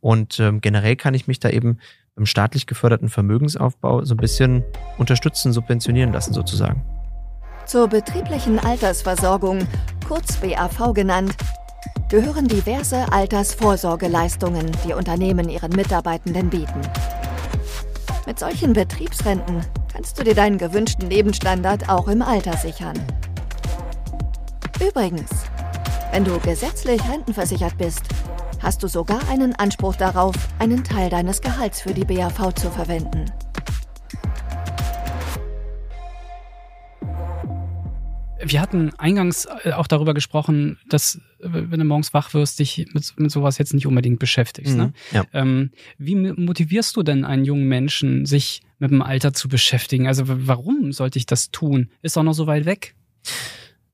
Und 0.00 0.38
ähm, 0.40 0.60
generell 0.60 0.96
kann 0.96 1.14
ich 1.14 1.26
mich 1.26 1.40
da 1.40 1.50
eben 1.50 1.78
im 2.16 2.26
staatlich 2.26 2.66
geförderten 2.66 3.08
Vermögensaufbau 3.08 4.04
so 4.04 4.14
ein 4.14 4.18
bisschen 4.18 4.62
unterstützen, 4.98 5.52
subventionieren 5.52 6.12
lassen 6.12 6.32
sozusagen. 6.32 6.84
Zur 7.66 7.88
betrieblichen 7.88 8.58
Altersversorgung, 8.58 9.66
kurz 10.06 10.36
BAV 10.36 10.92
genannt, 10.92 11.34
gehören 12.14 12.46
diverse 12.46 13.10
Altersvorsorgeleistungen, 13.10 14.70
die 14.86 14.92
Unternehmen 14.92 15.48
ihren 15.48 15.72
Mitarbeitenden 15.72 16.48
bieten. 16.48 16.80
Mit 18.24 18.38
solchen 18.38 18.72
Betriebsrenten 18.72 19.62
kannst 19.92 20.16
du 20.16 20.22
dir 20.22 20.36
deinen 20.36 20.56
gewünschten 20.56 21.10
Lebensstandard 21.10 21.88
auch 21.88 22.06
im 22.06 22.22
Alter 22.22 22.56
sichern. 22.56 22.94
Übrigens, 24.80 25.28
wenn 26.12 26.24
du 26.24 26.38
gesetzlich 26.38 27.02
rentenversichert 27.10 27.76
bist, 27.78 28.02
hast 28.62 28.84
du 28.84 28.86
sogar 28.86 29.18
einen 29.28 29.52
Anspruch 29.56 29.96
darauf, 29.96 30.36
einen 30.60 30.84
Teil 30.84 31.10
deines 31.10 31.40
Gehalts 31.40 31.80
für 31.80 31.94
die 31.94 32.04
BAV 32.04 32.52
zu 32.54 32.70
verwenden. 32.70 33.24
Wir 38.46 38.60
hatten 38.60 38.92
eingangs 38.98 39.46
äh, 39.64 39.72
auch 39.72 39.86
darüber 39.86 40.12
gesprochen, 40.12 40.78
dass, 40.88 41.18
wenn 41.44 41.78
du 41.78 41.84
morgens 41.84 42.14
wach 42.14 42.34
wirst, 42.34 42.58
dich 42.58 42.86
mit, 42.92 43.14
mit 43.18 43.30
sowas 43.30 43.58
jetzt 43.58 43.74
nicht 43.74 43.86
unbedingt 43.86 44.18
beschäftigst. 44.18 44.76
Ne? 44.76 44.86
Mhm, 44.86 44.92
ja. 45.12 45.24
Ähm, 45.32 45.70
wie 45.98 46.14
motivierst 46.14 46.96
du 46.96 47.02
denn 47.02 47.24
einen 47.24 47.44
jungen 47.44 47.68
Menschen, 47.68 48.26
sich 48.26 48.62
mit 48.78 48.90
dem 48.90 49.02
Alter 49.02 49.32
zu 49.32 49.48
beschäftigen? 49.48 50.06
Also 50.06 50.24
warum 50.26 50.92
sollte 50.92 51.18
ich 51.18 51.26
das 51.26 51.50
tun? 51.50 51.90
Ist 52.02 52.16
doch 52.16 52.22
noch 52.22 52.32
so 52.32 52.46
weit 52.46 52.64
weg. 52.64 52.94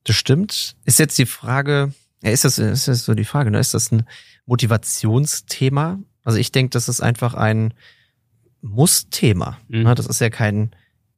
Das 0.04 0.16
stimmt. 0.16 0.76
Ist 0.84 0.98
jetzt 0.98 1.18
die 1.18 1.26
Frage, 1.26 1.92
ja, 2.22 2.30
ist 2.30 2.44
das, 2.44 2.58
ist 2.58 2.88
das 2.88 3.04
so 3.04 3.14
die 3.14 3.24
Frage, 3.24 3.50
ne? 3.50 3.58
Ist 3.58 3.74
das 3.74 3.92
ein 3.92 4.04
Motivationsthema? 4.46 5.98
Also 6.24 6.38
ich 6.38 6.52
denke, 6.52 6.70
das 6.70 6.88
ist 6.88 7.00
einfach 7.00 7.34
ein 7.34 7.74
Muss-Thema. 8.62 9.58
Mhm. 9.68 9.82
Ne? 9.82 9.94
Das 9.94 10.06
ist 10.06 10.20
ja 10.20 10.30
kein, 10.30 10.70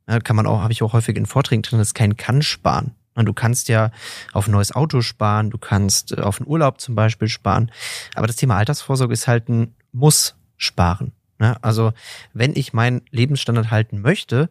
ne, 0.06 0.20
kann 0.20 0.36
man 0.36 0.46
auch, 0.46 0.62
habe 0.62 0.72
ich 0.72 0.82
auch 0.82 0.92
häufig 0.92 1.16
in 1.16 1.26
Vorträgen 1.26 1.62
drin, 1.62 1.78
das 1.78 1.88
ist 1.88 1.94
kein 1.94 2.16
Kann-Sparen. 2.16 2.92
Ne, 3.16 3.24
Du 3.24 3.32
kannst 3.32 3.68
ja 3.68 3.90
auf 4.32 4.48
ein 4.48 4.52
neues 4.52 4.72
Auto 4.72 5.00
sparen, 5.00 5.50
du 5.50 5.58
kannst 5.58 6.12
äh, 6.12 6.20
auf 6.20 6.40
einen 6.40 6.48
Urlaub 6.48 6.80
zum 6.80 6.94
Beispiel 6.94 7.28
sparen. 7.28 7.70
Aber 8.14 8.26
das 8.26 8.36
Thema 8.36 8.56
Altersvorsorge 8.56 9.12
ist 9.12 9.28
halt 9.28 9.48
ein 9.48 9.74
Muss 9.92 10.36
sparen. 10.56 11.12
Ne? 11.38 11.56
Also 11.62 11.92
wenn 12.32 12.54
ich 12.54 12.72
meinen 12.72 13.02
Lebensstandard 13.10 13.70
halten 13.70 14.00
möchte, 14.00 14.48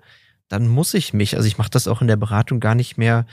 dann 0.50 0.68
muss 0.68 0.94
ich 0.94 1.14
mich, 1.14 1.38
also 1.38 1.48
ich 1.48 1.58
mache 1.58 1.70
das 1.70 1.88
auch 1.88 2.02
in 2.02 2.08
der 2.08 2.18
Beratung 2.18 2.60
gar 2.60 2.76
nicht 2.76 2.98
mehr 2.98 3.26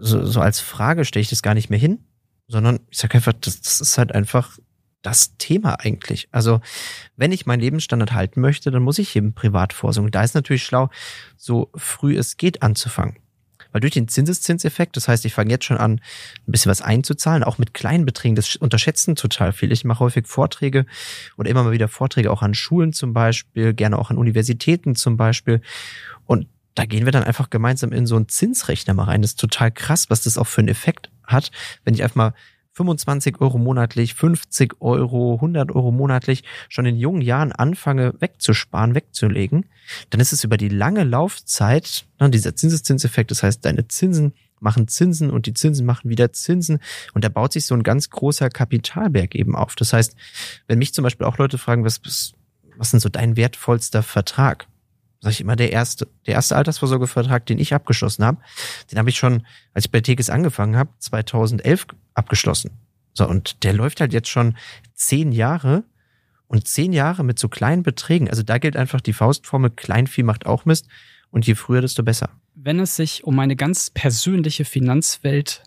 so, 0.00 0.26
so 0.26 0.40
als 0.40 0.60
Frage, 0.60 1.04
stelle 1.04 1.22
ich 1.22 1.30
das 1.30 1.42
gar 1.42 1.54
nicht 1.54 1.70
mehr 1.70 1.78
hin, 1.78 2.00
sondern 2.48 2.80
ich 2.90 2.98
sage 2.98 3.14
einfach, 3.14 3.32
das, 3.40 3.60
das 3.60 3.80
ist 3.80 3.98
halt 3.98 4.12
einfach 4.12 4.58
das 5.02 5.36
Thema 5.36 5.78
eigentlich. 5.80 6.28
Also 6.32 6.60
wenn 7.16 7.30
ich 7.30 7.46
meinen 7.46 7.60
Lebensstandard 7.60 8.12
halten 8.12 8.40
möchte, 8.40 8.70
dann 8.70 8.82
muss 8.82 8.98
ich 8.98 9.14
eben 9.14 9.34
privat 9.34 9.72
vorsorgen. 9.72 10.10
Da 10.10 10.24
ist 10.24 10.34
natürlich 10.34 10.64
schlau, 10.64 10.90
so 11.36 11.70
früh 11.76 12.16
es 12.16 12.36
geht 12.36 12.62
anzufangen. 12.62 13.16
Weil 13.74 13.80
durch 13.80 13.92
den 13.92 14.06
Zinseszinseffekt, 14.06 14.96
das 14.96 15.08
heißt, 15.08 15.24
ich 15.24 15.34
fange 15.34 15.50
jetzt 15.50 15.64
schon 15.64 15.78
an, 15.78 15.94
ein 15.94 16.52
bisschen 16.52 16.70
was 16.70 16.80
einzuzahlen, 16.80 17.42
auch 17.42 17.58
mit 17.58 17.74
kleinen 17.74 18.06
Beträgen, 18.06 18.36
das 18.36 18.54
unterschätzen 18.54 19.16
total 19.16 19.52
viel. 19.52 19.72
Ich 19.72 19.84
mache 19.84 19.98
häufig 19.98 20.28
Vorträge 20.28 20.86
oder 21.36 21.50
immer 21.50 21.64
mal 21.64 21.72
wieder 21.72 21.88
Vorträge 21.88 22.30
auch 22.30 22.42
an 22.42 22.54
Schulen 22.54 22.92
zum 22.92 23.12
Beispiel, 23.12 23.74
gerne 23.74 23.98
auch 23.98 24.10
an 24.10 24.16
Universitäten 24.16 24.94
zum 24.94 25.16
Beispiel. 25.16 25.60
Und 26.24 26.46
da 26.76 26.84
gehen 26.84 27.04
wir 27.04 27.10
dann 27.10 27.24
einfach 27.24 27.50
gemeinsam 27.50 27.90
in 27.90 28.06
so 28.06 28.14
einen 28.14 28.28
Zinsrechner 28.28 28.94
mal 28.94 29.04
rein. 29.04 29.22
Das 29.22 29.32
ist 29.32 29.40
total 29.40 29.72
krass, 29.72 30.08
was 30.08 30.22
das 30.22 30.38
auch 30.38 30.46
für 30.46 30.60
einen 30.60 30.68
Effekt 30.68 31.10
hat, 31.24 31.50
wenn 31.84 31.94
ich 31.94 32.04
einfach 32.04 32.14
mal 32.14 32.34
25 32.74 33.40
Euro 33.40 33.58
monatlich, 33.58 34.14
50 34.14 34.80
Euro, 34.80 35.34
100 35.34 35.72
Euro 35.72 35.92
monatlich 35.92 36.44
schon 36.68 36.86
in 36.86 36.96
jungen 36.96 37.22
Jahren 37.22 37.52
anfange 37.52 38.14
wegzusparen, 38.20 38.94
wegzulegen, 38.94 39.66
dann 40.10 40.20
ist 40.20 40.32
es 40.32 40.44
über 40.44 40.56
die 40.56 40.68
lange 40.68 41.04
Laufzeit, 41.04 42.06
ne, 42.20 42.30
dieser 42.30 42.56
Zinseszinseffekt, 42.56 43.30
das 43.30 43.42
heißt, 43.42 43.64
deine 43.64 43.88
Zinsen 43.88 44.34
machen 44.60 44.88
Zinsen 44.88 45.30
und 45.30 45.46
die 45.46 45.54
Zinsen 45.54 45.86
machen 45.86 46.10
wieder 46.10 46.32
Zinsen 46.32 46.80
und 47.12 47.24
da 47.24 47.28
baut 47.28 47.52
sich 47.52 47.66
so 47.66 47.74
ein 47.74 47.82
ganz 47.82 48.10
großer 48.10 48.50
Kapitalberg 48.50 49.34
eben 49.34 49.54
auf. 49.54 49.76
Das 49.76 49.92
heißt, 49.92 50.16
wenn 50.66 50.78
mich 50.78 50.94
zum 50.94 51.04
Beispiel 51.04 51.26
auch 51.26 51.38
Leute 51.38 51.58
fragen, 51.58 51.84
was, 51.84 52.00
was, 52.04 52.32
ist 52.80 52.92
denn 52.92 53.00
so 53.00 53.08
dein 53.08 53.36
wertvollster 53.36 54.02
Vertrag? 54.02 54.66
Sag 55.24 55.32
ich 55.32 55.40
immer, 55.40 55.56
der 55.56 55.72
erste, 55.72 56.06
der 56.26 56.34
erste 56.34 56.54
Altersvorsorgevertrag, 56.54 57.46
den 57.46 57.58
ich 57.58 57.72
abgeschlossen 57.72 58.26
habe, 58.26 58.42
den 58.92 58.98
habe 58.98 59.08
ich 59.08 59.16
schon, 59.16 59.46
als 59.72 59.86
ich 59.86 59.90
bei 59.90 60.02
Tekes 60.02 60.28
angefangen 60.28 60.76
habe, 60.76 60.90
2011 60.98 61.86
abgeschlossen. 62.12 62.72
So, 63.14 63.26
und 63.26 63.64
der 63.64 63.72
läuft 63.72 64.02
halt 64.02 64.12
jetzt 64.12 64.28
schon 64.28 64.54
zehn 64.92 65.32
Jahre 65.32 65.84
und 66.46 66.68
zehn 66.68 66.92
Jahre 66.92 67.24
mit 67.24 67.38
so 67.38 67.48
kleinen 67.48 67.82
Beträgen. 67.82 68.28
Also 68.28 68.42
da 68.42 68.58
gilt 68.58 68.76
einfach 68.76 69.00
die 69.00 69.14
Faustformel, 69.14 69.70
Kleinvieh 69.70 70.24
macht 70.24 70.44
auch 70.44 70.66
Mist 70.66 70.88
und 71.30 71.46
je 71.46 71.54
früher, 71.54 71.80
desto 71.80 72.02
besser. 72.02 72.28
Wenn 72.54 72.78
es 72.78 72.94
sich 72.94 73.24
um 73.24 73.34
meine 73.34 73.56
ganz 73.56 73.88
persönliche 73.88 74.66
Finanzwelt 74.66 75.62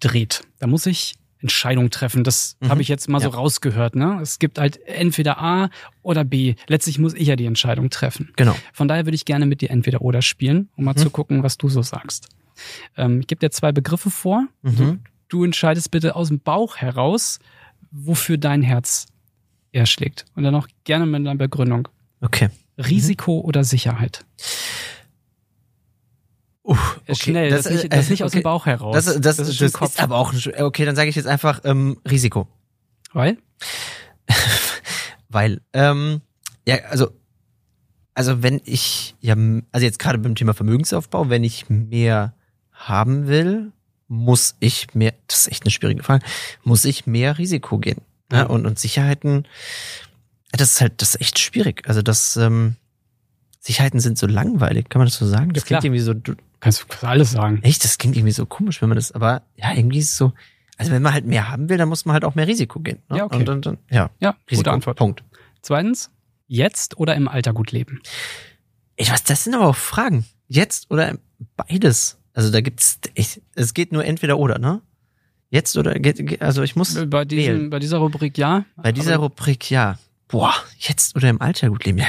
dreht, 0.00 0.42
da 0.58 0.66
muss 0.66 0.84
ich 0.86 1.14
Entscheidungen 1.40 1.90
treffen. 1.90 2.24
Das 2.24 2.56
Mhm. 2.60 2.68
habe 2.70 2.82
ich 2.82 2.88
jetzt 2.88 3.08
mal 3.08 3.20
so 3.20 3.28
Ja. 3.28 3.34
rausgehört. 3.34 3.94
Ne? 3.94 4.18
Es 4.22 4.38
gibt 4.38 4.58
halt 4.58 4.78
entweder 4.86 5.38
A 5.40 5.70
oder 6.02 6.24
B. 6.24 6.54
Letztlich 6.66 6.98
muss 6.98 7.14
ich 7.14 7.28
ja 7.28 7.36
die 7.36 7.46
Entscheidung 7.46 7.90
treffen. 7.90 8.32
Genau. 8.36 8.56
Von 8.72 8.88
daher 8.88 9.04
würde 9.06 9.14
ich 9.16 9.24
gerne 9.24 9.46
mit 9.46 9.60
dir 9.60 9.70
entweder 9.70 10.00
oder 10.02 10.22
spielen, 10.22 10.68
um 10.76 10.84
mal 10.84 10.92
Mhm. 10.94 10.98
zu 10.98 11.10
gucken, 11.10 11.42
was 11.42 11.58
du 11.58 11.68
so 11.68 11.82
sagst. 11.82 12.28
Ähm, 12.96 13.20
ich 13.20 13.26
gebe 13.26 13.38
dir 13.40 13.50
zwei 13.50 13.70
Begriffe 13.72 14.10
vor. 14.10 14.46
Mhm. 14.62 15.00
Du 15.28 15.44
entscheidest 15.44 15.90
bitte 15.90 16.16
aus 16.16 16.28
dem 16.28 16.40
Bauch 16.40 16.76
heraus, 16.76 17.38
wofür 17.90 18.38
dein 18.38 18.62
Herz 18.62 19.06
eher 19.72 19.86
schlägt. 19.86 20.24
Und 20.34 20.44
dann 20.44 20.54
auch 20.54 20.68
gerne 20.84 21.04
mit 21.06 21.16
einer 21.20 21.34
Begründung. 21.34 21.88
Okay. 22.22 22.48
Risiko 22.78 23.40
oder 23.40 23.64
Sicherheit? 23.64 24.24
Uh, 26.66 26.76
okay. 27.02 27.14
Schnell, 27.14 27.50
das, 27.50 27.62
das, 27.62 27.72
nicht, 27.72 27.92
das 27.92 28.10
nicht 28.10 28.24
aus 28.24 28.32
dem 28.32 28.42
Bauch 28.42 28.66
heraus. 28.66 28.92
Das, 28.92 29.04
das, 29.04 29.36
das, 29.36 29.56
das 29.56 29.60
ist 29.60 30.02
aber 30.02 30.16
auch 30.16 30.32
ein, 30.32 30.62
okay, 30.62 30.84
dann 30.84 30.96
sage 30.96 31.08
ich 31.08 31.14
jetzt 31.14 31.28
einfach 31.28 31.60
ähm, 31.64 32.00
Risiko. 32.08 32.48
Weil? 33.12 33.38
Weil, 35.28 35.60
ähm, 35.72 36.22
ja, 36.66 36.76
also, 36.90 37.10
also 38.14 38.42
wenn 38.42 38.60
ich, 38.64 39.14
ja, 39.20 39.36
also 39.70 39.84
jetzt 39.84 40.00
gerade 40.00 40.18
beim 40.18 40.34
Thema 40.34 40.54
Vermögensaufbau, 40.54 41.28
wenn 41.28 41.44
ich 41.44 41.70
mehr 41.70 42.34
haben 42.72 43.28
will, 43.28 43.70
muss 44.08 44.56
ich 44.58 44.92
mehr, 44.94 45.14
das 45.28 45.40
ist 45.40 45.52
echt 45.52 45.62
eine 45.64 45.70
schwierige 45.70 46.02
Frage, 46.02 46.24
muss 46.64 46.84
ich 46.84 47.06
mehr 47.06 47.38
Risiko 47.38 47.78
gehen. 47.78 48.00
Ja. 48.32 48.42
Ne? 48.42 48.48
Und, 48.48 48.66
und 48.66 48.78
Sicherheiten, 48.78 49.46
das 50.50 50.72
ist 50.72 50.80
halt, 50.80 51.00
das 51.00 51.14
ist 51.14 51.20
echt 51.20 51.38
schwierig. 51.38 51.88
Also 51.88 52.02
das, 52.02 52.36
ähm, 52.36 52.74
Sicherheiten 53.66 54.00
sind 54.00 54.16
so 54.16 54.26
langweilig, 54.26 54.88
kann 54.88 55.00
man 55.00 55.08
das 55.08 55.16
so 55.16 55.26
sagen? 55.26 55.52
Das 55.52 55.64
ja, 55.64 55.78
klingt 55.80 55.84
irgendwie 55.84 56.00
so. 56.00 56.14
Kannst 56.60 56.86
du 56.88 57.06
alles 57.06 57.32
sagen. 57.32 57.60
Echt, 57.62 57.84
das 57.84 57.98
klingt 57.98 58.16
irgendwie 58.16 58.32
so 58.32 58.46
komisch, 58.46 58.80
wenn 58.80 58.88
man 58.88 58.96
das, 58.96 59.12
aber 59.12 59.42
ja, 59.56 59.72
irgendwie 59.74 59.98
ist 59.98 60.12
es 60.12 60.16
so. 60.16 60.32
Also 60.78 60.92
wenn 60.92 61.02
man 61.02 61.12
halt 61.12 61.24
mehr 61.24 61.48
haben 61.48 61.68
will, 61.68 61.78
dann 61.78 61.88
muss 61.88 62.04
man 62.04 62.14
halt 62.14 62.24
auch 62.24 62.34
mehr 62.34 62.46
Risiko 62.46 62.80
gehen. 62.80 63.02
Ne? 63.08 63.18
Ja, 63.18 63.24
okay. 63.24 63.36
Und, 63.36 63.48
und, 63.48 63.66
und, 63.66 63.78
ja, 63.90 64.10
ja 64.20 64.36
Risiko, 64.50 64.60
gute 64.60 64.72
Antwort. 64.72 64.98
Punkt. 64.98 65.24
Zweitens, 65.62 66.10
jetzt 66.46 66.98
oder 66.98 67.14
im 67.14 67.28
Alter 67.28 67.52
gut 67.52 67.72
leben? 67.72 68.00
Ich 68.96 69.10
weiß, 69.10 69.24
das 69.24 69.44
sind 69.44 69.54
aber 69.54 69.68
auch 69.68 69.76
Fragen. 69.76 70.24
Jetzt 70.48 70.90
oder 70.90 71.18
beides. 71.56 72.18
Also 72.34 72.50
da 72.50 72.60
gibt's, 72.60 73.00
ich, 73.14 73.42
es 73.54 73.74
geht 73.74 73.92
nur 73.92 74.04
entweder 74.04 74.38
oder, 74.38 74.58
ne? 74.58 74.82
Jetzt 75.48 75.76
oder 75.76 75.94
geht, 75.94 76.42
also 76.42 76.62
ich 76.62 76.76
muss 76.76 76.94
bei 77.08 77.24
diesem, 77.24 77.54
wählen. 77.54 77.70
bei 77.70 77.78
dieser 77.78 77.98
Rubrik 77.98 78.36
ja. 78.36 78.64
Bei 78.76 78.92
dieser 78.92 79.16
Rubrik 79.16 79.70
ja. 79.70 79.98
Boah, 80.28 80.54
jetzt 80.78 81.14
oder 81.14 81.30
im 81.30 81.40
Alter 81.40 81.70
gut 81.70 81.84
leben. 81.84 81.98
Ja, 81.98 82.06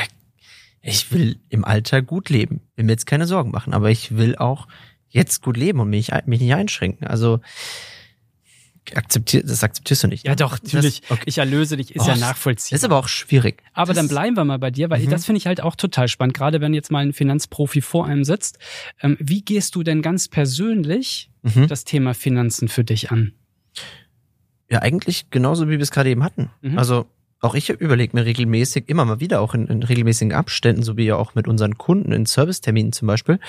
ich 0.82 1.12
will 1.12 1.40
im 1.50 1.66
Alter 1.66 2.02
gut 2.02 2.30
leben. 2.30 2.62
Will 2.76 2.86
mir 2.86 2.94
jetzt 2.94 3.06
keine 3.06 3.28
Sorgen 3.28 3.52
machen, 3.52 3.74
aber 3.74 3.90
ich 3.90 4.16
will 4.16 4.36
auch 4.36 4.68
jetzt 5.10 5.42
gut 5.42 5.58
leben 5.58 5.80
und 5.80 5.90
mich, 5.90 6.12
mich 6.26 6.42
nicht 6.42 6.54
einschränken. 6.54 7.08
Also 7.08 7.40
akzeptier, 8.96 9.44
das 9.44 9.64
akzeptierst 9.64 10.04
du 10.04 10.08
nicht. 10.08 10.26
Ja, 10.26 10.32
ne? 10.32 10.36
doch, 10.38 10.62
natürlich. 10.62 11.02
Das, 11.02 11.12
okay. 11.12 11.24
Ich 11.26 11.38
erlöse 11.38 11.78
dich, 11.78 11.96
ist 11.96 12.04
oh, 12.04 12.08
ja 12.08 12.16
nachvollziehbar. 12.16 12.76
Ist 12.78 12.86
aber 12.86 12.98
auch 12.98 13.08
schwierig. 13.08 13.64
Aber 13.74 13.94
das 13.94 13.98
dann 13.98 14.08
bleiben 14.08 14.38
wir 14.38 14.46
mal 14.46 14.60
bei 14.60 14.72
dir, 14.72 14.90
weil 14.90 15.02
mhm. 15.02 15.10
das 15.10 15.26
finde 15.26 15.38
ich 15.38 15.48
halt 15.48 15.62
auch 15.62 15.76
total 15.76 16.08
spannend, 16.08 16.36
gerade 16.36 16.62
wenn 16.62 16.74
jetzt 16.74 16.92
mal 16.92 17.06
ein 17.06 17.14
Finanzprofi 17.14 17.82
vor 17.82 18.06
einem 18.06 18.24
sitzt. 18.24 18.60
Ähm, 19.02 19.18
wie 19.20 19.42
gehst 19.42 19.76
du 19.76 19.84
denn 19.84 20.02
ganz 20.02 20.28
persönlich 20.28 21.32
mhm. 21.42 21.68
das 21.68 21.84
Thema 21.84 22.14
Finanzen 22.14 22.68
für 22.68 22.84
dich 22.84 23.12
an? 23.12 23.34
Ja, 24.70 24.80
eigentlich 24.80 25.30
genauso, 25.30 25.68
wie 25.68 25.72
wir 25.72 25.82
es 25.82 25.92
gerade 25.92 26.10
eben 26.10 26.24
hatten. 26.24 26.50
Mhm. 26.62 26.78
Also 26.78 27.08
auch 27.42 27.56
ich 27.56 27.70
überlege 27.70 28.16
mir 28.16 28.26
regelmäßig, 28.26 28.86
immer 28.88 29.06
mal 29.06 29.20
wieder, 29.20 29.42
auch 29.42 29.54
in, 29.54 29.68
in 29.68 29.84
regelmäßigen 29.84 30.34
Abständen, 30.34 30.84
so 30.84 30.98
wie 30.98 31.06
ja 31.06 31.16
auch 31.16 31.36
mit 31.36 31.48
unseren 31.48 31.78
Kunden 31.78 32.12
in 32.12 32.26
Serviceterminen 32.26 32.94
zum 32.94 33.08
Beispiel, 33.08 33.40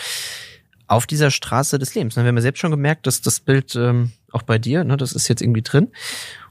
auf 0.87 1.07
dieser 1.07 1.31
Straße 1.31 1.79
des 1.79 1.95
Lebens. 1.95 2.17
Wir 2.17 2.25
haben 2.25 2.37
ja 2.37 2.43
selbst 2.43 2.61
schon 2.61 2.71
gemerkt, 2.71 3.07
dass 3.07 3.21
das 3.21 3.41
Bild 3.41 3.75
ähm, 3.77 4.13
auch 4.33 4.43
bei 4.43 4.59
dir, 4.59 4.85
ne, 4.85 4.97
das 4.97 5.13
ist 5.13 5.29
jetzt 5.29 5.43
irgendwie 5.43 5.63
drin. 5.63 5.89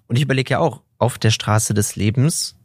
Und 0.07 0.15
ich 0.15 0.23
überlege 0.23 0.51
ja 0.51 0.59
auch, 0.59 0.81
auf 0.99 1.19
der 1.19 1.31
Straße 1.31 1.73
des 1.73 1.95
Lebens, 1.95 2.55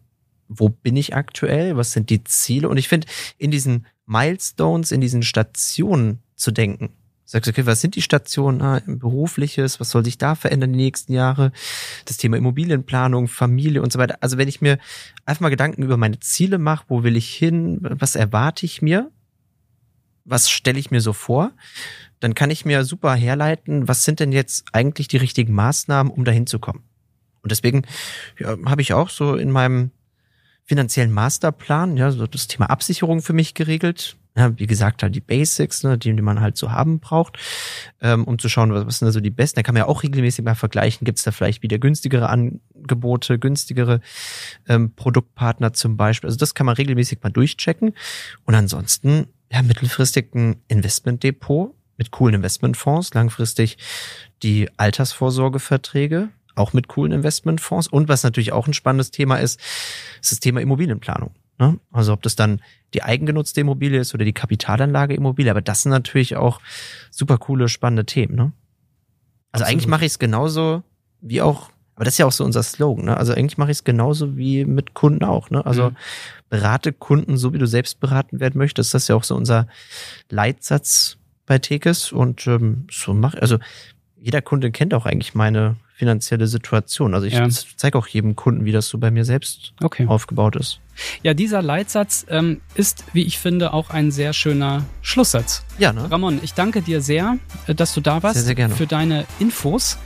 wo 0.49 0.69
bin 0.69 0.97
ich 0.97 1.15
aktuell, 1.15 1.77
was 1.77 1.93
sind 1.93 2.11
die 2.11 2.25
Ziele? 2.25 2.69
Und 2.69 2.77
ich 2.77 2.89
finde, 2.89 3.07
in 3.39 3.51
diesen 3.51 3.87
Milestones, 4.07 4.93
in 4.93 5.01
diesen 5.01 5.23
Stationen 5.23 6.21
zu 6.35 6.51
denken, 6.51 6.95
sagst, 7.33 7.49
okay, 7.49 7.67
was 7.67 7.81
sind 7.81 7.97
die 7.97 8.03
Stationen, 8.03 8.61
ah, 8.63 8.81
berufliches, 8.87 9.81
was 9.81 9.91
soll 9.91 10.05
sich 10.05 10.19
da 10.19 10.35
verändern 10.35 10.73
die 10.73 10.79
nächsten 10.79 11.13
Jahre, 11.13 11.53
das 12.05 12.19
Thema 12.19 12.37
Immobilienplanung, 12.37 13.27
Familie 13.27 13.83
und 13.83 13.93
so 13.93 13.99
weiter. 13.99 14.19
Also 14.21 14.39
wenn 14.39 14.49
ich 14.49 14.61
mir 14.61 14.79
einfach 15.25 15.41
mal 15.41 15.49
Gedanken 15.49 15.83
über 15.83 15.97
meine 15.97 16.21
Ziele 16.21 16.59
mache, 16.59 16.85
wo 16.89 17.03
will 17.03 17.17
ich 17.17 17.35
hin, 17.35 17.79
was 17.83 18.17
erwarte 18.17 18.67
ich 18.67 18.83
mir, 18.83 19.11
was 20.25 20.51
stelle 20.51 20.79
ich 20.79 20.91
mir 20.91 21.01
so 21.01 21.13
vor, 21.13 21.53
dann 22.21 22.35
kann 22.35 22.51
ich 22.51 22.65
mir 22.65 22.85
super 22.85 23.15
herleiten, 23.15 23.89
was 23.89 24.05
sind 24.05 24.21
denn 24.21 24.31
jetzt 24.31 24.67
eigentlich 24.73 25.09
die 25.09 25.17
richtigen 25.17 25.55
Maßnahmen, 25.55 26.13
um 26.13 26.25
dahin 26.25 26.47
zu 26.47 26.59
kommen. 26.59 26.85
Und 27.43 27.51
deswegen 27.51 27.83
ja, 28.39 28.57
habe 28.67 28.83
ich 28.83 28.93
auch 28.93 29.09
so 29.09 29.35
in 29.35 29.51
meinem 29.51 29.91
finanziellen 30.65 31.13
Masterplan, 31.13 31.97
ja, 31.97 32.13
so 32.13 32.27
das 32.27 32.47
Thema 32.47 32.67
Absicherung 32.71 33.23
für 33.23 33.33
mich 33.33 33.55
geregelt. 33.55 34.17
Ja, 34.35 34.59
wie 34.59 34.67
gesagt, 34.67 35.03
halt 35.03 35.15
die 35.15 35.21
Basics, 35.21 35.83
ne, 35.83 35.99
die, 35.99 36.15
die 36.15 36.23
man 36.23 36.41
halt 36.41 36.57
so 36.57 36.73
haben 36.73 37.01
braucht, 37.01 37.39
ähm, 38.01 38.25
um 38.25 38.39
zu 38.39 38.49
schauen, 38.49 38.73
was, 38.73 38.87
was 38.87 38.99
sind 38.99 39.07
da 39.07 39.13
so 39.13 39.21
die 39.21 39.31
besten. 39.31 39.57
Da 39.57 39.63
kann 39.63 39.75
man 39.75 39.81
ja 39.81 39.89
auch 39.89 40.03
regelmäßig 40.03 40.43
mal 40.43 40.55
vergleichen, 40.55 41.05
gibt 41.05 41.19
es 41.19 41.25
da 41.25 41.33
vielleicht 41.33 41.63
wieder 41.63 41.79
günstigere 41.79 42.31
Angebote, 42.31 43.39
günstigere 43.39 44.01
ähm, 44.69 44.95
Produktpartner 44.95 45.75
zum 45.75 45.99
Beispiel. 45.99 46.29
Also 46.29 46.39
das 46.39 46.55
kann 46.55 46.65
man 46.65 46.77
regelmäßig 46.77 47.19
mal 47.23 47.31
durchchecken. 47.31 47.93
Und 48.45 48.55
ansonsten, 48.55 49.27
ja, 49.53 49.61
mittelfristig 49.61 50.35
ein 50.35 50.57
Investmentdepot 50.67 51.75
mit 51.99 52.11
coolen 52.11 52.37
Investmentfonds, 52.37 53.13
langfristig 53.13 53.77
die 54.43 54.71
Altersvorsorgeverträge, 54.79 56.31
auch 56.55 56.73
mit 56.73 56.89
coolen 56.89 57.13
Investmentfonds. 57.13 57.87
Und 57.89 58.09
was 58.09 58.23
natürlich 58.23 58.53
auch 58.53 58.67
ein 58.67 58.73
spannendes 58.73 59.11
Thema 59.11 59.37
ist, 59.37 59.61
ist 60.21 60.33
das 60.33 60.41
Thema 60.41 60.61
Immobilienplanung. 60.63 61.35
Ne? 61.63 61.79
Also 61.93 62.13
ob 62.13 62.23
das 62.23 62.35
dann 62.35 62.61
die 62.93 63.05
eigengenutzte 63.05 63.61
Immobilie 63.61 64.01
ist 64.01 64.13
oder 64.15 64.25
die 64.25 64.33
Kapitalanlage 64.33 65.15
Immobilie, 65.15 65.49
aber 65.49 65.61
das 65.61 65.83
sind 65.83 65.93
natürlich 65.93 66.35
auch 66.35 66.61
super 67.13 67.39
coole, 67.39 67.69
spannende 67.69 68.05
Themen. 68.05 68.35
Ne? 68.35 68.53
Also 69.53 69.63
Absolut. 69.63 69.69
eigentlich 69.69 69.87
mache 69.87 70.05
ich 70.05 70.13
es 70.13 70.19
genauso 70.19 70.83
wie 71.21 71.41
auch, 71.41 71.71
aber 71.95 72.05
das 72.05 72.15
ist 72.15 72.19
ja 72.19 72.27
auch 72.27 72.33
so 72.33 72.45
unser 72.45 72.65
Slogan, 72.65 73.05
ne? 73.05 73.17
Also 73.17 73.33
eigentlich 73.33 73.59
mache 73.59 73.71
ich 73.71 73.77
es 73.77 73.85
genauso 73.85 74.37
wie 74.37 74.65
mit 74.65 74.93
Kunden 74.93 75.23
auch, 75.23 75.51
ne? 75.51 75.65
Also 75.65 75.91
mhm. 75.91 75.97
berate 76.49 76.93
Kunden 76.93 77.37
so, 77.37 77.53
wie 77.53 77.59
du 77.59 77.67
selbst 77.67 78.01
beraten 78.01 78.41
werden 78.41 78.59
möchtest. 78.59 78.93
Das 78.93 79.05
ist 79.05 79.09
ja 79.09 79.15
auch 79.15 79.23
so 79.23 79.37
unser 79.37 79.69
Leitsatz 80.31 81.17
bei 81.47 81.61
Tekes 81.61 82.11
und 82.11 82.45
ähm, 82.49 82.89
so 82.91 83.15
mach, 83.15 83.35
also 83.35 83.59
jeder 84.17 84.43
Kunde 84.43 84.73
kennt 84.73 84.95
auch 84.95 85.07
eigentlich 85.07 85.37
meine 85.37 85.77
finanzielle 85.95 86.47
Situation. 86.47 87.15
Also 87.15 87.27
ich 87.27 87.35
ja. 87.35 87.49
zeige 87.77 87.99
auch 87.99 88.07
jedem 88.07 88.35
Kunden, 88.35 88.65
wie 88.65 88.73
das 88.73 88.89
so 88.89 88.99
bei 88.99 89.11
mir 89.11 89.25
selbst 89.25 89.73
okay. 89.83 90.07
aufgebaut 90.07 90.57
ist. 90.57 90.81
Ja, 91.23 91.35
dieser 91.35 91.63
Leitsatz 91.63 92.27
ähm, 92.29 92.61
ist, 92.75 93.05
wie 93.13 93.23
ich 93.23 93.39
finde, 93.39 93.73
auch 93.73 93.91
ein 93.91 94.11
sehr 94.11 94.33
schöner 94.33 94.85
Schlusssatz. 95.01 95.65
Ja, 95.79 95.93
ne? 95.93 96.11
Ramon, 96.11 96.41
ich 96.43 96.55
danke 96.55 96.83
dir 96.83 97.01
sehr, 97.01 97.39
äh, 97.67 97.75
dass 97.75 97.95
du 97.95 98.01
da 98.01 98.23
warst, 98.23 98.35
sehr, 98.35 98.45
sehr 98.45 98.55
gerne. 98.55 98.75
für 98.75 98.87
deine 98.87 99.27
Infos. 99.39 99.99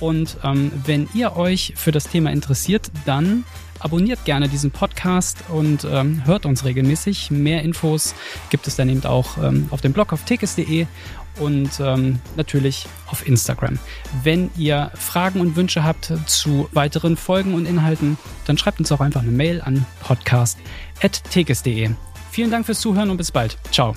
Und 0.00 0.36
ähm, 0.44 0.70
wenn 0.84 1.08
ihr 1.14 1.36
euch 1.36 1.72
für 1.76 1.90
das 1.90 2.04
Thema 2.08 2.30
interessiert, 2.30 2.90
dann 3.04 3.44
abonniert 3.80 4.24
gerne 4.24 4.48
diesen 4.48 4.70
Podcast 4.70 5.38
und 5.48 5.86
ähm, 5.90 6.24
hört 6.24 6.46
uns 6.46 6.64
regelmäßig. 6.64 7.30
Mehr 7.30 7.62
Infos 7.62 8.14
gibt 8.50 8.66
es 8.66 8.76
dann 8.76 8.88
eben 8.88 9.04
auch 9.04 9.38
ähm, 9.38 9.68
auf 9.70 9.80
dem 9.80 9.92
Blog 9.92 10.12
auf 10.12 10.24
tickets.de 10.24 10.86
und 11.38 11.70
ähm, 11.80 12.18
natürlich 12.36 12.86
auf 13.06 13.26
Instagram. 13.26 13.78
Wenn 14.22 14.50
ihr 14.56 14.90
Fragen 14.94 15.40
und 15.40 15.56
Wünsche 15.56 15.84
habt 15.84 16.12
zu 16.26 16.68
weiteren 16.72 17.16
Folgen 17.16 17.54
und 17.54 17.66
Inhalten, 17.66 18.18
dann 18.46 18.58
schreibt 18.58 18.78
uns 18.78 18.92
auch 18.92 19.00
einfach 19.00 19.22
eine 19.22 19.30
Mail 19.30 19.60
an 19.60 19.86
podcast.tekes.de. 20.02 21.90
Vielen 22.30 22.50
Dank 22.50 22.66
fürs 22.66 22.80
Zuhören 22.80 23.10
und 23.10 23.16
bis 23.16 23.32
bald. 23.32 23.56
Ciao. 23.72 23.94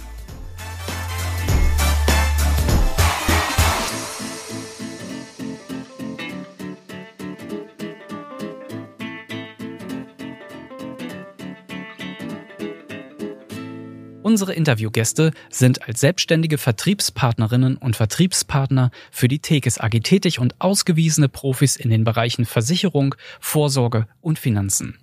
Unsere 14.32 14.54
Interviewgäste 14.54 15.32
sind 15.50 15.90
als 15.90 16.00
selbstständige 16.00 16.58
Vertriebspartnerinnen 16.58 17.76
und 17.76 17.98
Vertriebspartner 17.98 18.90
für 19.12 19.28
die 19.28 19.40
Tekes 19.40 19.78
AG 19.78 19.90
tätig 20.04 20.40
und 20.40 20.56
ausgewiesene 20.60 21.28
Profis 21.28 21.76
in 21.76 21.90
den 21.90 22.06
Bereichen 22.06 22.46
Versicherung, 22.46 23.14
Vorsorge 23.42 24.08
und 24.22 24.40
Finanzen. 24.40 24.98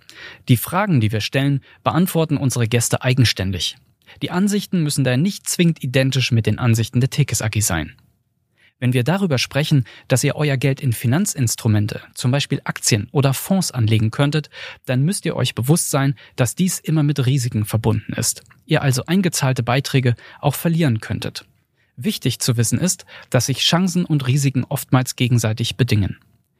Die 0.47 0.57
Fragen, 0.57 0.99
die 0.99 1.11
wir 1.11 1.21
stellen, 1.21 1.61
beantworten 1.83 2.37
unsere 2.37 2.67
Gäste 2.67 3.03
eigenständig. 3.03 3.77
Die 4.23 4.31
Ansichten 4.31 4.81
müssen 4.81 5.03
daher 5.03 5.17
nicht 5.17 5.47
zwingend 5.47 5.83
identisch 5.83 6.31
mit 6.31 6.47
den 6.47 6.57
Ansichten 6.57 6.99
der 6.99 7.11
Tekes 7.11 7.43
AG 7.43 7.61
sein. 7.61 7.93
Wenn 8.79 8.93
wir 8.93 9.03
darüber 9.03 9.37
sprechen, 9.37 9.83
dass 10.07 10.23
ihr 10.23 10.35
euer 10.35 10.55
Geld 10.55 10.79
in 10.79 10.93
Finanzinstrumente, 10.93 12.01
zum 12.13 12.31
Beispiel 12.31 12.61
Aktien 12.63 13.09
oder 13.11 13.33
Fonds 13.33 13.71
anlegen 13.71 14.09
könntet, 14.09 14.49
dann 14.85 15.03
müsst 15.03 15.25
ihr 15.25 15.35
euch 15.35 15.53
bewusst 15.53 15.89
sein, 15.91 16.15
dass 16.37 16.55
dies 16.55 16.79
immer 16.79 17.03
mit 17.03 17.25
Risiken 17.25 17.65
verbunden 17.65 18.13
ist. 18.13 18.43
Ihr 18.65 18.81
also 18.81 19.05
eingezahlte 19.05 19.63
Beiträge 19.63 20.15
auch 20.39 20.55
verlieren 20.55 21.01
könntet. 21.01 21.45
Wichtig 21.97 22.39
zu 22.39 22.55
wissen 22.55 22.79
ist, 22.79 23.05
dass 23.29 23.47
sich 23.47 23.59
Chancen 23.59 24.05
und 24.05 24.25
Risiken 24.27 24.63
oftmals 24.63 25.17
gegenseitig 25.17 25.75
bedingen. 25.75 26.17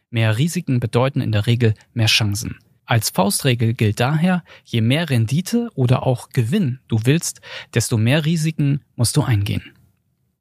Mehr 0.10 0.38
Risiken 0.38 0.82
bedeuten 0.82 1.22
in 1.22 1.32
der 1.32 1.48
Regel 1.48 1.74
mehr 1.94 2.08
Chancen. 2.08 2.58
Als 2.86 3.12
Faustregel 3.12 3.76
gilt 3.76 4.00
daher, 4.00 4.44
je 4.66 4.82
mehr 4.82 5.10
Rendite 5.10 5.70
oder 5.76 6.06
auch 6.06 6.30
Gewinn 6.30 6.80
du 6.88 7.00
willst, 7.04 7.40
desto 7.74 7.98
mehr 7.98 8.26
Risiken 8.26 8.82
musst 8.96 9.16
du 9.16 9.22
eingehen. 9.22 9.62